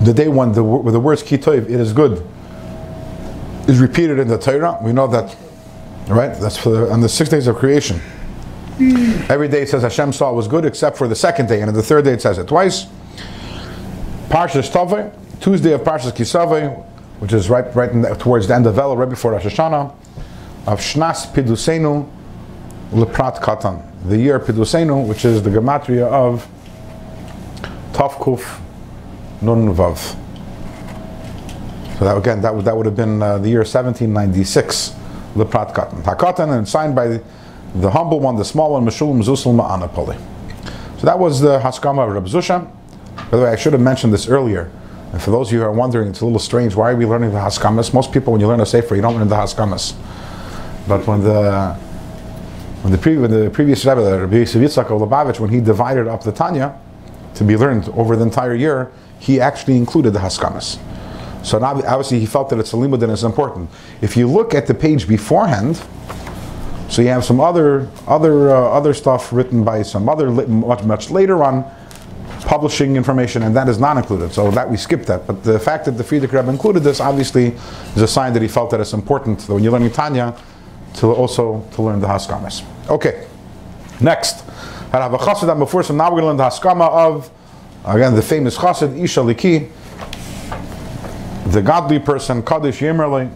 The 0.02 0.14
day 0.14 0.28
when 0.28 0.52
the, 0.52 0.64
when 0.64 0.94
the 0.94 1.00
words 1.00 1.22
Kitoiv, 1.22 1.64
it 1.64 1.70
is 1.72 1.92
good, 1.92 2.26
is 3.68 3.78
repeated 3.78 4.18
in 4.18 4.28
the 4.28 4.38
Torah. 4.38 4.78
We 4.80 4.94
know 4.94 5.06
that, 5.08 5.36
right? 6.08 6.34
That's 6.40 6.56
for 6.56 6.70
the, 6.70 6.90
on 6.90 7.02
the 7.02 7.10
six 7.10 7.28
days 7.28 7.46
of 7.46 7.56
creation. 7.56 7.98
Hmm. 8.78 9.30
Every 9.30 9.48
day 9.48 9.60
it 9.60 9.68
says 9.68 9.82
Hashem 9.82 10.14
saw 10.14 10.30
it 10.30 10.34
was 10.34 10.48
good, 10.48 10.64
except 10.64 10.96
for 10.96 11.08
the 11.08 11.14
second 11.14 11.46
day, 11.46 11.60
and 11.60 11.68
on 11.68 11.74
the 11.74 11.82
third 11.82 12.06
day 12.06 12.14
it 12.14 12.22
says 12.22 12.38
it 12.38 12.48
twice. 12.48 12.86
Parshas 14.30 14.70
Taveh, 14.70 15.14
Tuesday 15.42 15.72
of 15.72 15.82
Parshas 15.82 16.12
Kisaveh, 16.12 16.82
which 17.18 17.34
is 17.34 17.50
right, 17.50 17.74
right 17.76 17.90
in 17.90 18.00
the, 18.00 18.14
towards 18.14 18.48
the 18.48 18.54
end 18.54 18.66
of 18.66 18.76
Vel, 18.76 18.96
right 18.96 19.10
before 19.10 19.32
Rosh 19.32 19.44
Hashanah, 19.44 19.94
of 20.66 20.80
Shnas 20.80 21.30
Pidusenu 21.34 22.08
Leprat 22.92 23.40
Katan, 23.40 23.82
the 24.08 24.16
year 24.16 24.40
Pidusenu, 24.40 25.06
which 25.06 25.24
is 25.24 25.42
the 25.42 25.50
gematria 25.50 26.06
of 26.08 26.48
Tavkuf 27.92 28.60
Nun 29.40 29.72
Vav. 29.72 30.16
So 31.98 32.04
that, 32.04 32.16
again, 32.16 32.42
that 32.42 32.52
would, 32.52 32.64
that 32.64 32.76
would 32.76 32.86
have 32.86 32.96
been 32.96 33.22
uh, 33.22 33.38
the 33.38 33.48
year 33.48 33.60
1796, 33.60 34.96
Leprat 35.36 35.72
Katan. 35.72 36.02
Hakatan, 36.02 36.58
and 36.58 36.68
signed 36.68 36.96
by 36.96 37.06
the, 37.06 37.22
the 37.76 37.90
humble 37.90 38.18
one, 38.18 38.34
the 38.34 38.44
small 38.44 38.72
one, 38.72 38.84
Meshulam 38.84 39.22
Zusel 39.22 39.54
Ma'anapoli. 39.54 40.18
So 40.98 41.06
that 41.06 41.18
was 41.18 41.40
the 41.40 41.60
Haskama 41.60 42.08
of 42.08 42.12
Reb 42.12 42.26
Zusha. 42.26 42.68
By 43.30 43.36
the 43.36 43.44
way, 43.44 43.50
I 43.50 43.56
should 43.56 43.72
have 43.72 43.82
mentioned 43.82 44.12
this 44.12 44.26
earlier. 44.26 44.70
And 45.12 45.22
for 45.22 45.30
those 45.30 45.48
of 45.48 45.52
you 45.52 45.60
who 45.60 45.64
are 45.64 45.72
wondering, 45.72 46.08
it's 46.08 46.20
a 46.20 46.24
little 46.24 46.40
strange. 46.40 46.74
Why 46.74 46.90
are 46.90 46.96
we 46.96 47.06
learning 47.06 47.30
the 47.30 47.38
Haskamas? 47.38 47.94
Most 47.94 48.12
people, 48.12 48.32
when 48.32 48.40
you 48.40 48.48
learn 48.48 48.60
a 48.60 48.66
Sefer, 48.66 48.96
you 48.96 49.02
don't 49.02 49.16
learn 49.16 49.28
the 49.28 49.36
Haskamas. 49.36 49.94
But 50.88 51.06
when 51.06 51.22
the 51.22 51.78
when 52.82 52.92
the, 52.92 52.98
pre, 52.98 53.16
when 53.18 53.30
the 53.30 53.50
previous 53.50 53.84
Rebbe, 53.84 54.20
Rabbi 54.20 54.36
Yitzchak 54.36 54.90
of 54.90 55.00
Lubavitch, 55.02 55.38
when 55.38 55.50
he 55.50 55.60
divided 55.60 56.08
up 56.08 56.22
the 56.22 56.32
Tanya 56.32 56.78
to 57.34 57.44
be 57.44 57.56
learned 57.56 57.88
over 57.90 58.16
the 58.16 58.22
entire 58.22 58.54
year, 58.54 58.90
he 59.18 59.40
actually 59.40 59.76
included 59.76 60.12
the 60.12 60.18
Haskamas. 60.18 60.78
So 61.44 61.58
now, 61.58 61.72
obviously, 61.72 62.20
he 62.20 62.26
felt 62.26 62.48
that 62.50 62.58
it's 62.58 62.72
a 62.72 62.76
limud 62.76 63.02
and 63.02 63.12
it's 63.12 63.22
important. 63.22 63.70
If 64.00 64.16
you 64.16 64.26
look 64.26 64.54
at 64.54 64.66
the 64.66 64.74
page 64.74 65.06
beforehand, 65.08 65.82
so 66.88 67.02
you 67.02 67.08
have 67.08 67.24
some 67.24 67.40
other 67.40 67.88
other 68.08 68.50
uh, 68.50 68.54
other 68.54 68.92
stuff 68.94 69.32
written 69.32 69.62
by 69.62 69.82
some 69.82 70.08
other 70.08 70.30
much 70.30 70.82
much 70.82 71.10
later 71.10 71.44
on 71.44 71.64
publishing 72.40 72.96
information, 72.96 73.42
and 73.44 73.54
that 73.54 73.68
is 73.68 73.78
not 73.78 73.96
included. 73.96 74.32
So 74.32 74.50
that 74.50 74.68
we 74.68 74.76
skipped 74.76 75.06
that. 75.06 75.26
But 75.26 75.44
the 75.44 75.58
fact 75.58 75.84
that 75.84 75.92
the 75.92 76.04
Frierdiker 76.04 76.32
Rebbe 76.32 76.50
included 76.50 76.80
this 76.80 77.00
obviously 77.00 77.54
is 77.94 78.02
a 78.02 78.08
sign 78.08 78.32
that 78.32 78.42
he 78.42 78.48
felt 78.48 78.70
that 78.70 78.80
it's 78.80 78.92
important 78.92 79.38
that 79.40 79.54
when 79.54 79.62
you're 79.62 79.72
learning 79.72 79.92
Tanya 79.92 80.36
to 80.94 81.12
also 81.12 81.66
to 81.72 81.82
learn 81.82 82.00
the 82.00 82.06
Haskamas. 82.06 82.64
Okay, 82.88 83.26
next. 84.00 84.44
I 84.92 84.98
have 84.98 85.14
a 85.14 85.18
chassid 85.18 85.58
before, 85.58 85.82
so 85.82 85.94
now 85.94 86.12
we're 86.12 86.20
going 86.20 86.36
to 86.36 86.42
learn 86.42 86.50
the 86.50 86.56
Haskama 86.56 86.88
of 86.90 87.30
again 87.84 88.14
the 88.14 88.22
famous 88.22 88.56
chassid 88.56 88.98
Isha 89.00 89.20
Liki, 89.20 89.70
the 91.52 91.62
godly 91.62 91.98
person 91.98 92.42
Kaddish 92.42 92.80
Yemerli. 92.80 93.30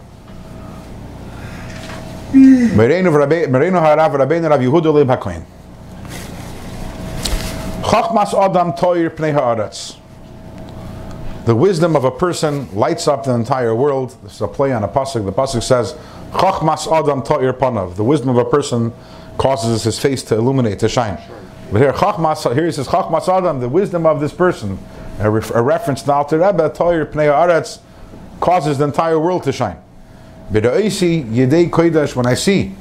Merenu 2.33 3.11
Harav 3.11 4.11
Rabbeinu 4.11 4.49
Rav 4.49 4.59
Yehuda 4.59 4.93
Leib 4.93 5.07
HaKohen. 5.07 5.45
Chachmas 7.81 8.33
Adam 8.33 8.73
Toir 8.73 9.09
Pnei 9.09 9.33
Haaretz. 9.33 9.97
The 11.45 11.55
wisdom 11.55 11.95
of 11.95 12.03
a 12.03 12.11
person 12.11 12.67
lights 12.75 13.07
up 13.07 13.23
the 13.23 13.31
entire 13.31 13.75
world. 13.75 14.17
This 14.23 14.33
is 14.33 14.41
a 14.41 14.47
play 14.47 14.73
on 14.73 14.83
a 14.83 14.87
pasuk. 14.87 15.23
The 15.25 15.31
pasuk 15.31 15.61
says, 15.61 15.95
"Chachmas 16.37 16.87
Adam 16.91 17.21
Toir 17.21 17.53
Panav." 17.53 17.95
The 17.95 18.03
wisdom 18.03 18.29
of 18.29 18.37
a 18.37 18.45
person 18.45 18.93
causes 19.37 19.83
his 19.83 19.99
face 19.99 20.23
to 20.23 20.35
illuminate, 20.35 20.79
to 20.79 20.89
shine. 20.89 21.17
But 21.71 21.81
here, 21.81 21.93
Chachmas, 21.93 22.53
here 22.53 22.65
he 22.65 22.71
says, 22.71 22.87
"Chachmas 22.87 23.27
Adam," 23.27 23.59
the 23.59 23.69
wisdom 23.69 24.05
of 24.05 24.19
this 24.19 24.33
person, 24.33 24.77
a, 25.19 25.29
ref- 25.29 25.51
a 25.51 25.61
reference 25.61 26.01
to 26.03 26.13
Alter 26.13 26.37
Rebbe, 26.39 26.69
Toir 26.69 27.05
Pnei 27.05 27.27
Haaretz, 27.31 27.79
causes 28.39 28.77
the 28.77 28.85
entire 28.85 29.19
world 29.19 29.43
to 29.43 29.51
shine. 29.51 29.77
When 30.51 30.65
I 32.27 32.33
see 32.35 32.75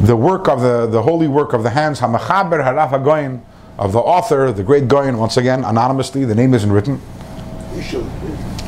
the 0.00 0.16
work 0.16 0.48
of 0.48 0.60
the, 0.60 0.86
the 0.86 1.02
holy 1.02 1.28
work 1.28 1.52
of 1.52 1.62
the 1.62 1.70
hands, 1.70 2.00
Hamachaber 2.00 2.62
Haraf 2.64 3.40
of 3.78 3.92
the 3.92 4.00
author, 4.00 4.52
the 4.52 4.62
great 4.62 4.88
Goyin, 4.88 5.16
once 5.18 5.36
again, 5.36 5.64
anonymously, 5.64 6.24
the 6.24 6.34
name 6.34 6.52
isn't 6.54 6.70
written. 6.70 7.00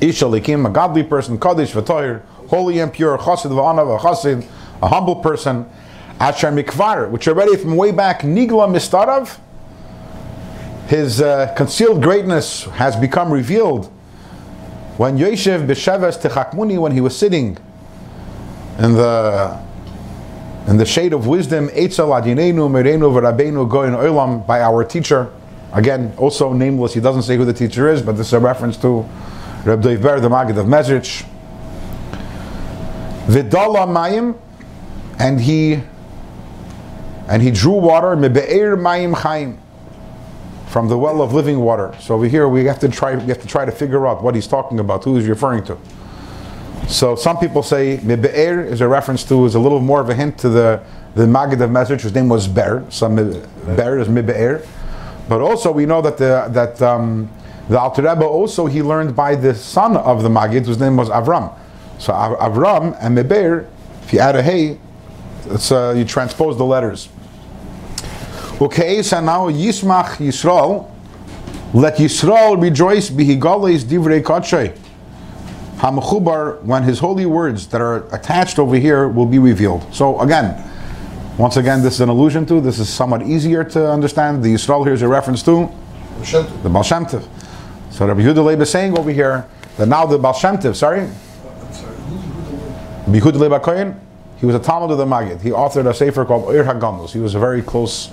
Isha 0.00 0.26
Likim, 0.26 0.66
a 0.66 0.70
godly 0.70 1.02
person, 1.02 1.38
Kaddish 1.38 1.72
V'toir, 1.72 2.22
holy 2.48 2.78
and 2.80 2.92
pure, 2.92 3.16
Chassid 3.18 3.50
V'anav, 3.50 3.96
a 3.96 3.98
Chassid, 3.98 4.46
a 4.82 4.88
humble 4.88 5.16
person, 5.16 5.66
Asher 6.20 6.50
Mikvar, 6.50 7.10
which 7.10 7.28
already 7.28 7.56
from 7.56 7.76
way 7.76 7.92
back, 7.92 8.20
Nigla 8.20 8.68
Mistarav, 8.68 9.38
his 10.88 11.20
uh, 11.20 11.52
concealed 11.56 12.02
greatness 12.02 12.64
has 12.64 12.94
become 12.94 13.32
revealed 13.32 13.86
when 14.98 15.18
Yoshev 15.18 15.66
B'Sheves 15.66 16.20
Techakmuni, 16.20 16.78
when 16.78 16.92
he 16.92 17.00
was 17.00 17.16
sitting 17.16 17.58
in 18.78 18.92
the 18.94 19.64
in 20.68 20.76
the 20.78 20.84
shade 20.84 21.12
of 21.12 21.26
wisdom, 21.26 21.68
Eitzel 21.68 22.20
Adinenu 22.20 22.68
Merenu 22.68 23.12
V'Rabbeinu 23.12 23.68
Goyin 23.68 23.96
Olam, 23.96 24.46
by 24.46 24.60
our 24.60 24.84
teacher. 24.84 25.30
Again, 25.72 26.12
also 26.16 26.52
nameless, 26.52 26.94
he 26.94 27.00
doesn't 27.00 27.22
say 27.22 27.36
who 27.36 27.44
the 27.44 27.52
teacher 27.52 27.88
is, 27.88 28.02
but 28.02 28.16
this 28.16 28.28
is 28.28 28.32
a 28.32 28.40
reference 28.40 28.76
to 28.78 29.08
Reb 29.66 29.82
Dov 29.82 30.00
Ber, 30.00 30.20
the 30.20 30.30
Maggid 30.30 30.58
of 30.58 30.66
Mezrich. 30.66 31.26
Vidala 33.26 33.84
Mayim, 33.88 34.38
and 35.18 35.40
he 35.40 35.82
and 37.28 37.42
he 37.42 37.50
drew 37.50 37.72
water, 37.72 38.14
Mebe'er 38.14 38.76
Mayim 38.78 39.12
Chaim, 39.12 39.58
from 40.68 40.88
the 40.88 40.96
well 40.96 41.20
of 41.20 41.34
living 41.34 41.58
water. 41.58 41.92
So 41.98 42.14
over 42.14 42.28
here 42.28 42.48
we 42.48 42.64
have 42.66 42.78
to 42.78 42.88
try 42.88 43.16
we 43.16 43.24
have 43.26 43.40
to 43.40 43.48
try 43.48 43.64
to 43.64 43.72
figure 43.72 44.06
out 44.06 44.22
what 44.22 44.36
he's 44.36 44.46
talking 44.46 44.78
about, 44.78 45.02
who 45.02 45.16
he's 45.16 45.26
referring 45.26 45.64
to. 45.64 45.76
So 46.86 47.16
some 47.16 47.36
people 47.38 47.64
say 47.64 47.96
Mebe'er 47.98 48.64
is 48.64 48.80
a 48.80 48.86
reference 48.86 49.24
to, 49.24 49.44
is 49.46 49.56
a 49.56 49.58
little 49.58 49.80
more 49.80 50.00
of 50.00 50.08
a 50.08 50.14
hint 50.14 50.38
to 50.38 50.48
the, 50.48 50.80
the 51.16 51.26
Maggid 51.26 51.60
of 51.60 51.70
Mezrich, 51.70 52.02
whose 52.02 52.14
name 52.14 52.28
was 52.28 52.46
Ber. 52.46 52.84
So 52.90 53.08
Mib- 53.08 53.48
Ber 53.76 53.98
is 53.98 54.06
Mebe'er. 54.06 54.64
But 55.28 55.40
also 55.40 55.72
we 55.72 55.86
know 55.86 56.00
that 56.02 56.18
the, 56.18 56.46
that 56.50 56.80
um, 56.80 57.28
the 57.68 57.78
Alter 57.78 58.02
Rebbe 58.02 58.24
also 58.24 58.66
he 58.66 58.82
learned 58.82 59.16
by 59.16 59.34
the 59.34 59.54
son 59.54 59.96
of 59.96 60.22
the 60.22 60.30
Maggid, 60.30 60.66
whose 60.66 60.78
name 60.78 60.96
was 60.96 61.08
Avram. 61.08 61.52
So 61.98 62.12
Av- 62.12 62.38
Avram 62.38 62.96
and 63.00 63.16
Meber, 63.16 63.66
if 64.04 64.12
you 64.12 64.20
add 64.20 64.36
a 64.36 64.42
hey, 64.42 64.78
it's, 65.46 65.72
uh, 65.72 65.94
you 65.96 66.04
transpose 66.04 66.56
the 66.58 66.64
letters. 66.64 67.08
Okay, 68.60 69.02
so 69.02 69.20
now 69.20 69.50
Yismach 69.50 70.16
Yisrael, 70.16 70.90
Let 71.74 71.96
Yisrael 71.96 72.60
rejoice 72.60 73.10
bihigales 73.10 73.84
divrei 73.84 74.22
kadshay. 74.22 74.78
Hamachubar, 75.78 76.62
when 76.62 76.84
his 76.84 77.00
holy 77.00 77.26
words 77.26 77.66
that 77.68 77.80
are 77.80 78.06
attached 78.14 78.58
over 78.58 78.76
here 78.76 79.08
will 79.08 79.26
be 79.26 79.38
revealed. 79.38 79.84
So 79.94 80.18
again, 80.20 80.62
once 81.36 81.58
again, 81.58 81.82
this 81.82 81.94
is 81.94 82.00
an 82.00 82.08
allusion 82.08 82.46
to, 82.46 82.60
this 82.62 82.78
is 82.78 82.88
somewhat 82.88 83.22
easier 83.22 83.62
to 83.62 83.90
understand. 83.90 84.42
The 84.42 84.54
Yisrael 84.54 84.84
here 84.84 84.94
is 84.94 85.02
a 85.02 85.08
reference 85.08 85.42
to 85.42 85.70
the 86.62 86.70
Baal. 86.70 86.82
So 87.90 88.06
Rabbi 88.06 88.20
Yehuda 88.20 88.44
Leib 88.44 88.60
is 88.60 88.70
saying 88.70 88.98
over 88.98 89.10
here 89.10 89.46
that 89.76 89.86
now 89.88 90.06
the 90.06 90.18
Baal 90.18 90.32
Shem 90.32 90.56
Tov, 90.58 90.76
sorry, 90.76 91.00
I'm 91.00 91.72
sorry, 91.72 91.96
who's, 91.96 93.22
Yehuda 93.22 93.38
Leib 93.38 93.52
HaKohen, 93.52 93.98
he 94.38 94.46
was 94.46 94.54
a 94.54 94.58
Talmud 94.58 94.90
of 94.90 94.98
the 94.98 95.06
Maggid. 95.06 95.40
He 95.40 95.50
authored 95.50 95.88
a 95.88 95.94
sefer 95.94 96.24
called 96.24 96.44
Eir 96.54 96.64
HaGanos. 96.64 97.10
He 97.10 97.20
was 97.20 97.34
a 97.34 97.38
very 97.38 97.62
close, 97.62 98.10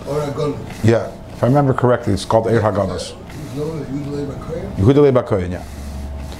yeah, 0.84 1.12
if 1.34 1.44
I 1.44 1.48
remember 1.48 1.74
correctly, 1.74 2.14
it's 2.14 2.26
called 2.26 2.46
Eir 2.46 2.62
HaGanos. 2.62 3.16
he's 3.30 3.56
known 3.56 3.82
as 3.82 3.90
Yudley 3.90 4.26
Bakoya? 4.26 4.76
Yehuda 4.76 5.02
Leib 5.04 5.16
HaKohen, 5.16 5.52
yeah. 5.52 5.66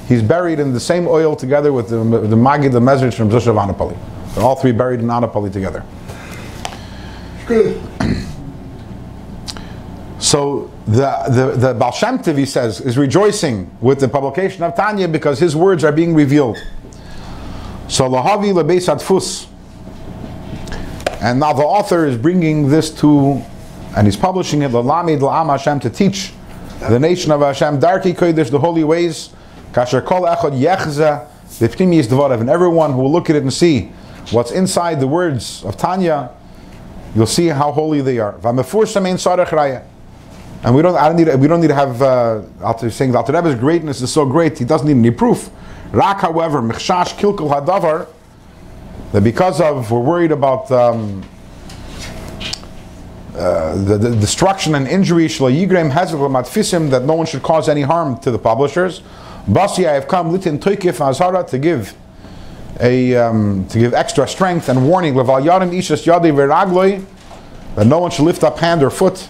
He's 0.08 0.22
buried 0.22 0.60
in 0.60 0.74
the 0.74 0.80
same 0.80 1.06
ohel 1.06 1.38
together 1.38 1.72
with 1.72 1.90
the, 1.90 1.98
the 1.98 2.36
Maggid, 2.36 2.72
the 2.72 2.80
Mezrich 2.80 3.14
from 3.14 3.30
Zushav 3.30 3.56
Anapali. 3.56 3.98
They're 4.36 4.44
all 4.44 4.56
three 4.56 4.72
buried 4.72 5.00
in 5.00 5.08
Anapali 5.08 5.52
together. 5.52 5.84
Good. 7.48 7.82
So 10.24 10.72
the, 10.86 11.12
the, 11.28 11.58
the 11.58 11.74
Baal 11.74 11.92
Shem 11.92 12.24
he 12.24 12.46
says, 12.46 12.80
is 12.80 12.98
rejoicing 12.98 13.70
with 13.82 14.00
the 14.00 14.08
publication 14.08 14.64
of 14.64 14.74
Tanya 14.74 15.10
because 15.10 15.38
his 15.38 15.54
words 15.54 15.84
are 15.84 15.92
being 15.92 16.16
revealed. 16.16 16.58
So 17.90 18.10
Lahavi 18.10 18.54
Lebeis 18.54 18.88
Adfus. 18.88 19.50
And 21.22 21.42
now 21.42 21.52
the 21.52 21.64
author 21.64 22.06
is 22.06 22.18
bringing 22.18 22.70
this 22.70 22.90
to, 23.02 23.44
and 23.98 24.08
he's 24.08 24.16
publishing 24.16 24.62
it, 24.62 24.72
Lalamid 24.72 25.20
La'am 25.20 25.48
Hashem, 25.48 25.82
to 25.82 25.90
teach 25.90 26.32
the 26.80 26.98
nation 26.98 27.30
of 27.30 27.42
Hashem, 27.42 27.82
Darki 27.82 28.16
Kodesh, 28.16 28.50
the 28.50 28.60
holy 28.60 28.86
ways, 28.86 29.30
Kasher 29.74 30.06
Kol 30.06 30.22
Echad 30.22 30.58
Yechza, 30.58 31.28
the 31.60 31.68
Pnimiyis 31.68 32.06
Dvorav, 32.06 32.40
and 32.40 32.50
everyone 32.50 32.94
who 32.94 33.02
will 33.02 33.12
look 33.12 33.30
at 33.30 33.36
it 33.36 33.44
and 33.44 33.54
see 33.54 33.92
what's 34.32 34.52
inside 34.52 35.02
the 35.02 35.08
words 35.08 35.66
of 35.66 35.76
Tanya, 35.76 36.30
you'll 37.14 37.28
see 37.28 37.48
how 37.48 37.74
holy 37.74 38.00
they 38.00 38.20
are. 38.20 38.36
V'amefursham 38.36 39.06
ein 39.06 39.18
sarech 39.18 39.48
raya. 39.48 39.84
And 40.64 40.74
we 40.74 40.82
don't, 40.82 40.96
I 40.96 41.10
don't 41.10 41.18
need, 41.18 41.36
we 41.40 41.48
don't 41.48 41.60
need 41.60 41.68
to 41.68 41.76
have, 41.76 42.02
uh, 42.02 42.90
saying 42.90 43.12
that 43.12 43.18
Alter 43.18 43.34
Rebbe's 43.34 43.56
greatness 43.56 44.02
is 44.02 44.14
so 44.14 44.26
great, 44.26 44.58
he 44.58 44.66
doesn't 44.66 44.88
need 44.88 44.98
any 44.98 45.12
proof. 45.12 45.50
Rak, 45.92 46.22
however, 46.22 46.62
mechshash 46.62 47.18
kilkul 47.18 47.50
hadavar, 47.50 48.08
that 49.12 49.24
because 49.24 49.60
of, 49.60 49.92
we're 49.92 50.00
worried 50.00 50.32
about 50.32 50.72
um, 50.72 51.22
uh, 53.36 53.76
the, 53.84 53.98
the 53.98 54.16
destruction 54.16 54.76
and 54.76 54.88
injury, 54.88 55.28
that 55.28 57.04
no 57.06 57.14
one 57.14 57.26
should 57.26 57.44
cause 57.44 57.68
any 57.68 57.82
harm 57.82 58.18
to 58.20 58.32
the 58.32 58.40
publishers. 58.40 59.02
Basi, 59.48 59.86
I 59.86 59.94
have 59.94 60.08
come 60.08 60.32
litin 60.32 60.58
toikif 60.60 61.06
azara 61.06 61.44
to 61.50 61.60
give 61.60 61.94
a 62.80 63.16
um, 63.16 63.68
to 63.68 63.78
give 63.78 63.94
extra 63.94 64.26
strength 64.28 64.70
and 64.70 64.88
warning. 64.88 65.16
Leval 65.16 65.42
yarim 65.42 65.72
ishas 65.72 66.06
yadi 66.06 66.32
veragloi, 66.34 67.06
that 67.76 67.86
no 67.86 68.00
one 68.00 68.10
should 68.10 68.24
lift 68.24 68.44
up 68.44 68.60
hand 68.60 68.82
or 68.82 68.90
foot. 68.90 69.28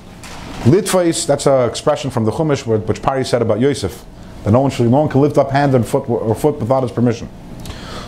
Litvais, 0.64 1.28
that's 1.28 1.46
an 1.46 1.70
expression 1.70 2.10
from 2.10 2.26
the 2.26 2.32
Chumash 2.32 2.66
which 2.66 3.02
Paro 3.02 3.26
said 3.26 3.42
about 3.42 3.60
Yosef, 3.60 4.06
that 4.44 4.52
no 4.52 4.62
one 4.62 4.72
should, 4.72 4.90
no 4.90 5.02
one 5.02 5.10
can 5.10 5.20
lift 5.20 5.38
up 5.38 5.52
hand 5.52 5.76
and 5.76 5.86
foot 5.86 6.10
or 6.10 6.34
foot 6.34 6.58
without 6.60 6.84
his 6.84 6.92
permission. 6.92 7.28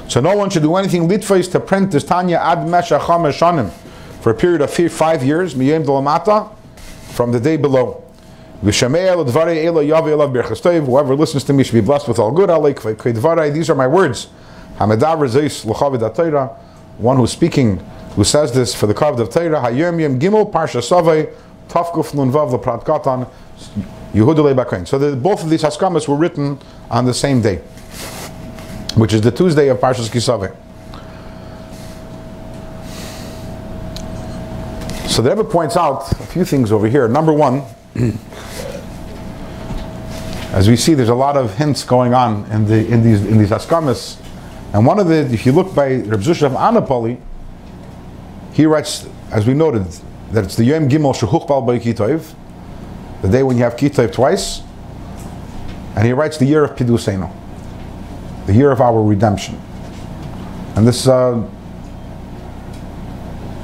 So 0.07 0.21
no 0.21 0.37
one 0.37 0.49
should 0.49 0.61
do 0.61 0.75
anything 0.75 1.09
litvais 1.09 1.51
to 1.51 1.59
print 1.59 1.91
this 1.91 2.03
Tanya 2.03 2.37
ad 2.37 2.59
mesha 2.59 2.99
chamesh 2.99 3.39
shanim 3.39 3.71
for 4.21 4.29
a 4.29 4.33
period 4.33 4.61
of 4.61 4.71
five 4.91 5.23
years, 5.23 5.53
miyem 5.53 6.55
from 7.09 7.31
the 7.31 7.39
day 7.39 7.57
below. 7.57 8.01
Whoever 8.61 11.15
listens 11.15 11.43
to 11.43 11.53
me 11.53 11.63
should 11.63 11.73
be 11.73 11.81
blessed 11.81 12.07
with 12.07 12.19
all 12.19 12.31
good. 12.31 13.53
These 13.53 13.69
are 13.69 13.75
my 13.75 13.87
words. 13.87 14.27
One 16.97 17.17
who's 17.17 17.31
speaking, 17.31 17.77
who 18.15 18.23
says 18.23 18.53
this 18.53 18.73
for 18.73 18.87
the 18.87 18.93
kavid 18.93 19.19
of 19.19 19.29
Torah. 19.29 19.59
Gimel 19.59 20.51
parsha 20.51 20.81
savei 20.81 21.29
tafkuf 21.67 22.13
nun 22.13 22.31
vav 22.31 22.51
leprat 22.51 22.83
katan. 22.83 23.27
So 24.87 24.97
the, 24.97 25.15
both 25.17 25.43
of 25.43 25.49
these 25.49 25.61
haskamas 25.61 26.07
were 26.07 26.15
written 26.15 26.57
on 26.89 27.03
the 27.03 27.13
same 27.13 27.41
day, 27.41 27.57
which 28.95 29.13
is 29.13 29.19
the 29.19 29.31
Tuesday 29.31 29.67
of 29.67 29.79
Parshas 29.79 30.09
Kisaveh. 30.09 30.55
So 35.09 35.21
the 35.21 35.31
Rebbe 35.31 35.43
points 35.43 35.75
out 35.75 36.09
a 36.13 36.25
few 36.27 36.45
things 36.45 36.71
over 36.71 36.87
here. 36.87 37.09
Number 37.09 37.33
one, 37.33 37.63
as 40.53 40.69
we 40.69 40.77
see, 40.77 40.93
there's 40.93 41.09
a 41.09 41.15
lot 41.15 41.35
of 41.35 41.57
hints 41.57 41.83
going 41.83 42.13
on 42.13 42.49
in 42.51 42.65
the 42.67 42.87
in 42.87 43.03
these 43.03 43.25
in 43.25 43.37
these 43.37 43.49
haskamas, 43.49 44.17
and 44.75 44.85
one 44.85 44.99
of 44.99 45.07
the, 45.07 45.19
if 45.33 45.45
you 45.45 45.53
look 45.53 45.73
by 45.73 45.95
Reb 45.95 46.19
Zusha 46.19 46.47
of 46.47 46.51
Anapoli, 46.51 47.17
he 48.51 48.65
writes, 48.65 49.07
as 49.31 49.47
we 49.47 49.53
noted, 49.53 49.85
that 50.35 50.43
it's 50.43 50.57
the 50.57 50.65
Yom 50.65 50.89
Gimel 50.89 51.15
Shehuchbal 51.15 51.65
by 51.65 51.79
Kitoiv, 51.79 52.33
the 53.21 53.29
day 53.29 53.41
when 53.41 53.55
you 53.55 53.63
have 53.63 53.77
Kitoiv 53.77 54.11
twice, 54.11 54.61
and 55.95 56.05
he 56.05 56.11
writes 56.11 56.37
the 56.37 56.45
year 56.45 56.65
of 56.65 56.71
Piduseno, 56.75 57.31
the 58.45 58.53
year 58.53 58.69
of 58.69 58.81
our 58.81 59.01
redemption, 59.01 59.59
and 60.75 60.85
this. 60.85 61.07
Uh, 61.07 61.49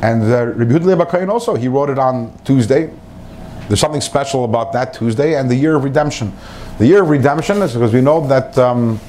and 0.01 0.23
uh, 0.23 0.47
Rabbi 0.47 0.73
Lebakayin 0.79 1.29
also, 1.29 1.55
he 1.55 1.67
wrote 1.67 1.89
it 1.89 1.99
on 1.99 2.35
Tuesday. 2.43 2.91
There's 3.67 3.79
something 3.79 4.01
special 4.01 4.45
about 4.45 4.73
that 4.73 4.95
Tuesday 4.95 5.35
and 5.35 5.51
the 5.51 5.55
year 5.55 5.75
of 5.75 5.83
redemption. 5.83 6.33
The 6.79 6.87
year 6.87 7.03
of 7.03 7.09
redemption 7.09 7.61
is 7.61 7.73
because 7.73 7.93
we 7.93 8.01
know 8.01 8.25
that 8.27 8.57
um, 8.57 8.99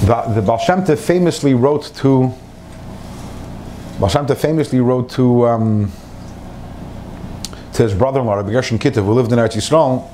the, 0.00 0.34
the 0.34 0.42
Baal 0.42 0.58
Shem 0.58 0.84
famously 0.84 1.54
wrote 1.54 1.94
to 1.96 2.34
Baal 4.04 4.34
famously 4.36 4.80
wrote 4.80 5.08
to 5.10 5.46
um, 5.46 5.92
to 7.72 7.82
his 7.82 7.94
brother-in-law, 7.94 8.34
Rabbi 8.34 8.52
Gershon 8.52 8.78
who 8.78 9.12
lived 9.12 9.32
in 9.32 9.38
Eretz 9.38 9.56
Yisrael. 9.56 10.10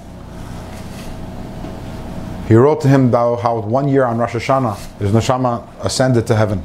He 2.46 2.54
wrote 2.54 2.80
to 2.82 2.88
him 2.88 3.08
about 3.08 3.40
how 3.40 3.60
one 3.60 3.88
year 3.88 4.04
on 4.04 4.18
Rosh 4.18 4.34
Hashanah, 4.34 4.98
his 4.98 5.10
neshama 5.10 5.66
ascended 5.84 6.26
to 6.28 6.36
heaven. 6.36 6.62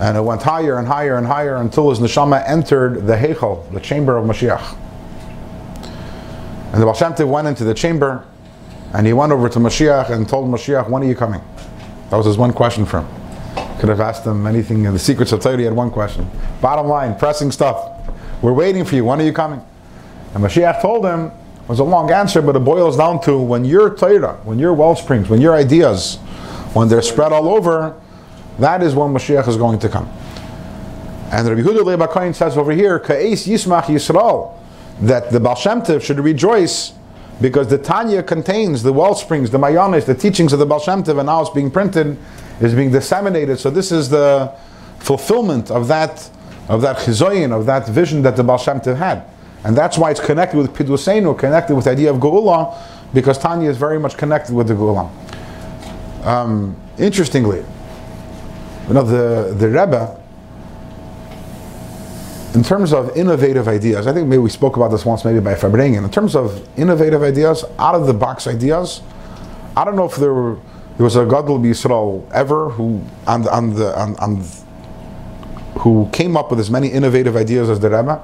And 0.00 0.16
it 0.16 0.22
went 0.22 0.42
higher 0.42 0.78
and 0.78 0.86
higher 0.86 1.16
and 1.16 1.26
higher 1.26 1.56
until 1.56 1.90
his 1.90 1.98
neshama 1.98 2.48
entered 2.48 3.06
the 3.06 3.16
Heichal, 3.16 3.70
the 3.72 3.80
chamber 3.80 4.16
of 4.16 4.24
Mashiach. 4.26 4.76
And 6.72 6.82
the 6.82 6.86
Baal 6.86 7.26
went 7.26 7.48
into 7.48 7.64
the 7.64 7.74
chamber 7.74 8.24
and 8.92 9.06
he 9.06 9.12
went 9.12 9.32
over 9.32 9.48
to 9.48 9.58
Mashiach 9.58 10.10
and 10.10 10.28
told 10.28 10.48
Mashiach, 10.48 10.88
When 10.88 11.02
are 11.02 11.06
you 11.06 11.16
coming? 11.16 11.40
That 12.10 12.16
was 12.16 12.26
his 12.26 12.38
one 12.38 12.52
question 12.52 12.86
for 12.86 13.00
him. 13.00 13.23
Could 13.84 13.90
have 13.90 14.00
asked 14.00 14.24
him 14.24 14.46
anything 14.46 14.86
in 14.86 14.94
the 14.94 14.98
secrets 14.98 15.30
of 15.32 15.40
Torah, 15.40 15.58
he 15.58 15.64
had 15.64 15.74
one 15.74 15.90
question. 15.90 16.26
Bottom 16.62 16.86
line, 16.86 17.18
pressing 17.18 17.52
stuff. 17.52 18.08
We're 18.40 18.54
waiting 18.54 18.82
for 18.82 18.94
you, 18.94 19.04
when 19.04 19.20
are 19.20 19.24
you 19.24 19.32
coming? 19.34 19.60
And 20.32 20.42
Mashiach 20.42 20.80
told 20.80 21.04
him, 21.04 21.26
it 21.26 21.68
was 21.68 21.80
a 21.80 21.84
long 21.84 22.10
answer, 22.10 22.40
but 22.40 22.56
it 22.56 22.60
boils 22.60 22.96
down 22.96 23.20
to 23.24 23.38
when 23.38 23.66
your 23.66 23.94
Torah, 23.94 24.40
when 24.44 24.58
your 24.58 24.72
well 24.72 24.96
springs, 24.96 25.28
when 25.28 25.42
your 25.42 25.54
ideas, 25.54 26.16
when 26.72 26.88
they're 26.88 27.02
spread 27.02 27.30
all 27.30 27.46
over, 27.46 27.94
that 28.58 28.82
is 28.82 28.94
when 28.94 29.12
Mashiach 29.12 29.46
is 29.48 29.58
going 29.58 29.78
to 29.80 29.90
come. 29.90 30.08
And 31.30 31.46
Rabbi 31.46 31.60
Yehuda 31.60 31.84
Leib 31.84 32.34
says 32.34 32.56
over 32.56 32.72
here, 32.72 32.98
Ka'es 32.98 33.46
Yismach 33.46 33.82
Yisrael, 33.82 34.58
that 35.02 35.30
the 35.30 35.40
Baal 35.40 35.56
Shem 35.56 35.82
Tov 35.82 36.00
should 36.00 36.20
rejoice 36.20 36.94
because 37.38 37.68
the 37.68 37.76
Tanya 37.76 38.22
contains 38.22 38.82
the 38.82 38.94
well 38.94 39.14
springs, 39.14 39.50
the 39.50 39.58
Mayanis, 39.58 40.06
the 40.06 40.14
teachings 40.14 40.54
of 40.54 40.58
the 40.58 40.64
Baal 40.64 40.80
Shem 40.80 41.02
Tov, 41.02 41.18
and 41.18 41.26
now 41.26 41.42
it's 41.42 41.50
being 41.50 41.70
printed, 41.70 42.16
is 42.60 42.74
being 42.74 42.90
disseminated. 42.90 43.58
So 43.58 43.70
this 43.70 43.92
is 43.92 44.08
the 44.08 44.52
fulfillment 44.98 45.70
of 45.70 45.88
that 45.88 46.30
of 46.68 46.80
that 46.80 46.96
chizoyin, 46.96 47.52
of 47.52 47.66
that 47.66 47.86
vision 47.88 48.22
that 48.22 48.36
the 48.36 48.42
Baal 48.44 48.58
Shem 48.58 48.80
Tov 48.80 48.96
had. 48.96 49.24
And 49.64 49.76
that's 49.76 49.98
why 49.98 50.10
it's 50.10 50.20
connected 50.20 50.56
with 50.56 50.72
Pidusenu, 50.72 51.38
connected 51.38 51.74
with 51.74 51.84
the 51.84 51.90
idea 51.90 52.10
of 52.10 52.18
Geula, 52.18 52.76
because 53.12 53.38
Tanya 53.38 53.68
is 53.70 53.76
very 53.76 53.98
much 53.98 54.16
connected 54.16 54.54
with 54.54 54.68
the 54.68 54.74
Geula. 54.74 55.10
Um, 56.24 56.76
interestingly, 56.98 57.64
you 58.88 58.94
know, 58.94 59.02
the, 59.02 59.54
the 59.54 59.68
Rebbe, 59.68 60.20
in 62.54 62.62
terms 62.62 62.92
of 62.92 63.16
innovative 63.16 63.66
ideas, 63.68 64.06
I 64.06 64.12
think 64.12 64.28
maybe 64.28 64.38
we 64.38 64.50
spoke 64.50 64.76
about 64.76 64.88
this 64.88 65.04
once, 65.04 65.24
maybe 65.24 65.40
by 65.40 65.54
Farbrengen. 65.54 66.04
In 66.04 66.10
terms 66.10 66.36
of 66.36 66.66
innovative 66.78 67.22
ideas, 67.22 67.64
out 67.78 67.94
of 67.94 68.06
the 68.06 68.14
box 68.14 68.46
ideas, 68.46 69.02
I 69.76 69.84
don't 69.84 69.96
know 69.96 70.04
if 70.04 70.16
there 70.16 70.32
were, 70.32 70.58
there 70.96 71.04
was 71.04 71.16
a 71.16 71.24
Gadol 71.24 71.58
Yisrael 71.60 72.30
ever 72.32 72.70
who 72.70 73.02
on, 73.26 73.48
on 73.48 73.74
the 73.74 73.98
on, 73.98 74.16
on 74.16 74.44
who 75.80 76.08
came 76.12 76.36
up 76.36 76.50
with 76.50 76.60
as 76.60 76.70
many 76.70 76.88
innovative 76.88 77.36
ideas 77.36 77.68
as 77.68 77.80
the 77.80 77.90
Rebbe. 77.90 78.22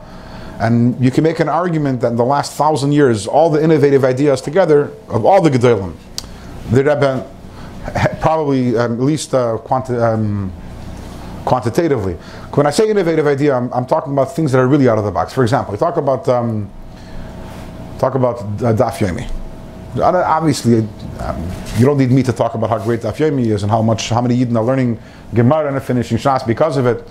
And 0.60 1.02
you 1.02 1.10
can 1.10 1.24
make 1.24 1.40
an 1.40 1.48
argument 1.48 2.02
that 2.02 2.08
in 2.08 2.16
the 2.16 2.24
last 2.24 2.52
thousand 2.52 2.92
years, 2.92 3.26
all 3.26 3.50
the 3.50 3.62
innovative 3.62 4.04
ideas 4.04 4.40
together 4.40 4.92
of 5.08 5.24
all 5.24 5.40
the 5.40 5.50
Gedolim, 5.50 5.96
the 6.70 6.84
Rebbe 6.84 7.28
probably 8.20 8.76
um, 8.76 8.92
at 8.92 9.00
least 9.00 9.34
uh, 9.34 9.56
quanti- 9.58 9.96
um, 9.96 10.52
quantitatively. 11.44 12.14
When 12.54 12.66
I 12.66 12.70
say 12.70 12.90
innovative 12.90 13.26
idea, 13.26 13.54
I'm, 13.54 13.72
I'm, 13.72 13.86
talking 13.86 14.12
about 14.12 14.36
things 14.36 14.52
that 14.52 14.58
are 14.58 14.68
really 14.68 14.88
out 14.88 14.98
of 14.98 15.04
the 15.04 15.10
box. 15.10 15.32
For 15.32 15.42
example, 15.42 15.72
we 15.72 15.78
talk 15.78 15.96
about 15.96 16.28
um, 16.28 16.70
Talk 18.00 18.14
about 18.14 18.40
uh, 18.40 18.72
Daf 18.72 18.96
Yomi. 18.96 19.30
Obviously, 19.98 20.86
um, 21.18 21.50
you 21.76 21.84
don't 21.84 21.98
need 21.98 22.10
me 22.12 22.22
to 22.22 22.32
talk 22.32 22.54
about 22.54 22.70
how 22.70 22.78
great 22.78 23.00
Daf 23.00 23.16
Yomi 23.16 23.46
is 23.46 23.62
and 23.62 23.72
how 23.72 23.82
much, 23.82 24.08
how 24.10 24.20
many 24.20 24.36
Yidden 24.36 24.56
are 24.56 24.62
learning 24.62 25.00
Gemara 25.34 25.72
and 25.74 25.82
finishing 25.82 26.16
Shas 26.16 26.46
because 26.46 26.76
of 26.76 26.86
it, 26.86 27.06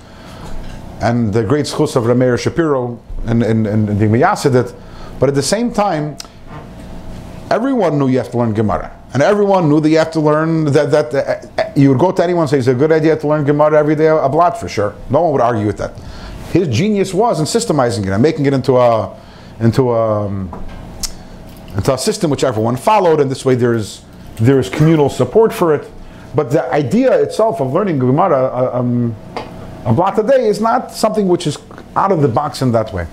and 1.01 1.33
the 1.33 1.43
great 1.43 1.65
schus 1.65 1.95
of 1.95 2.03
Rameir 2.03 2.39
Shapiro 2.39 2.99
and 3.25 3.43
and 3.43 3.67
and, 3.67 3.89
and 3.89 3.99
the 3.99 4.75
But 5.19 5.29
at 5.29 5.35
the 5.35 5.43
same 5.43 5.73
time, 5.73 6.17
everyone 7.51 7.99
knew 7.99 8.07
you 8.07 8.17
have 8.17 8.31
to 8.31 8.37
learn 8.37 8.53
Gemara. 8.53 8.95
And 9.13 9.23
everyone 9.23 9.69
knew 9.69 9.79
that 9.79 9.89
you 9.89 9.97
have 9.97 10.11
to 10.11 10.19
learn 10.19 10.65
that, 10.65 10.91
that 10.91 11.13
uh, 11.13 11.61
uh, 11.61 11.71
you 11.75 11.89
would 11.89 11.97
go 11.97 12.11
to 12.11 12.23
anyone 12.23 12.43
and 12.43 12.49
say 12.49 12.59
it's 12.59 12.67
a 12.67 12.75
good 12.75 12.91
idea 12.91 13.17
to 13.17 13.27
learn 13.27 13.43
Gemara 13.43 13.79
every 13.79 13.95
day, 13.95 14.05
a 14.05 14.29
blot 14.29 14.59
for 14.59 14.69
sure. 14.69 14.93
No 15.09 15.23
one 15.23 15.31
would 15.31 15.41
argue 15.41 15.65
with 15.65 15.77
that. 15.79 15.97
His 16.51 16.67
genius 16.67 17.11
was 17.11 17.39
in 17.39 17.45
systemizing 17.45 18.05
it 18.05 18.09
and 18.09 18.21
making 18.21 18.45
it 18.45 18.53
into 18.53 18.77
a 18.77 19.17
into 19.59 19.91
a 19.91 20.29
into 21.75 21.93
a 21.93 21.97
system 21.97 22.29
which 22.29 22.43
everyone 22.43 22.75
followed, 22.75 23.19
and 23.19 23.29
this 23.29 23.45
way 23.45 23.55
there's 23.55 24.03
there's 24.35 24.69
communal 24.69 25.09
support 25.09 25.53
for 25.53 25.75
it. 25.75 25.89
But 26.35 26.51
the 26.51 26.71
idea 26.71 27.11
itself 27.21 27.59
of 27.59 27.73
learning 27.73 27.99
Gemara 27.99 28.45
uh, 28.45 28.79
um, 28.79 29.15
a 29.85 29.93
blot 29.93 30.19
a 30.19 30.23
day 30.23 30.47
is 30.47 30.61
not 30.61 30.91
something 30.91 31.27
which 31.27 31.47
is 31.47 31.57
out 31.95 32.11
of 32.11 32.21
the 32.21 32.27
box 32.27 32.61
in 32.61 32.71
that 32.73 32.93
way. 32.93 33.07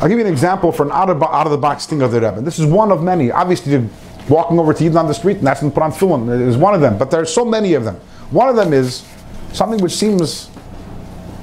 I'll 0.00 0.08
give 0.08 0.18
you 0.18 0.26
an 0.26 0.32
example 0.32 0.72
for 0.72 0.84
an 0.84 0.92
out 0.92 1.08
of, 1.08 1.22
out 1.22 1.46
of 1.46 1.52
the 1.52 1.58
box 1.58 1.86
thing 1.86 2.02
of 2.02 2.12
the 2.12 2.20
Rebbe. 2.20 2.40
This 2.42 2.58
is 2.58 2.66
one 2.66 2.92
of 2.92 3.02
many. 3.02 3.30
Obviously, 3.30 3.88
walking 4.28 4.58
over 4.58 4.74
to 4.74 4.84
Eden 4.84 4.98
on 4.98 5.06
the 5.06 5.14
street 5.14 5.38
and 5.38 5.46
that's 5.46 5.60
put 5.60 5.78
on 5.78 5.92
film 5.92 6.28
is 6.28 6.56
one 6.56 6.74
of 6.74 6.80
them, 6.80 6.98
but 6.98 7.10
there 7.10 7.20
are 7.20 7.26
so 7.26 7.44
many 7.44 7.74
of 7.74 7.84
them. 7.84 7.94
One 8.30 8.48
of 8.48 8.56
them 8.56 8.72
is 8.72 9.06
something 9.52 9.80
which 9.80 9.92
seems 9.92 10.50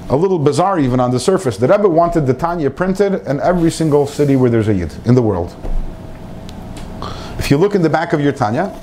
a 0.10 0.16
little 0.16 0.38
bizarre 0.38 0.80
even 0.80 1.00
on 1.00 1.12
the 1.12 1.20
surface. 1.20 1.58
The 1.58 1.68
Rebbe 1.68 1.88
wanted 1.88 2.28
the 2.28 2.34
Tanya 2.34 2.70
printed 2.70 3.26
in 3.26 3.40
every 3.40 3.72
single 3.72 4.06
city 4.06 4.36
where 4.36 4.50
there's 4.50 4.68
a 4.68 4.74
Yid 4.74 4.94
in 5.06 5.16
the 5.16 5.22
world. 5.22 5.56
If 7.44 7.52
you 7.52 7.58
look 7.58 7.76
in 7.76 7.82
the 7.82 7.89
back 7.89 8.14
of 8.14 8.22
your 8.22 8.32
Tanya, 8.32 8.74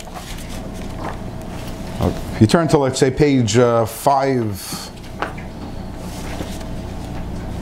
if 2.35 2.41
you 2.43 2.47
turn 2.47 2.69
to 2.69 2.77
let's 2.77 2.99
say 2.99 3.11
page 3.11 3.57
uh, 3.57 3.87
five, 3.87 4.61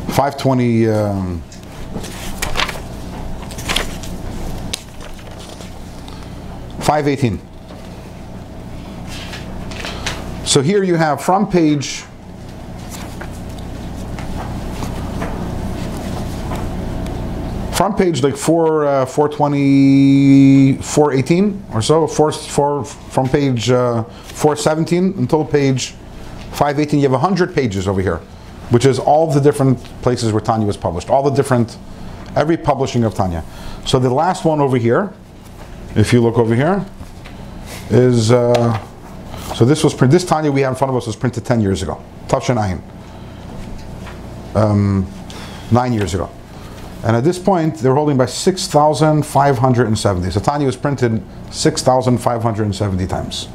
520. 0.08 0.88
Um, 0.88 1.42
Five 6.80 7.06
eighteen. 7.06 7.40
So 10.44 10.62
here 10.62 10.82
you 10.82 10.96
have 10.96 11.22
from 11.22 11.48
page 11.48 12.02
front 17.78 17.96
page 17.96 18.24
like 18.24 18.36
4 18.36 18.86
uh, 18.86 19.06
420 19.06 20.82
418 20.82 21.64
or 21.72 21.80
so 21.80 22.08
4, 22.08 22.32
4 22.32 22.84
from 22.84 23.28
page 23.28 23.70
uh, 23.70 24.02
417 24.02 25.14
until 25.16 25.44
page 25.44 25.94
518 26.50 26.98
you 26.98 27.04
have 27.04 27.12
100 27.12 27.54
pages 27.54 27.86
over 27.86 28.02
here 28.02 28.16
which 28.70 28.84
is 28.84 28.98
all 28.98 29.30
the 29.32 29.38
different 29.38 29.78
places 30.02 30.32
where 30.32 30.40
Tanya 30.40 30.66
was 30.66 30.76
published 30.76 31.08
all 31.08 31.22
the 31.22 31.30
different 31.30 31.78
every 32.34 32.56
publishing 32.56 33.04
of 33.04 33.14
Tanya. 33.14 33.44
So 33.86 34.00
the 34.00 34.10
last 34.10 34.44
one 34.44 34.60
over 34.60 34.76
here 34.76 35.14
if 35.94 36.12
you 36.12 36.20
look 36.20 36.36
over 36.36 36.56
here 36.56 36.84
is 37.90 38.32
uh, 38.32 38.76
so 39.54 39.64
this 39.64 39.84
was 39.84 39.94
this 39.96 40.24
Tanya 40.24 40.50
we 40.50 40.62
have 40.62 40.72
in 40.72 40.76
front 40.76 40.90
of 40.90 40.96
us 40.96 41.06
was 41.06 41.14
printed 41.14 41.44
10 41.44 41.60
years 41.60 41.84
ago. 41.84 42.02
Tafshan 42.26 42.56
Ayin. 42.56 42.82
Um, 44.56 45.06
nine 45.70 45.92
years 45.92 46.14
ago 46.14 46.28
and 47.04 47.16
at 47.16 47.24
this 47.24 47.38
point, 47.38 47.76
they're 47.76 47.94
holding 47.94 48.16
by 48.16 48.26
6,570. 48.26 50.30
So 50.30 50.40
Tanya 50.40 50.66
was 50.66 50.76
printed 50.76 51.22
6,570 51.50 53.06
times. 53.06 53.48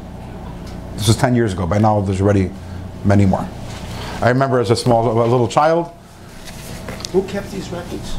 This 0.95 1.09
is 1.09 1.17
10 1.17 1.35
years 1.35 1.53
ago. 1.53 1.67
By 1.67 1.79
now, 1.79 1.99
there's 2.01 2.21
already 2.21 2.51
many 3.03 3.25
more. 3.25 3.45
I 4.21 4.29
remember 4.29 4.59
as 4.59 4.69
a 4.71 4.75
small, 4.75 5.11
a 5.11 5.27
little 5.27 5.47
child, 5.49 5.91
Who 7.11 7.23
kept 7.27 7.51
these 7.51 7.69
records? 7.69 8.17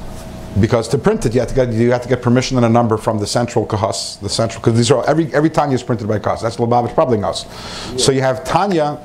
because 0.60 0.86
to 0.88 0.98
print 0.98 1.24
it, 1.26 1.34
you 1.34 1.40
have 1.40 1.48
to 1.48 1.54
get 1.54 1.72
you 1.72 1.90
have 1.90 2.02
to 2.02 2.08
get 2.08 2.22
permission 2.22 2.56
and 2.56 2.64
a 2.66 2.68
number 2.68 2.96
from 2.96 3.18
the 3.18 3.26
central 3.26 3.66
kahas, 3.66 4.20
the 4.20 4.28
central 4.28 4.60
because 4.60 4.76
these 4.76 4.88
are 4.90 5.04
every 5.08 5.32
every 5.34 5.50
Tanya 5.50 5.74
is 5.74 5.82
printed 5.82 6.06
by 6.06 6.18
kahas. 6.18 6.42
That's 6.42 6.58
Lubavitch 6.58 6.94
Publishing 6.94 7.22
House. 7.22 7.44
So 8.00 8.12
you 8.12 8.20
have 8.20 8.44
Tanya, 8.44 8.98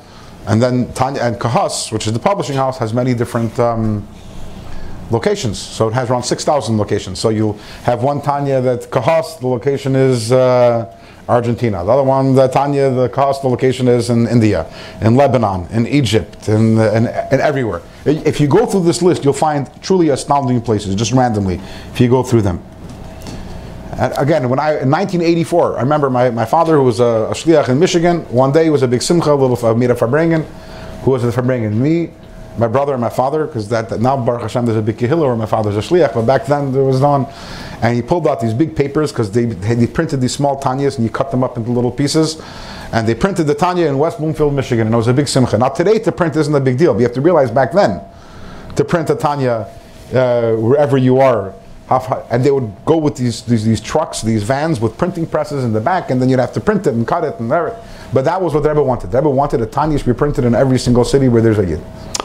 and 0.46 0.62
then 0.62 0.92
Tanya 0.92 1.22
and 1.22 1.36
kahas, 1.40 1.90
which 1.90 2.06
is 2.06 2.12
the 2.12 2.20
publishing 2.20 2.56
house, 2.56 2.78
has 2.78 2.92
many 2.94 3.14
different. 3.14 3.58
Um, 3.58 4.06
locations. 5.10 5.58
So 5.58 5.88
it 5.88 5.94
has 5.94 6.10
around 6.10 6.22
6,000 6.22 6.76
locations. 6.76 7.18
So 7.18 7.28
you 7.28 7.52
have 7.84 8.02
one 8.02 8.20
Tanya 8.20 8.60
that 8.60 8.90
Kahas, 8.90 9.40
the 9.40 9.48
location 9.48 9.96
is 9.96 10.32
uh, 10.32 10.96
Argentina. 11.28 11.84
The 11.84 11.90
other 11.90 12.02
one, 12.02 12.34
the 12.34 12.48
Tanya, 12.48 12.90
the 12.90 13.08
Kahas, 13.08 13.40
the 13.40 13.48
location 13.48 13.88
is 13.88 14.10
in 14.10 14.26
India, 14.26 14.66
in 15.00 15.14
Lebanon, 15.14 15.66
in 15.70 15.86
Egypt, 15.86 16.48
in, 16.48 16.78
in, 16.78 17.06
in 17.06 17.40
everywhere. 17.40 17.82
If 18.04 18.40
you 18.40 18.48
go 18.48 18.66
through 18.66 18.84
this 18.84 19.02
list, 19.02 19.24
you'll 19.24 19.32
find 19.32 19.70
truly 19.82 20.08
astounding 20.08 20.60
places, 20.60 20.94
just 20.94 21.12
randomly, 21.12 21.60
if 21.92 22.00
you 22.00 22.08
go 22.08 22.22
through 22.22 22.42
them. 22.42 22.62
And 23.92 24.14
again, 24.16 24.48
when 24.48 24.58
I 24.58 24.80
in 24.80 24.90
1984, 24.90 25.76
I 25.76 25.82
remember 25.82 26.08
my, 26.08 26.30
my 26.30 26.46
father, 26.46 26.76
who 26.76 26.84
was 26.84 27.00
a, 27.00 27.28
a 27.30 27.32
shliach 27.32 27.68
in 27.68 27.78
Michigan, 27.78 28.20
one 28.32 28.50
day 28.50 28.70
was 28.70 28.82
a 28.82 28.88
big 28.88 29.02
simcha, 29.02 29.32
a 29.32 29.34
little 29.34 29.66
uh, 29.66 29.74
Mira 29.74 29.94
Farbrengen, 29.94 30.44
who 31.02 31.10
was 31.10 31.22
the 31.22 31.30
Farbrengen, 31.30 31.74
me, 31.74 32.10
my 32.58 32.68
brother 32.68 32.92
and 32.92 33.00
my 33.00 33.08
father, 33.08 33.46
because 33.46 33.68
that, 33.68 34.00
now 34.00 34.16
Baruch 34.16 34.42
Hashem 34.42 34.66
there's 34.66 34.76
a 34.76 34.82
big 34.82 34.96
kehillah 34.96 35.26
where 35.26 35.36
my 35.36 35.46
father's 35.46 35.76
a 35.76 35.80
shliach, 35.80 36.14
but 36.14 36.22
back 36.22 36.46
then 36.46 36.72
there 36.72 36.82
was 36.82 37.00
none. 37.00 37.26
And 37.82 37.94
he 37.94 38.02
pulled 38.02 38.26
out 38.26 38.40
these 38.40 38.52
big 38.52 38.76
papers 38.76 39.12
because 39.12 39.30
they, 39.30 39.46
they 39.46 39.86
printed 39.86 40.20
these 40.20 40.34
small 40.34 40.60
tanyas 40.60 40.96
and 40.96 41.04
you 41.04 41.10
cut 41.10 41.30
them 41.30 41.42
up 41.42 41.56
into 41.56 41.70
little 41.70 41.90
pieces. 41.92 42.42
And 42.92 43.06
they 43.06 43.14
printed 43.14 43.46
the 43.46 43.54
tanya 43.54 43.86
in 43.86 43.98
West 43.98 44.18
Bloomfield, 44.18 44.52
Michigan, 44.52 44.86
and 44.86 44.94
it 44.94 44.96
was 44.96 45.08
a 45.08 45.14
big 45.14 45.28
simcha. 45.28 45.56
Now 45.56 45.68
today 45.68 45.98
to 46.00 46.12
print 46.12 46.36
isn't 46.36 46.54
a 46.54 46.60
big 46.60 46.76
deal, 46.76 46.92
but 46.92 46.98
you 46.98 47.06
have 47.06 47.14
to 47.14 47.20
realize 47.20 47.50
back 47.50 47.72
then, 47.72 48.02
to 48.76 48.84
print 48.84 49.08
a 49.10 49.14
tanya 49.14 49.68
uh, 50.12 50.54
wherever 50.56 50.98
you 50.98 51.18
are, 51.18 51.54
and 52.30 52.44
they 52.44 52.50
would 52.52 52.72
go 52.84 52.96
with 52.96 53.16
these, 53.16 53.42
these 53.42 53.64
these 53.64 53.80
trucks, 53.80 54.22
these 54.22 54.44
vans 54.44 54.80
with 54.80 54.96
printing 54.96 55.26
presses 55.26 55.64
in 55.64 55.72
the 55.72 55.80
back, 55.80 56.10
and 56.10 56.22
then 56.22 56.28
you'd 56.28 56.38
have 56.38 56.52
to 56.52 56.60
print 56.60 56.86
it 56.86 56.94
and 56.94 57.06
cut 57.06 57.24
it 57.24 57.38
and 57.40 57.50
everything. 57.50 57.80
But 58.12 58.24
that 58.26 58.40
was 58.40 58.54
what 58.54 58.62
the 58.62 58.68
Rebbe 58.68 58.82
wanted. 58.82 59.10
The 59.10 59.18
Rebbe 59.18 59.30
wanted 59.30 59.60
a 59.60 59.66
tanya 59.66 59.98
to 59.98 60.04
be 60.04 60.12
printed 60.12 60.44
in 60.44 60.54
every 60.54 60.78
single 60.78 61.04
city 61.04 61.28
where 61.28 61.42
there's 61.42 61.58
a 61.58 61.66
yid. 61.66 61.80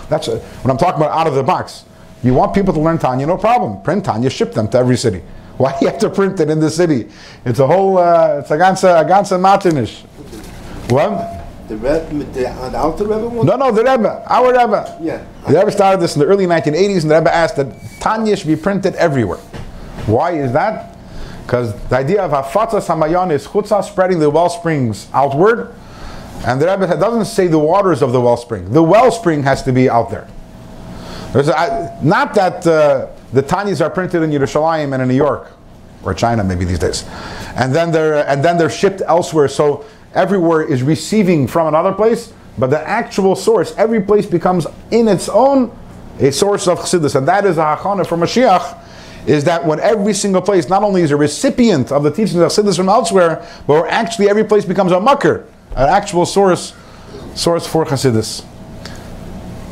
That's 0.10 0.28
a, 0.28 0.40
when 0.40 0.72
I'm 0.72 0.78
talking 0.78 1.02
about 1.02 1.12
out 1.12 1.28
of 1.28 1.36
the 1.36 1.44
box. 1.44 1.86
You 2.24 2.34
want 2.34 2.54
people 2.54 2.74
to 2.74 2.80
learn 2.80 2.98
Tanya, 2.98 3.28
no 3.28 3.38
problem. 3.38 3.82
Print 3.82 4.06
Tanya, 4.06 4.30
ship 4.30 4.54
them 4.54 4.68
to 4.70 4.78
every 4.78 4.98
city. 4.98 5.22
Why 5.58 5.72
do 5.72 5.86
you 5.86 5.92
have 5.92 6.00
to 6.02 6.10
print 6.10 6.40
it 6.40 6.50
in 6.50 6.60
the 6.60 6.70
city? 6.70 7.08
It's 7.46 7.60
a 7.60 7.68
whole, 7.68 7.98
uh, 7.98 8.40
it's 8.40 8.52
a 8.52 8.58
ganze, 8.58 8.84
a 8.84 9.08
ganze 9.08 9.40
matinish. 9.40 10.02
What? 10.92 11.44
The 11.68 11.78
Rebbe, 11.78 12.24
the, 12.34 12.50
uh, 12.50 12.96
the 12.96 13.06
Rebbe 13.06 13.28
one? 13.28 13.46
No, 13.46 13.56
no, 13.56 13.72
the 13.72 13.84
Rebbe, 13.84 14.24
our 14.28 14.52
Rebbe. 14.52 15.00
Yeah. 15.02 15.26
The 15.48 15.58
Rebbe 15.60 15.72
started 15.72 16.02
this 16.02 16.16
in 16.16 16.20
the 16.20 16.28
early 16.28 16.46
1980s, 16.46 17.02
and 17.04 17.12
the 17.12 17.16
Rebbe 17.16 17.34
asked 17.34 17.56
that 17.56 17.74
Tanya 18.00 18.36
should 18.36 18.48
be 18.48 18.56
printed 18.56 18.96
everywhere. 18.96 19.40
Why 20.06 20.32
is 20.32 20.52
that? 20.52 20.96
Because 21.46 21.74
the 21.90 21.98
idea 21.98 22.24
of 22.24 22.32
Hafatzas 22.32 22.88
Hamayan 22.88 23.32
is 23.32 23.48
chutzah 23.48 23.84
spreading 23.84 24.20
the 24.20 24.30
well 24.30 24.50
springs 24.50 25.08
outward, 25.14 25.74
and 26.44 26.62
the 26.62 26.68
Rebbe 26.68 26.88
doesn't 26.88 27.26
say 27.26 27.48
the 27.48 27.60
waters 27.60 28.02
of 28.02 28.12
the 28.12 28.22
wellspring. 28.22 28.72
The 28.72 28.84
wellspring 28.84 29.44
has 29.44 29.64
to 29.64 29.72
be 29.72 29.90
out 29.90 30.10
there. 30.10 30.28
A, 31.36 31.98
not 32.02 32.34
that 32.36 32.66
uh, 32.66 33.08
the 33.34 33.44
Tanyas 33.44 33.82
are 33.82 33.90
printed 33.90 34.24
in 34.24 34.32
Yerushalayim 34.32 34.94
and 34.94 35.02
in 35.02 35.08
New 35.10 35.16
York, 35.16 35.52
or 36.04 36.14
China 36.14 36.44
maybe 36.44 36.64
these 36.64 36.80
days, 36.80 37.04
and 37.56 37.76
then 37.76 37.92
they're 37.92 38.26
and 38.28 38.44
then 38.44 38.58
they're 38.58 38.70
shipped 38.70 39.02
elsewhere. 39.06 39.50
So 39.50 39.86
everywhere 40.14 40.62
is 40.62 40.82
receiving 40.82 41.48
from 41.48 41.68
another 41.68 41.92
place, 41.92 42.32
but 42.58 42.70
the 42.70 42.80
actual 42.88 43.36
source, 43.36 43.74
every 43.78 44.02
place 44.02 44.26
becomes 44.26 44.66
in 44.92 45.10
its 45.10 45.28
own 45.28 45.78
a 46.20 46.32
source 46.32 46.68
of 46.68 46.80
chassidus, 46.80 47.16
and 47.16 47.28
that 47.28 47.46
is 47.46 47.58
a 47.58 47.76
hachana 47.76 48.08
for 48.08 48.18
Mashiach. 48.18 48.84
Is 49.28 49.44
that 49.46 49.66
when 49.66 49.80
every 49.80 50.14
single 50.14 50.42
place 50.42 50.70
not 50.70 50.84
only 50.84 51.02
is 51.02 51.10
a 51.10 51.18
recipient 51.18 51.92
of 51.92 52.04
the 52.04 52.12
teachings 52.12 52.36
of 52.36 52.52
chassidus 52.52 52.78
from 52.78 52.88
elsewhere, 52.88 53.46
but 53.66 53.88
actually 53.88 54.30
every 54.30 54.44
place 54.44 54.64
becomes 54.64 54.92
a 54.92 54.98
makor, 54.98 55.46
an 55.76 55.90
actual 55.90 56.26
source, 56.26 56.74
source 57.36 57.68
for 57.68 57.86
chassidus. 57.86 58.46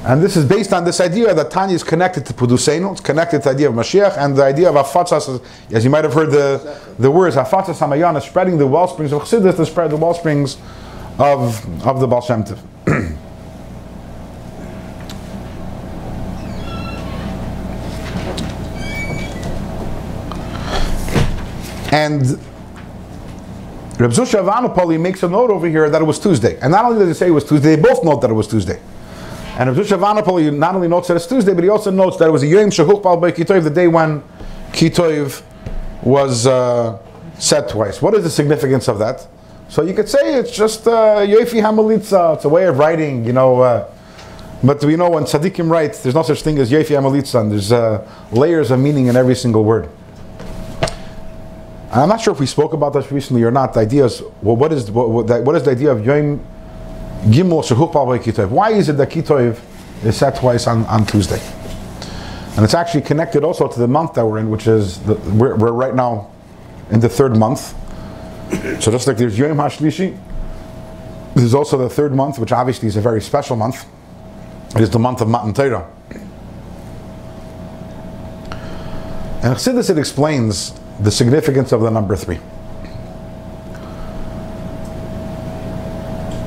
And 0.06 0.22
this 0.22 0.36
is 0.36 0.43
based 0.45 0.74
on 0.74 0.84
this 0.84 0.99
idea 0.99 1.34
that 1.34 1.49
Tanya 1.49 1.76
is 1.76 1.84
connected 1.84 2.26
to 2.26 2.34
Pidusenu, 2.34 2.91
it's 2.91 2.99
connected 2.99 3.38
to 3.43 3.45
the 3.45 3.49
idea 3.51 3.70
of 3.70 3.76
Mashiach, 3.76 4.18
and 4.18 4.36
the 4.36 4.43
idea 4.43 4.70
of 4.70 4.76
Afatzas, 4.76 5.41
as 5.72 5.86
you 5.86 5.89
might 5.89 6.04
have 6.04 6.14
heard 6.14 6.30
the, 6.30 6.78
the 6.99 7.10
words, 7.10 7.38
Afatzas 7.38 7.78
Hamayan 7.78 8.18
is 8.18 8.26
spreading 8.26 8.58
the 8.58 8.68
well 8.68 8.88
springs 8.89 9.14
of 9.14 9.22
Chassidus 9.22 9.56
to 9.56 9.66
spread 9.66 9.91
the 9.91 9.97
well 9.97 10.14
springs 10.14 10.58
of, 11.18 11.88
of 11.88 12.01
the 12.01 12.08
Baal 12.08 12.22
Shem 12.22 12.43
Tov. 12.43 12.60
and 21.93 22.38
Reb 23.99 24.09
Zusha 24.09 24.43
Vanopoli 24.43 24.99
makes 24.99 25.21
a 25.21 25.29
note 25.29 25.51
over 25.51 25.67
here 25.67 25.87
that 25.87 26.01
it 26.01 26.05
was 26.05 26.17
Tuesday. 26.17 26.57
And 26.61 26.71
not 26.71 26.85
only 26.85 26.99
does 26.99 27.09
he 27.09 27.13
say 27.13 27.27
it 27.27 27.31
was 27.31 27.43
Tuesday, 27.43 27.75
they 27.75 27.81
both 27.81 28.03
note 28.03 28.21
that 28.21 28.31
it 28.31 28.33
was 28.33 28.47
Tuesday. 28.47 28.81
And 29.55 29.69
Rav 29.69 29.77
Zusha 29.77 29.99
Vanopoli 29.99 30.51
not 30.51 30.73
only 30.73 30.87
notes 30.87 31.09
that 31.09 31.15
it's 31.15 31.27
Tuesday, 31.27 31.53
but 31.53 31.63
he 31.63 31.69
also 31.69 31.91
notes 31.91 32.17
that 32.17 32.27
it 32.27 32.31
was 32.31 32.41
a 32.41 32.47
Yom 32.47 32.71
Shehuk 32.71 33.03
Bal 33.03 33.17
Kitov, 33.17 33.63
the 33.63 33.69
day 33.69 33.87
when 33.87 34.23
Kitov 34.71 35.43
was 36.01 36.47
uh, 36.47 36.97
said 37.37 37.69
twice. 37.69 38.01
What 38.01 38.15
is 38.15 38.23
the 38.23 38.31
significance 38.31 38.87
of 38.87 38.97
that? 38.97 39.27
So 39.69 39.83
you 39.83 39.93
could 39.93 40.09
say 40.09 40.39
it's 40.39 40.55
just 40.55 40.87
uh, 40.87 41.17
Yoifi 41.17 41.61
Hamalitza, 41.61 42.35
it's 42.35 42.45
a 42.45 42.49
way 42.49 42.65
of 42.65 42.79
writing, 42.79 43.23
you 43.25 43.33
know. 43.33 43.61
Uh, 43.61 43.89
but 44.63 44.83
we 44.83 44.95
know 44.95 45.11
when 45.11 45.25
Tzaddikim 45.25 45.69
write, 45.69 45.93
there's 46.01 46.15
no 46.15 46.23
such 46.23 46.41
thing 46.41 46.57
as 46.57 46.71
Yoifi 46.71 46.95
Hamalitza, 46.95 47.41
and 47.41 47.51
there's 47.51 47.71
uh, 47.71 48.07
layers 48.31 48.71
of 48.71 48.79
meaning 48.79 49.05
in 49.05 49.15
every 49.15 49.35
single 49.35 49.63
word. 49.63 49.87
And 51.93 52.01
I'm 52.01 52.09
not 52.09 52.21
sure 52.21 52.33
if 52.33 52.39
we 52.39 52.47
spoke 52.47 52.73
about 52.73 52.93
this 52.93 53.11
recently 53.11 53.43
or 53.43 53.51
not. 53.51 53.75
The 53.75 53.81
idea 53.81 54.05
is, 54.05 54.23
well, 54.41 54.55
what 54.55 54.73
is, 54.73 54.89
what, 54.89 55.09
what, 55.09 55.55
is 55.55 55.61
the 55.61 55.69
idea 55.69 55.91
of 55.91 56.03
Yom 56.03 56.39
Gimel 57.25 57.63
Shehupal 57.63 58.17
Kitov? 58.17 58.49
Why 58.49 58.71
is 58.71 58.89
it 58.89 58.93
that 58.93 59.11
Kitov 59.11 59.59
is 60.03 60.17
set 60.17 60.37
twice 60.37 60.65
on, 60.65 60.85
on 60.85 61.05
Tuesday? 61.05 61.39
And 62.55 62.65
it's 62.65 62.73
actually 62.73 63.01
connected 63.01 63.43
also 63.43 63.67
to 63.67 63.79
the 63.79 63.87
month 63.87 64.15
that 64.15 64.25
we're 64.25 64.39
in, 64.39 64.49
which 64.49 64.65
is, 64.65 65.01
the, 65.01 65.13
we're, 65.35 65.55
we're 65.55 65.71
right 65.71 65.93
now 65.93 66.31
in 66.89 66.99
the 66.99 67.07
third 67.07 67.37
month. 67.37 67.75
So 68.81 68.89
just 68.89 69.05
like 69.05 69.17
there's 69.17 69.37
Yom 69.37 69.57
HaShlishi, 69.57 70.19
there's 71.35 71.53
also 71.53 71.77
the 71.77 71.91
third 71.91 72.15
month, 72.15 72.39
which 72.39 72.51
obviously 72.51 72.87
is 72.87 72.97
a 72.97 73.01
very 73.01 73.21
special 73.21 73.55
month. 73.55 73.85
It 74.75 74.81
is 74.81 74.89
the 74.89 74.97
month 74.97 75.21
of 75.21 75.29
Matan 75.29 75.53
Torah. 75.53 75.87
And 79.43 79.55
Chassidus, 79.55 79.91
it 79.91 79.99
explains 79.99 80.73
the 80.99 81.11
significance 81.11 81.71
of 81.71 81.81
the 81.81 81.89
number 81.89 82.15
three. 82.15 82.39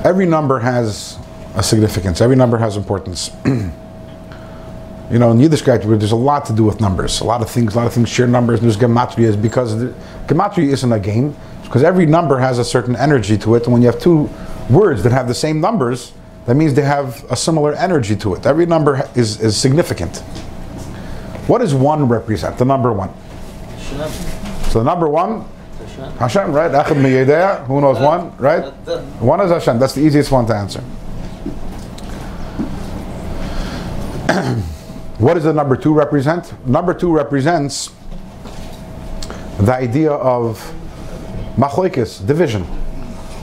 Every 0.04 0.26
number 0.26 0.60
has 0.60 1.18
a 1.56 1.62
significance. 1.62 2.20
Every 2.20 2.36
number 2.36 2.58
has 2.58 2.76
importance. 2.76 3.30
you 3.44 5.18
know, 5.18 5.32
in 5.32 5.38
Yiddishkeit, 5.38 5.82
there's 5.98 6.12
a 6.12 6.16
lot 6.16 6.44
to 6.46 6.52
do 6.52 6.62
with 6.62 6.80
numbers. 6.80 7.20
A 7.20 7.24
lot 7.24 7.42
of 7.42 7.50
things, 7.50 7.74
a 7.74 7.76
lot 7.78 7.86
of 7.86 7.92
things 7.92 8.08
share 8.08 8.28
numbers. 8.28 8.60
And 8.60 8.70
there's 8.70 8.80
gematria 8.80 9.24
is 9.24 9.36
because 9.36 9.78
the, 9.78 9.94
gematria 10.26 10.68
isn't 10.68 10.92
a 10.92 11.00
game. 11.00 11.36
Because 11.64 11.82
every 11.82 12.06
number 12.06 12.38
has 12.38 12.60
a 12.60 12.64
certain 12.64 12.94
energy 12.94 13.36
to 13.38 13.56
it, 13.56 13.64
and 13.64 13.72
when 13.72 13.82
you 13.82 13.90
have 13.90 14.00
two 14.00 14.30
words 14.70 15.02
that 15.02 15.10
have 15.10 15.26
the 15.26 15.34
same 15.34 15.60
numbers, 15.60 16.12
that 16.46 16.54
means 16.54 16.74
they 16.74 16.82
have 16.82 17.24
a 17.28 17.34
similar 17.34 17.74
energy 17.74 18.14
to 18.14 18.34
it. 18.34 18.46
Every 18.46 18.66
number 18.66 19.08
is, 19.16 19.40
is 19.40 19.56
significant. 19.56 20.18
What 21.48 21.58
does 21.58 21.74
one 21.74 22.06
represent? 22.08 22.56
The 22.58 22.64
number 22.64 22.92
one. 22.92 23.10
So 24.70 24.80
the 24.80 24.84
number 24.84 25.08
one, 25.08 25.44
Hashem, 26.18 26.52
right? 26.52 26.70
Echad 26.70 26.96
miyedea. 26.96 27.66
Who 27.66 27.80
knows 27.80 27.98
one, 27.98 28.36
right? 28.36 28.72
One 29.20 29.40
is 29.40 29.50
Hashem. 29.50 29.78
That's 29.78 29.94
the 29.94 30.02
easiest 30.02 30.30
one 30.30 30.46
to 30.46 30.54
answer. 30.54 30.80
what 35.18 35.34
does 35.34 35.44
the 35.44 35.52
number 35.52 35.76
two 35.76 35.94
represent? 35.94 36.52
Number 36.66 36.92
two 36.92 37.12
represents 37.12 37.90
the 39.58 39.72
idea 39.72 40.10
of 40.12 40.58
machlokes, 41.56 42.26
division, 42.26 42.66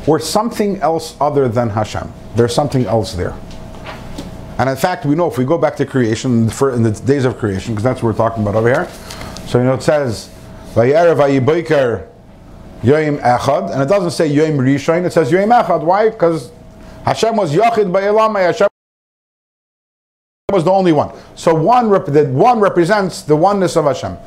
or 0.08 0.20
something 0.20 0.78
else 0.82 1.16
other 1.20 1.48
than 1.48 1.70
Hashem. 1.70 2.12
There's 2.36 2.54
something 2.54 2.86
else 2.86 3.14
there. 3.14 3.36
And 4.58 4.70
in 4.70 4.76
fact, 4.76 5.06
we 5.06 5.16
know 5.16 5.28
if 5.28 5.38
we 5.38 5.46
go 5.46 5.58
back 5.58 5.76
to 5.78 5.86
creation, 5.86 6.44
in 6.44 6.84
the 6.84 7.02
days 7.06 7.26
of 7.26 7.38
creation, 7.38 7.74
because 7.74 7.84
that's 7.84 8.04
what 8.04 8.10
we're 8.10 8.18
talking 8.18 8.44
about 8.44 8.56
over 8.56 8.72
here. 8.72 8.88
So 9.48 9.58
you 9.58 9.64
know 9.64 9.74
it 9.74 9.82
says, 9.82 10.33
"Vayerev 10.74 11.18
vayiboker 11.18 12.08
yoim 12.84 13.22
echad," 13.22 13.72
and 13.72 13.82
it 13.82 13.90
doesn't 13.90 14.12
say 14.12 14.30
yoim 14.30 14.58
rishon. 14.58 15.06
It 15.06 15.14
says 15.14 15.32
yoim 15.32 15.50
echad. 15.64 15.84
Why? 15.84 16.10
Because 16.10 16.52
Hashem 17.06 17.36
was 17.36 17.54
yachid 17.54 17.92
ba'ilamai. 17.92 18.46
Hashem 18.46 18.68
was 20.52 20.64
the 20.64 20.72
only 20.72 20.92
one. 20.92 21.12
So 21.36 21.54
one, 21.54 21.90
rep- 21.90 22.06
that 22.06 22.28
one 22.28 22.60
represents 22.60 23.24
the 23.24 23.36
oneness 23.36 23.76
of 23.76 23.86
Hashem. 23.86 24.18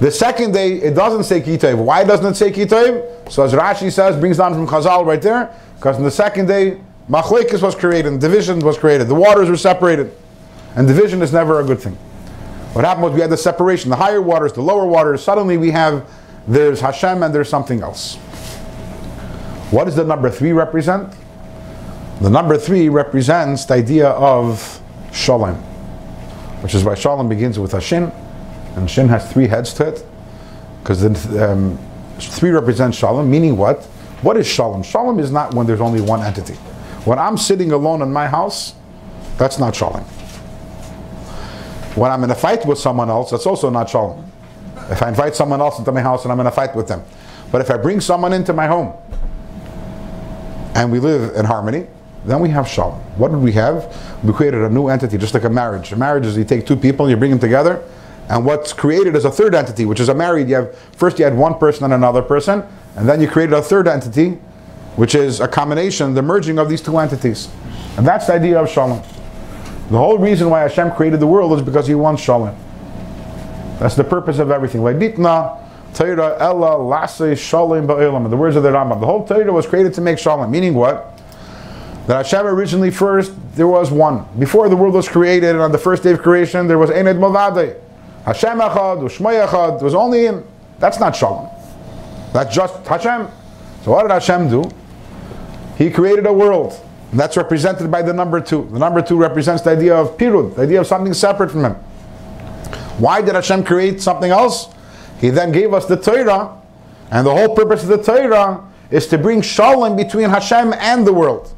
The 0.00 0.10
second 0.10 0.52
day, 0.52 0.72
it 0.72 0.94
doesn't 0.94 1.24
say 1.24 1.40
Kitayv. 1.40 1.78
Why 1.78 2.02
doesn't 2.02 2.32
it 2.32 2.34
say 2.34 2.50
Kitayv? 2.50 3.30
So 3.30 3.44
as 3.44 3.52
Rashi 3.52 3.90
says, 3.92 4.16
brings 4.16 4.38
down 4.38 4.54
from 4.54 4.66
Chazal 4.66 5.06
right 5.06 5.22
there, 5.22 5.54
because 5.76 5.96
in 5.96 6.02
the 6.02 6.10
second 6.10 6.46
day, 6.46 6.80
Machlekes 7.08 7.62
was 7.62 7.74
created, 7.74 8.06
and 8.10 8.20
division 8.20 8.58
was 8.60 8.76
created, 8.76 9.06
the 9.06 9.14
waters 9.14 9.48
were 9.48 9.56
separated. 9.56 10.12
And 10.74 10.88
division 10.88 11.22
is 11.22 11.32
never 11.32 11.60
a 11.60 11.64
good 11.64 11.80
thing. 11.80 11.96
What 12.72 12.84
happened 12.84 13.04
was 13.04 13.12
we 13.12 13.20
had 13.20 13.30
the 13.30 13.36
separation, 13.36 13.90
the 13.90 13.96
higher 13.96 14.22
waters, 14.22 14.54
the 14.54 14.62
lower 14.62 14.86
waters, 14.86 15.22
suddenly 15.22 15.58
we 15.58 15.70
have, 15.72 16.08
there's 16.48 16.80
Hashem 16.80 17.22
and 17.22 17.34
there's 17.34 17.48
something 17.48 17.82
else. 17.82 18.16
What 19.70 19.84
does 19.84 19.96
the 19.96 20.04
number 20.04 20.30
three 20.30 20.52
represent? 20.52 21.14
The 22.22 22.30
number 22.30 22.56
three 22.56 22.88
represents 22.88 23.66
the 23.66 23.74
idea 23.74 24.08
of 24.08 24.80
Shalom, 25.12 25.56
which 26.62 26.74
is 26.74 26.82
why 26.82 26.94
Shalom 26.94 27.28
begins 27.28 27.58
with 27.58 27.74
a 27.74 27.80
Shin, 27.80 28.10
and 28.76 28.90
Shin 28.90 29.08
has 29.08 29.30
three 29.30 29.46
heads 29.46 29.74
to 29.74 29.88
it, 29.88 30.06
because 30.82 31.04
um, 31.36 31.78
three 32.18 32.50
represents 32.50 32.96
Shalom, 32.96 33.30
meaning 33.30 33.56
what? 33.56 33.84
What 34.22 34.36
is 34.36 34.46
Shalom? 34.46 34.82
Shalom 34.82 35.18
is 35.18 35.30
not 35.30 35.52
when 35.52 35.66
there's 35.66 35.80
only 35.80 36.00
one 36.00 36.22
entity. 36.22 36.54
When 37.04 37.18
I'm 37.18 37.36
sitting 37.36 37.72
alone 37.72 38.00
in 38.00 38.12
my 38.12 38.28
house, 38.28 38.74
that's 39.36 39.58
not 39.58 39.74
Shalom. 39.74 40.04
When 41.94 42.10
I'm 42.10 42.24
in 42.24 42.30
a 42.30 42.34
fight 42.34 42.64
with 42.66 42.78
someone 42.78 43.10
else, 43.10 43.30
that's 43.30 43.46
also 43.46 43.70
not 43.70 43.90
Shalom. 43.90 44.30
If 44.90 45.02
I 45.02 45.08
invite 45.08 45.34
someone 45.34 45.60
else 45.60 45.78
into 45.78 45.92
my 45.92 46.00
house 46.00 46.24
and 46.24 46.32
I'm 46.32 46.40
in 46.40 46.46
a 46.46 46.50
fight 46.50 46.74
with 46.74 46.88
them. 46.88 47.02
But 47.50 47.60
if 47.60 47.70
I 47.70 47.76
bring 47.76 48.00
someone 48.00 48.32
into 48.32 48.52
my 48.52 48.66
home 48.66 48.94
and 50.74 50.90
we 50.90 50.98
live 50.98 51.36
in 51.36 51.44
harmony, 51.44 51.86
then 52.24 52.40
we 52.40 52.48
have 52.50 52.68
shalom. 52.68 52.94
What 53.18 53.30
did 53.30 53.40
we 53.40 53.52
have? 53.52 53.94
We 54.22 54.32
created 54.32 54.62
a 54.62 54.70
new 54.70 54.88
entity, 54.88 55.18
just 55.18 55.34
like 55.34 55.44
a 55.44 55.50
marriage. 55.50 55.92
A 55.92 55.96
marriage 55.96 56.24
is 56.24 56.36
you 56.36 56.44
take 56.44 56.66
two 56.66 56.76
people 56.76 57.10
you 57.10 57.16
bring 57.16 57.30
them 57.30 57.40
together, 57.40 57.82
and 58.28 58.44
what's 58.44 58.72
created 58.72 59.16
is 59.16 59.24
a 59.24 59.30
third 59.30 59.54
entity, 59.54 59.84
which 59.84 60.00
is 60.00 60.08
a 60.08 60.14
married. 60.14 60.48
You 60.48 60.56
have 60.56 60.78
first 60.92 61.18
you 61.18 61.24
had 61.24 61.36
one 61.36 61.58
person 61.58 61.84
and 61.84 61.92
another 61.92 62.22
person, 62.22 62.62
and 62.96 63.08
then 63.08 63.20
you 63.20 63.28
created 63.28 63.54
a 63.54 63.62
third 63.62 63.88
entity, 63.88 64.38
which 64.96 65.14
is 65.14 65.40
a 65.40 65.48
combination, 65.48 66.14
the 66.14 66.22
merging 66.22 66.58
of 66.58 66.68
these 66.68 66.80
two 66.80 66.96
entities, 66.98 67.48
and 67.96 68.06
that's 68.06 68.26
the 68.26 68.34
idea 68.34 68.60
of 68.60 68.70
shalom. 68.70 69.02
The 69.90 69.98
whole 69.98 70.18
reason 70.18 70.48
why 70.48 70.60
Hashem 70.60 70.92
created 70.92 71.20
the 71.20 71.26
world 71.26 71.52
is 71.52 71.62
because 71.62 71.86
He 71.86 71.94
wants 71.94 72.22
shalom. 72.22 72.56
That's 73.78 73.94
the 73.94 74.04
purpose 74.04 74.38
of 74.38 74.50
everything. 74.50 74.80
Le'nitna 74.80 75.58
Torah 75.94 76.36
ella 76.40 76.76
lasei 76.78 77.36
shalom 77.36 77.86
ba'olam. 77.86 78.30
The 78.30 78.36
words 78.36 78.56
of 78.56 78.62
the 78.62 78.70
Rambam. 78.70 79.00
The 79.00 79.06
whole 79.06 79.26
Torah 79.26 79.52
was 79.52 79.66
created 79.66 79.92
to 79.94 80.00
make 80.00 80.18
shalom. 80.18 80.50
Meaning 80.50 80.74
what? 80.74 81.20
That 82.06 82.26
Hashem 82.26 82.46
originally 82.46 82.90
first 82.90 83.32
there 83.54 83.68
was 83.68 83.90
one. 83.90 84.26
Before 84.38 84.68
the 84.68 84.76
world 84.76 84.94
was 84.94 85.08
created, 85.08 85.50
and 85.50 85.60
on 85.60 85.72
the 85.72 85.78
first 85.78 86.02
day 86.02 86.12
of 86.12 86.22
creation, 86.22 86.66
there 86.66 86.78
was 86.78 86.90
Ened 86.90 87.18
Mavade. 87.18 87.76
Hashem 88.24 88.58
Echad, 88.58 89.02
Ushmay 89.02 89.46
Echad. 89.46 89.82
Was 89.82 89.94
only 89.94 90.24
Him. 90.24 90.44
That's 90.78 90.98
not 90.98 91.14
shalom. 91.14 91.48
That's 92.32 92.54
just 92.54 92.86
Hashem. 92.86 93.28
So 93.84 93.90
what 93.90 94.02
did 94.02 94.10
Hashem 94.10 94.48
do? 94.48 94.70
He 95.76 95.90
created 95.90 96.26
a 96.26 96.32
world. 96.32 96.80
And 97.12 97.20
that's 97.20 97.36
represented 97.36 97.90
by 97.90 98.00
the 98.00 98.12
number 98.12 98.40
two. 98.40 98.68
The 98.72 98.78
number 98.78 99.02
two 99.02 99.18
represents 99.18 99.62
the 99.62 99.70
idea 99.70 99.94
of 99.94 100.16
pirud, 100.16 100.56
the 100.56 100.62
idea 100.62 100.80
of 100.80 100.86
something 100.86 101.12
separate 101.12 101.50
from 101.50 101.66
Him. 101.66 101.74
Why 102.98 103.20
did 103.20 103.34
Hashem 103.34 103.64
create 103.64 104.00
something 104.00 104.30
else? 104.30 104.68
He 105.20 105.28
then 105.28 105.52
gave 105.52 105.74
us 105.74 105.84
the 105.84 105.96
Torah, 105.96 106.58
and 107.10 107.26
the 107.26 107.34
whole 107.34 107.54
purpose 107.54 107.82
of 107.82 107.90
the 107.90 108.02
Torah 108.02 108.66
is 108.90 109.06
to 109.08 109.18
bring 109.18 109.42
shalom 109.42 109.94
between 109.94 110.30
Hashem 110.30 110.72
and 110.72 111.06
the 111.06 111.12
world. 111.12 111.54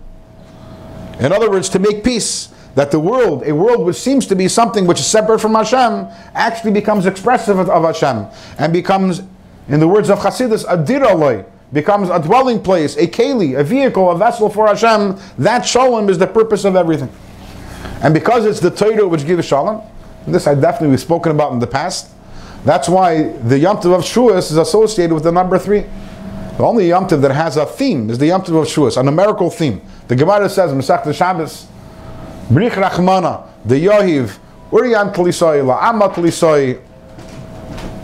In 1.21 1.33
other 1.33 1.49
words, 1.49 1.69
to 1.71 1.79
make 1.79 2.05
peace. 2.05 2.51
That 2.75 2.91
the 2.91 2.99
world, 2.99 3.45
a 3.47 3.55
world 3.55 3.87
which 3.87 3.95
seems 3.95 4.27
to 4.27 4.35
be 4.35 4.49
something 4.49 4.85
which 4.89 4.99
is 4.99 5.07
separate 5.07 5.39
from 5.39 5.55
Hashem, 5.55 6.09
actually 6.35 6.73
becomes 6.73 7.07
expressive 7.07 7.57
of, 7.61 7.69
Hashem 7.69 8.27
and 8.59 8.73
becomes, 8.73 9.23
in 9.69 9.79
the 9.79 9.87
words 9.87 10.11
of 10.11 10.19
Chassidus, 10.19 10.65
diraloi, 10.85 11.47
becomes 11.75 12.09
a 12.09 12.21
dwelling 12.21 12.63
place, 12.63 12.97
a 12.97 13.07
keli, 13.07 13.59
a 13.59 13.65
vehicle, 13.65 14.11
a 14.11 14.17
vessel 14.17 14.49
for 14.49 14.69
Hashem. 14.69 15.19
That 15.37 15.67
shalom 15.67 16.09
is 16.09 16.17
the 16.17 16.27
purpose 16.27 16.65
of 16.65 16.77
everything. 16.77 17.13
And 18.01 18.15
because 18.15 18.47
it's 18.47 18.61
the 18.61 18.71
Torah 18.71 19.07
which 19.07 19.27
gives 19.27 19.45
shalom, 19.45 19.83
this 20.27 20.47
I 20.47 20.55
definitely 20.55 20.89
we've 20.89 21.01
spoken 21.01 21.33
about 21.33 21.53
in 21.53 21.59
the 21.59 21.67
past, 21.67 22.11
that's 22.65 22.89
why 22.89 23.25
the 23.25 23.59
Yom 23.59 23.77
Tov 23.77 23.99
of 23.99 24.03
Shavuos 24.03 24.51
is 24.51 24.57
associated 24.57 25.13
with 25.13 25.25
the 25.25 25.33
number 25.33 25.59
three. 25.59 25.85
The 26.57 26.63
only 26.63 26.89
Yom 26.89 27.09
Tov 27.09 27.21
that 27.21 27.33
has 27.33 27.57
a 27.57 27.67
theme 27.67 28.09
is 28.09 28.19
the 28.19 28.29
Yom 28.29 28.43
Tov 28.43 28.63
of 28.63 28.69
Shavuos, 28.69 28.97
a 28.97 29.03
numerical 29.03 29.51
theme. 29.51 29.83
The 30.07 30.17
Gemara 30.17 30.49
says, 30.49 30.71
Masech 30.71 31.13
Shabbos, 31.13 31.67
Brich 32.49 32.71
Rachmana, 32.71 33.49
the 33.65 33.85
Yohiv, 33.85 34.39
Uriyan 34.71 35.13
Tlisoi, 35.13 35.63
La'ama 35.63 36.15
Tlisoi, 36.15 36.81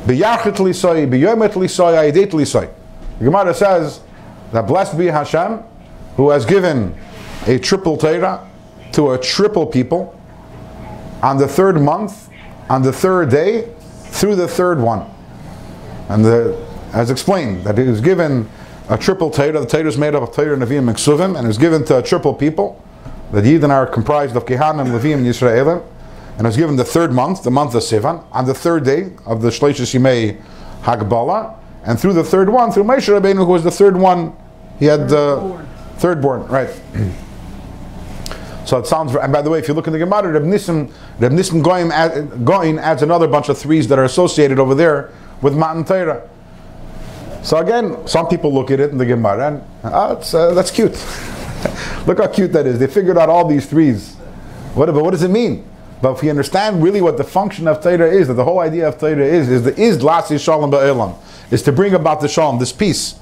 B'yarchit 0.05 0.57
Tlisoi, 0.57 1.09
B'yomet 1.09 1.53
Tlisoi, 1.53 2.13
Ayedet 2.13 2.31
Tlisoi. 2.31 2.80
The 3.21 3.27
Gemara 3.27 3.53
says 3.53 4.01
that 4.51 4.67
blessed 4.67 4.97
be 4.97 5.07
Hashem, 5.07 5.63
who 6.17 6.31
has 6.31 6.47
given 6.47 6.99
a 7.47 7.59
triple 7.59 7.99
Torah 7.99 8.51
to 8.93 9.11
a 9.11 9.19
triple 9.19 9.67
people 9.67 10.19
on 11.23 11.37
the 11.37 11.47
third 11.47 11.79
month, 11.83 12.31
on 12.71 12.81
the 12.81 12.95
third 12.95 13.29
day, 13.29 13.71
through 14.05 14.37
the 14.37 14.49
third 14.49 14.81
one. 14.81 15.07
And 16.09 16.25
the, 16.25 16.67
as 16.95 17.11
explained, 17.11 17.65
that 17.65 17.79
it 17.79 17.89
was 17.89 18.01
given 18.01 18.49
a 18.89 18.97
triple 18.97 19.31
Torah. 19.31 19.61
The 19.61 19.67
Torah 19.67 19.87
is 19.87 19.99
made 19.99 20.15
up 20.15 20.23
of 20.23 20.35
Torah, 20.35 20.57
Nevi'im, 20.57 20.89
and 20.89 20.97
Ksuvim, 20.97 21.37
and 21.37 21.45
it 21.45 21.49
was 21.49 21.59
given 21.59 21.85
to 21.85 21.99
a 21.99 22.03
triple 22.03 22.33
people. 22.33 22.83
The 23.33 23.43
Yidden 23.43 23.69
are 23.69 23.87
comprised 23.87 24.35
of 24.35 24.47
Kehanim, 24.47 24.99
Leviim, 24.99 25.19
and 25.19 25.27
Yisraelim. 25.27 25.85
And 26.39 26.47
it 26.47 26.49
was 26.49 26.57
given 26.57 26.77
the 26.77 26.87
third 26.87 27.13
month, 27.13 27.43
the 27.43 27.51
month 27.51 27.75
of 27.75 27.83
Sivan, 27.83 28.25
on 28.33 28.47
the 28.47 28.55
third 28.55 28.87
day 28.87 29.13
of 29.27 29.43
the 29.43 29.51
Shleishes 29.51 29.95
Yimei 29.95 30.43
Hagbala, 30.81 31.60
and 31.85 31.99
through 31.99 32.13
the 32.13 32.25
third 32.25 32.49
one, 32.49 32.73
through 32.73 32.85
Moshe 32.85 33.09
Rabbeinu, 33.09 33.37
who 33.37 33.47
was 33.47 33.65
the 33.65 33.71
third 33.71 33.97
one, 33.97 34.37
he 34.79 34.87
had 34.87 35.13
uh, 35.13 35.59
third 35.97 36.21
born, 36.21 36.47
right? 36.47 36.71
So 38.67 38.79
it 38.79 38.87
sounds. 38.87 39.13
And 39.17 39.33
by 39.33 39.43
the 39.43 39.51
way, 39.51 39.59
if 39.59 39.67
you 39.67 39.75
look 39.75 39.89
in 39.89 39.93
the 39.93 39.99
Gemara, 39.99 40.31
Reb 40.31 40.45
Nissim, 40.45 40.93
Reb 41.19 41.33
Nissim 41.33 41.61
Goyim, 41.61 41.91
add, 41.91 42.79
adds 42.79 43.03
another 43.03 43.27
bunch 43.27 43.49
of 43.49 43.59
threes 43.59 43.89
that 43.89 43.99
are 43.99 44.05
associated 44.05 44.61
over 44.61 44.77
there 44.77 45.11
with 45.43 45.57
Matan 45.57 45.85
Torah. 45.85 46.29
So 47.43 47.57
again, 47.57 48.07
some 48.07 48.29
people 48.29 48.53
look 48.53 48.71
at 48.71 48.79
it 48.79 48.91
in 48.91 48.99
the 48.99 49.07
Gemara 49.07 49.63
and 49.83 50.19
it's, 50.19 50.35
uh, 50.35 50.55
that's 50.55 50.71
cute. 50.71 50.93
look 52.07 52.19
how 52.19 52.29
cute 52.29 52.53
that 52.53 52.67
is. 52.67 52.79
They 52.79 52.87
figured 52.87 53.19
out 53.19 53.29
all 53.29 53.49
these 53.49 53.67
threes. 53.67 54.15
What, 54.75 54.87
but 54.87 55.03
what 55.03 55.11
does 55.13 55.23
it 55.23 55.31
mean? 55.31 55.69
But 56.03 56.13
if 56.13 56.23
we 56.23 56.31
understand 56.31 56.83
really 56.83 57.01
what 57.01 57.17
the 57.17 57.25
function 57.25 57.67
of 57.67 57.83
Torah 57.83 58.11
is, 58.11 58.29
that 58.29 58.35
the 58.35 58.45
whole 58.45 58.61
idea 58.61 58.89
of 58.89 58.99
Torah 58.99 59.25
is, 59.25 59.49
is 59.49 59.65
the 59.65 59.79
is 59.79 60.03
lasi 60.03 60.39
shalom 60.39 60.71
ba'elam, 60.71 61.17
is 61.51 61.63
to 61.63 61.73
bring 61.73 61.95
about 61.95 62.21
the 62.21 62.29
shalom, 62.29 62.59
this 62.59 62.73
peace. 62.73 63.19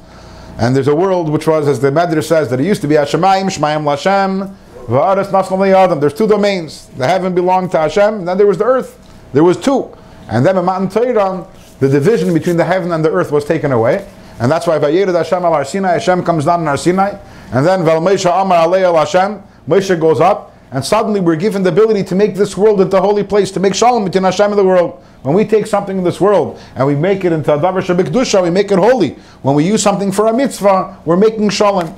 And 0.59 0.75
there's 0.75 0.89
a 0.89 0.95
world 0.95 1.29
which 1.31 1.47
was, 1.47 1.69
as 1.69 1.81
the 1.81 1.91
Medrash 1.91 2.25
says, 2.25 2.51
that 2.51 2.61
it 2.61 2.67
used 2.67 2.81
to 2.83 2.89
be 2.89 2.97
Hashemayim, 2.97 3.45
Shmayim 3.45 3.85
Lashem, 3.85 4.55
Va'aretz 4.87 5.31
Naslam 5.31 5.73
Adam. 5.73 6.01
There's 6.01 6.15
two 6.15 6.27
domains. 6.27 6.87
The 6.97 7.07
heaven 7.07 7.35
belonged 7.35 7.71
to 7.73 7.79
Hashem, 7.79 8.25
then 8.25 8.37
there 8.37 8.47
was 8.47 8.59
the 8.59 8.65
earth. 8.65 8.99
There 9.33 9.45
was 9.45 9.57
two. 9.57 9.95
And 10.29 10.45
then 10.45 10.57
in 10.57 10.65
Matan 10.65 10.89
Torah, 10.89 11.47
the 11.79 11.89
division 11.89 12.35
between 12.35 12.57
the 12.57 12.65
heaven 12.65 12.93
and 12.93 13.05
the 13.05 13.11
earth 13.11 13.31
was 13.31 13.45
taken 13.45 13.73
away. 13.73 14.09
And 14.41 14.51
that's 14.51 14.67
why 14.67 14.79
Vayered 14.79 15.15
Hashem 15.15 15.45
al 15.45 15.65
Sinai, 15.65 15.93
Hashem 15.95 16.25
comes 16.25 16.45
down 16.45 16.67
in 16.67 16.77
Sinai. 16.77 17.19
And 17.53 17.67
then 17.67 17.85
Vel 17.85 18.01
Moshe 18.01 18.27
Amar 18.27 18.67
Alei 18.67 18.83
al 18.83 18.97
Hashem, 18.97 19.43
goes 20.01 20.21
up, 20.21 20.55
and 20.71 20.85
suddenly 20.85 21.21
we're 21.21 21.37
given 21.37 21.63
the 21.63 21.71
ability 21.71 22.05
to 22.05 22.15
make 22.15 22.35
this 22.35 22.57
world 22.57 22.81
into 22.81 22.97
a 22.97 23.01
holy 23.01 23.25
place, 23.25 23.51
to 23.53 23.61
make 23.61 23.75
shalom 23.75 24.05
between 24.05 24.25
Hashem 24.25 24.51
and 24.51 24.59
the 24.59 24.65
world. 24.65 25.03
When 25.23 25.35
we 25.35 25.45
take 25.45 25.67
something 25.67 25.97
in 25.97 26.05
this 26.05 26.21
world 26.21 26.61
and 26.77 26.87
we 26.87 26.95
make 26.95 27.25
it 27.25 27.33
into 27.33 27.53
a 27.53 27.59
davar 27.59 27.83
shabikdusha, 27.83 28.43
we 28.43 28.51
make 28.51 28.71
it 28.71 28.79
holy. 28.79 29.11
When 29.43 29.55
we 29.55 29.67
use 29.67 29.83
something 29.83 30.13
for 30.13 30.27
a 30.27 30.33
mitzvah, 30.33 30.99
we're 31.05 31.17
making 31.17 31.51
shalom. 31.51 31.87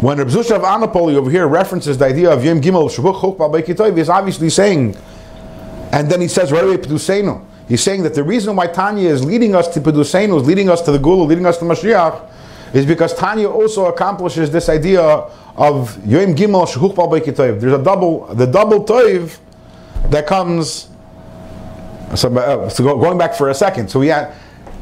When 0.00 0.16
Reb 0.16 0.28
Zusha 0.28 0.52
of 0.52 0.62
Anapoli 0.62 1.14
over 1.16 1.30
here 1.30 1.46
references 1.46 1.98
the 1.98 2.06
idea 2.06 2.30
of 2.30 2.42
Yom 2.42 2.60
Gimel 2.62 2.88
Shavuch 2.88 3.20
Chok 3.20 3.36
Bal 3.36 3.50
Beikitoy, 3.50 3.94
he's 3.94 4.08
obviously 4.08 4.48
saying, 4.48 4.96
and 5.92 6.10
then 6.10 6.22
he 6.22 6.28
says 6.28 6.52
right 6.52 6.64
away 6.64 6.78
Pedusenu. 6.78 7.44
He's 7.68 7.82
saying 7.82 8.04
that 8.04 8.14
the 8.14 8.24
reason 8.24 8.56
why 8.56 8.68
Tanya 8.68 9.10
is 9.10 9.24
leading 9.24 9.54
us 9.54 9.68
to 9.68 9.80
Pedusenu, 9.80 10.40
is 10.40 10.46
leading 10.46 10.70
us 10.70 10.80
to 10.82 10.92
the 10.92 10.98
Geula, 10.98 11.26
leading 11.26 11.44
us 11.44 11.58
to 11.58 11.64
Mashiach, 11.66 12.29
is 12.72 12.86
because 12.86 13.14
Tanya 13.14 13.48
also 13.48 13.86
accomplishes 13.86 14.50
this 14.50 14.68
idea 14.68 15.02
of 15.02 15.96
Yom 16.06 16.34
Gimel 16.34 16.94
Bal 16.94 17.08
Beikitoy. 17.08 17.60
There's 17.60 17.72
a 17.72 17.82
double, 17.82 18.26
the 18.34 18.46
double 18.46 18.84
toiv 18.84 19.38
that 20.10 20.26
comes. 20.26 20.88
So, 22.14 22.34
uh, 22.36 22.68
so 22.68 22.84
go- 22.84 22.98
going 22.98 23.18
back 23.18 23.34
for 23.34 23.50
a 23.50 23.54
second, 23.54 23.88
so 23.90 24.00
we 24.00 24.08
had 24.08 24.34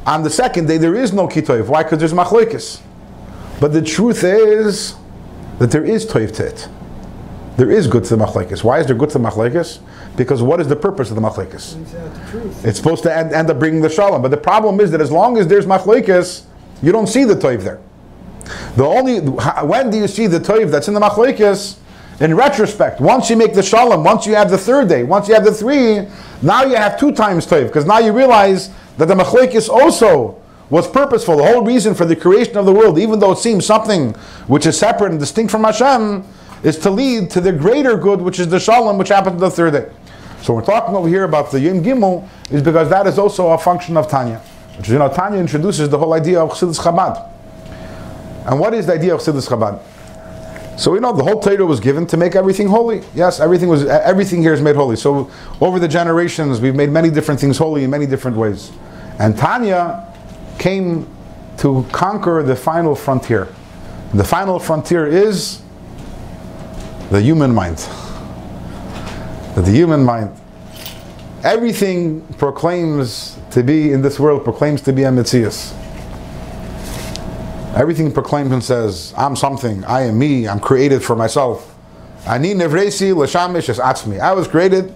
on 0.07 0.23
the 0.23 0.31
second 0.31 0.67
day 0.67 0.79
there 0.79 0.95
is 0.95 1.13
no 1.13 1.29
kitoiv. 1.29 1.67
Why? 1.67 1.83
Because 1.83 1.99
there's 1.99 2.15
machlokes. 2.15 2.81
But 3.61 3.73
the 3.73 3.83
truth 3.83 4.25
is 4.25 4.95
that 5.59 5.71
there 5.71 5.85
is 5.85 6.07
toiv 6.07 6.35
to 6.37 6.47
it. 6.47 6.69
There 7.57 7.71
is 7.71 7.89
good 7.89 8.05
to 8.05 8.17
the 8.17 8.25
machlekes. 8.25 8.63
Why 8.63 8.79
is 8.79 8.87
there 8.87 8.95
good 8.95 9.11
to 9.11 9.19
the 9.19 9.25
machlekes? 9.25 9.81
Because 10.17 10.43
what 10.43 10.61
is 10.61 10.69
the 10.69 10.77
purpose 10.77 11.11
of 11.11 11.17
the 11.17 11.23
machlekes? 11.23 11.75
Brings 11.75 11.95
out 11.95 12.15
the 12.15 12.31
truth. 12.31 12.65
It's 12.65 12.79
supposed 12.79 13.03
to 13.03 13.15
end, 13.15 13.33
end 13.33 13.51
up 13.51 13.59
bringing 13.59 13.81
the 13.81 13.91
shalom. 13.91 14.23
But 14.23 14.31
the 14.31 14.37
problem 14.37 14.81
is 14.81 14.93
that 14.93 15.01
as 15.01 15.11
long 15.11 15.37
as 15.39 15.49
there's 15.49 15.67
machlekes, 15.67 16.45
you 16.83 16.93
don't 16.93 17.09
see 17.09 17.25
the 17.25 17.35
toiv 17.35 17.63
there. 17.63 17.81
The 18.77 18.85
only 18.85 19.21
when 19.21 19.91
do 19.91 19.99
you 19.99 20.09
see 20.09 20.27
the 20.27 20.39
toiv 20.39 20.71
that's 20.71 20.89
in 20.89 20.95
the 20.95 21.01
machlekes? 21.01 21.79
In 22.21 22.35
retrospect, 22.35 23.01
once 23.01 23.31
you 23.31 23.37
make 23.37 23.55
the 23.55 23.63
shalom, 23.63 24.03
once 24.03 24.27
you 24.27 24.35
have 24.35 24.51
the 24.51 24.59
third 24.59 24.89
day, 24.89 25.05
once 25.05 25.29
you 25.29 25.35
have 25.35 25.45
the 25.45 25.55
three, 25.55 26.09
now 26.43 26.65
you 26.65 26.75
have 26.75 26.99
two 26.99 27.13
times 27.13 27.47
toiv 27.47 27.69
because 27.69 27.87
now 27.87 27.99
you 27.99 28.13
realize 28.13 28.71
that 28.97 29.07
the 29.07 29.15
machlekes 29.15 29.69
also 29.69 30.41
was 30.69 30.89
purposeful. 30.89 31.37
The 31.37 31.47
whole 31.47 31.65
reason 31.65 31.95
for 31.95 32.05
the 32.05 32.17
creation 32.17 32.57
of 32.57 32.67
the 32.67 32.73
world, 32.73 32.99
even 32.99 33.21
though 33.21 33.33
it 33.33 33.39
seems 33.39 33.65
something 33.65 34.15
which 34.49 34.67
is 34.67 34.77
separate 34.77 35.13
and 35.13 35.21
distinct 35.21 35.53
from 35.53 35.63
Hashem, 35.63 36.25
is 36.65 36.77
to 36.79 36.91
lead 36.91 37.31
to 37.31 37.41
the 37.41 37.53
greater 37.53 37.97
good, 37.97 38.21
which 38.21 38.41
is 38.41 38.49
the 38.49 38.59
shalom, 38.59 38.99
which 38.99 39.11
happened 39.11 39.37
on 39.37 39.41
the 39.41 39.51
third 39.51 39.75
day. 39.75 39.89
So 40.43 40.55
we're 40.55 40.65
talking 40.65 40.97
over 40.97 41.09
here 41.09 41.25
about 41.25 41.53
the 41.53 41.61
Yom 41.61 41.83
Gimel, 41.83 42.29
is 42.51 42.63
because 42.63 42.89
that 42.91 43.07
is 43.07 43.19
also 43.19 43.49
a 43.51 43.59
function 43.59 43.97
of 43.97 44.09
Tanya. 44.09 44.43
Which 44.79 44.89
you 44.89 44.99
know, 44.99 45.13
Tanya 45.13 45.41
introduces 45.41 45.89
the 45.89 45.99
whole 45.99 46.13
idea 46.13 46.41
of 46.41 46.51
Chassidus 46.51 46.81
Chabad. 46.81 47.29
And 48.47 48.59
what 48.59 48.73
is 48.75 48.87
the 48.87 48.95
idea 48.95 49.15
of 49.15 49.21
Chassidus 49.21 49.49
Chabad? 49.49 49.83
So 50.79 50.93
we 50.93 51.01
know 51.01 51.13
the 51.13 51.25
whole 51.25 51.41
Torah 51.41 51.67
was 51.67 51.81
given 51.81 52.07
to 52.07 52.17
make 52.17 52.37
everything 52.37 52.69
holy. 52.69 53.03
Yes, 53.13 53.41
everything 53.41 53.69
was 53.69 53.85
everything 53.85 54.41
here 54.43 54.55
is 54.55 54.63
made 54.63 54.77
holy. 54.77 54.95
So 54.95 55.29
over 55.61 55.81
the 55.81 55.89
generations, 55.89 56.61
we've 56.61 56.77
made 56.77 56.91
many 56.91 57.11
different 57.11 57.41
things 57.41 57.59
holy 57.59 57.83
in 57.83 57.91
many 57.91 58.07
different 58.07 58.37
ways. 58.37 58.71
And 59.19 59.37
Tanya 59.37 60.07
came 60.59 61.09
to 61.59 61.85
conquer 61.91 62.45
the 62.45 62.55
final 62.55 62.95
frontier. 62.95 63.49
The 64.15 64.23
final 64.23 64.61
frontier 64.61 65.07
is 65.07 65.61
the 67.11 67.21
human 67.21 67.53
mind. 67.53 67.79
The 69.57 69.73
human 69.73 70.05
mind. 70.05 70.31
Everything 71.43 72.23
proclaims 72.35 73.38
to 73.53 73.63
be 73.63 73.93
in 73.93 74.03
this 74.03 74.19
world 74.19 74.45
proclaims 74.45 74.83
to 74.83 74.93
be 74.93 75.05
a 75.05 75.11
Metzias. 75.11 75.75
Everything 77.75 78.13
proclaims 78.13 78.51
and 78.53 78.63
says, 78.63 79.15
I'm 79.17 79.37
something, 79.37 79.85
I 79.85 80.03
am 80.03 80.19
me, 80.19 80.49
I'm 80.49 80.61
created 80.61 81.03
for 81.03 81.15
myself. 81.15 81.75
Ani 82.27 82.55
nevresi 82.55 83.15
l'shamish 83.15 83.69
es 83.69 83.79
atzmi. 83.79 84.21
I 84.21 84.33
was 84.33 84.49
created 84.49 84.93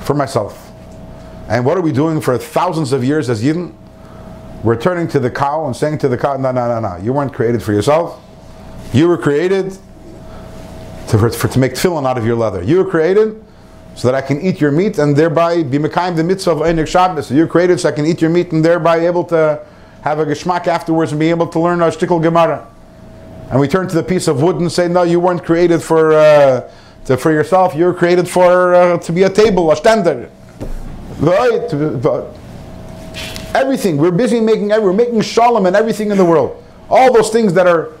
for 0.00 0.14
myself. 0.14 0.72
And 1.48 1.64
what 1.64 1.76
are 1.76 1.82
we 1.82 1.92
doing 1.92 2.20
for 2.20 2.38
thousands 2.38 2.92
of 2.92 3.04
years 3.04 3.28
as 3.30 3.42
Yidden? 3.42 3.74
We're 4.64 4.80
turning 4.80 5.06
to 5.08 5.20
the 5.20 5.30
cow 5.30 5.66
and 5.66 5.76
saying 5.76 5.98
to 5.98 6.08
the 6.08 6.18
cow, 6.18 6.36
no, 6.36 6.50
no, 6.50 6.66
no, 6.68 6.80
no, 6.80 6.96
you 7.02 7.12
weren't 7.12 7.32
created 7.32 7.62
for 7.62 7.72
yourself. 7.72 8.20
You 8.92 9.06
were 9.06 9.18
created 9.18 9.76
to, 11.08 11.18
for, 11.18 11.48
to 11.48 11.58
make 11.58 11.74
tefillin 11.74 12.06
out 12.06 12.18
of 12.18 12.26
your 12.26 12.36
leather. 12.36 12.62
You 12.62 12.78
were 12.78 12.90
created 12.90 13.44
so 13.96 14.08
that 14.08 14.14
I 14.14 14.20
can 14.20 14.40
eat 14.42 14.60
your 14.60 14.70
meat 14.70 14.98
and 14.98 15.16
thereby 15.16 15.62
be 15.62 15.78
mekayim 15.78 16.16
the 16.16 16.22
mitzvah 16.22 16.50
of 16.50 16.58
Einik 16.58 16.86
Shabbos. 16.86 17.28
So 17.28 17.34
you're 17.34 17.46
created 17.46 17.80
so 17.80 17.88
I 17.88 17.92
can 17.92 18.04
eat 18.04 18.20
your 18.20 18.30
meat 18.30 18.52
and 18.52 18.62
thereby 18.62 19.00
able 19.00 19.24
to 19.24 19.66
have 20.02 20.18
a 20.18 20.26
geschmack 20.26 20.66
afterwards 20.66 21.12
and 21.12 21.18
be 21.18 21.30
able 21.30 21.46
to 21.48 21.58
learn 21.58 21.80
a 21.80 21.86
shtickle 21.86 22.22
Gemara. 22.22 22.70
And 23.50 23.58
we 23.58 23.68
turn 23.68 23.88
to 23.88 23.94
the 23.94 24.02
piece 24.02 24.28
of 24.28 24.42
wood 24.42 24.56
and 24.56 24.70
say, 24.70 24.86
no, 24.86 25.02
you 25.02 25.18
weren't 25.18 25.44
created 25.44 25.82
for 25.82 26.12
uh, 26.12 26.70
to, 27.06 27.16
for 27.16 27.32
yourself. 27.32 27.74
You're 27.74 27.94
created 27.94 28.28
for 28.28 28.74
uh, 28.74 28.98
to 28.98 29.12
be 29.12 29.22
a 29.22 29.30
table, 29.30 29.72
a 29.72 29.76
standard. 29.76 30.30
Right? 31.18 31.72
Everything 33.54 33.96
we're 33.96 34.10
busy 34.10 34.40
making. 34.40 34.68
We're 34.68 34.92
making 34.92 35.22
shalom 35.22 35.64
and 35.64 35.74
everything 35.74 36.10
in 36.10 36.18
the 36.18 36.24
world. 36.24 36.62
All 36.90 37.10
those 37.12 37.30
things 37.30 37.54
that 37.54 37.66
are 37.66 37.92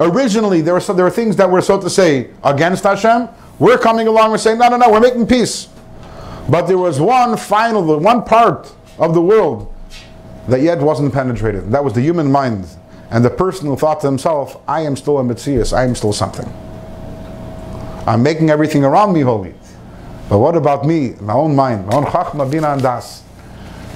originally 0.00 0.62
there 0.62 0.72
were 0.72 0.80
there 0.80 1.04
were 1.04 1.10
things 1.10 1.36
that 1.36 1.50
were 1.50 1.60
so 1.60 1.78
to 1.78 1.90
say 1.90 2.30
against 2.42 2.84
Hashem. 2.84 3.28
We're 3.62 3.78
coming 3.78 4.08
along 4.08 4.32
and 4.32 4.40
saying, 4.40 4.58
no, 4.58 4.68
no, 4.70 4.76
no, 4.76 4.90
we're 4.90 4.98
making 4.98 5.28
peace. 5.28 5.68
But 6.48 6.62
there 6.62 6.78
was 6.78 6.98
one 6.98 7.36
final, 7.36 7.96
one 8.00 8.24
part 8.24 8.74
of 8.98 9.14
the 9.14 9.22
world 9.22 9.72
that 10.48 10.62
yet 10.62 10.80
wasn't 10.80 11.14
penetrated. 11.14 11.70
That 11.70 11.84
was 11.84 11.92
the 11.92 12.00
human 12.00 12.28
mind. 12.28 12.66
And 13.12 13.24
the 13.24 13.30
person 13.30 13.68
who 13.68 13.76
thought 13.76 14.00
to 14.00 14.08
himself, 14.08 14.60
I 14.66 14.80
am 14.80 14.96
still 14.96 15.20
a 15.20 15.22
Metzias, 15.22 15.72
I 15.72 15.84
am 15.84 15.94
still 15.94 16.12
something. 16.12 16.52
I'm 18.04 18.20
making 18.20 18.50
everything 18.50 18.84
around 18.84 19.12
me 19.12 19.20
holy. 19.20 19.54
But 20.28 20.38
what 20.38 20.56
about 20.56 20.84
me, 20.84 21.10
my 21.20 21.34
own 21.34 21.54
mind, 21.54 21.86
my 21.86 21.94
own 21.94 22.04
Chachma, 22.06 22.50
Bina, 22.50 22.72
and 22.72 22.82
Das? 22.82 23.22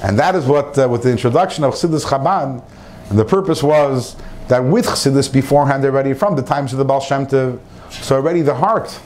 And 0.04 0.16
that 0.16 0.36
is 0.36 0.46
what, 0.46 0.78
uh, 0.78 0.88
with 0.88 1.02
the 1.02 1.10
introduction 1.10 1.64
of 1.64 1.74
Chassidus 1.74 2.04
Chabad, 2.04 2.62
and 3.10 3.18
the 3.18 3.24
purpose 3.24 3.64
was 3.64 4.14
that 4.46 4.62
with 4.62 4.86
Chassidus 4.86 5.32
beforehand 5.32 5.84
already, 5.84 6.12
from 6.12 6.36
the 6.36 6.42
times 6.42 6.70
of 6.70 6.78
the 6.78 6.84
Baal 6.84 7.00
Shem 7.00 7.26
Tov, 7.26 7.58
so 7.90 8.14
already 8.14 8.42
the 8.42 8.54
heart, 8.54 8.96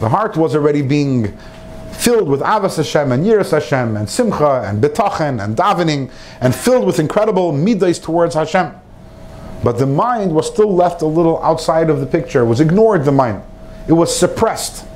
the 0.00 0.08
heart 0.08 0.36
was 0.36 0.54
already 0.54 0.82
being 0.82 1.36
filled 1.92 2.28
with 2.28 2.40
Avas 2.40 2.78
Hashem 2.78 3.12
and 3.12 3.24
Yiras 3.24 3.50
Hashem 3.50 3.96
and 3.96 4.08
Simcha 4.08 4.62
and 4.66 4.82
Betachen 4.82 5.44
and 5.44 5.54
davening 5.56 6.10
and 6.40 6.54
filled 6.54 6.86
with 6.86 6.98
incredible 6.98 7.52
midas 7.52 7.98
towards 7.98 8.34
Hashem. 8.34 8.72
But 9.62 9.78
the 9.78 9.86
mind 9.86 10.34
was 10.34 10.46
still 10.46 10.74
left 10.74 11.02
a 11.02 11.06
little 11.06 11.42
outside 11.42 11.90
of 11.90 12.00
the 12.00 12.06
picture, 12.06 12.40
it 12.40 12.46
was 12.46 12.60
ignored 12.60 13.04
the 13.04 13.12
mind. 13.12 13.42
It 13.86 13.92
was 13.92 14.16
suppressed. 14.16 14.86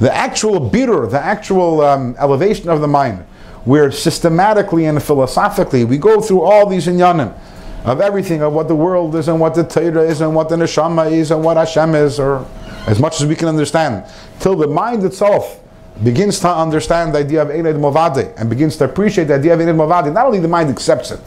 The 0.00 0.14
actual 0.14 0.60
bitter, 0.60 1.06
the 1.06 1.20
actual 1.20 1.80
um, 1.80 2.14
elevation 2.18 2.68
of 2.68 2.80
the 2.80 2.88
mind, 2.88 3.20
where 3.64 3.90
systematically 3.90 4.84
and 4.84 5.02
philosophically 5.02 5.84
we 5.84 5.98
go 5.98 6.20
through 6.20 6.42
all 6.42 6.66
these 6.66 6.86
inyanim 6.86 7.36
of 7.84 8.00
everything, 8.00 8.42
of 8.42 8.52
what 8.52 8.68
the 8.68 8.74
world 8.74 9.16
is 9.16 9.28
and 9.28 9.40
what 9.40 9.54
the 9.54 9.64
Torah 9.64 10.02
is 10.02 10.20
and 10.20 10.34
what 10.34 10.48
the 10.48 10.56
neshama 10.56 11.10
is 11.10 11.30
and 11.30 11.42
what 11.42 11.56
Hashem 11.56 11.94
is, 11.94 12.20
or 12.20 12.46
as 12.86 13.00
much 13.00 13.20
as 13.20 13.26
we 13.26 13.34
can 13.34 13.48
understand, 13.48 14.04
till 14.40 14.56
the 14.56 14.66
mind 14.66 15.04
itself 15.04 15.60
begins 16.04 16.38
to 16.40 16.48
understand 16.48 17.14
the 17.14 17.18
idea 17.18 17.40
of 17.40 17.48
Eined 17.48 17.80
Movadi 17.80 18.32
and 18.38 18.50
begins 18.50 18.76
to 18.76 18.84
appreciate 18.84 19.24
the 19.24 19.34
idea 19.34 19.54
of 19.54 19.60
Eined 19.60 19.76
Movadi. 19.76 20.12
Not 20.12 20.26
only 20.26 20.38
the 20.38 20.48
mind 20.48 20.68
accepts 20.68 21.10
it, 21.10 21.20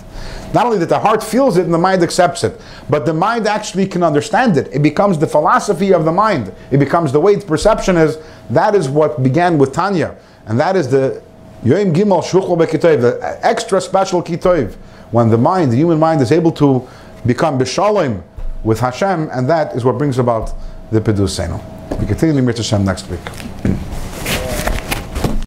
not 0.54 0.66
only 0.66 0.78
that 0.78 0.90
the 0.90 1.00
heart 1.00 1.24
feels 1.24 1.58
it 1.58 1.66
and 1.66 1.74
the 1.74 1.80
mind 1.80 2.04
accepts 2.04 2.44
it, 2.44 2.60
but 2.90 3.06
the 3.06 3.14
mind 3.14 3.48
actually 3.48 3.88
can 3.88 4.04
understand 4.04 4.58
it. 4.58 4.70
It 4.72 4.84
becomes 4.84 5.18
the 5.18 5.28
philosophy 5.28 5.92
of 5.92 6.06
the 6.06 6.12
mind. 6.12 6.54
It 6.72 6.78
becomes 6.78 7.12
the 7.12 7.20
way 7.20 7.34
its 7.34 7.46
perception 7.46 7.98
is. 7.98 8.20
That 8.50 8.76
is 8.76 8.90
what 8.90 9.24
began 9.24 9.58
with 9.58 9.74
Tanya. 9.74 10.16
And 10.46 10.60
that 10.60 10.76
is 10.76 10.90
the 10.90 11.22
Yoim 11.64 11.94
Gimel 11.94 12.22
Bekitoiv, 12.24 13.02
the 13.02 13.40
extra 13.46 13.82
special 13.82 14.24
Kitoiv, 14.24 14.76
when 15.12 15.30
the 15.30 15.38
mind, 15.38 15.72
the 15.72 15.78
human 15.78 16.00
mind, 16.00 16.22
is 16.22 16.32
able 16.32 16.52
to 16.54 16.88
become 17.26 17.60
Bishalim 17.60 18.22
with 18.64 18.80
Hashem, 18.80 19.30
and 19.32 19.50
that 19.50 19.76
is 19.76 19.84
what 19.84 19.98
brings 19.98 20.20
about 20.20 20.54
the 20.92 21.02
Pedusenu. 21.02 21.60
We 22.00 22.06
continue 22.06 22.34
the 22.34 22.42
Mirtashem 22.42 22.84
next 22.84 23.08
week. 23.10 23.20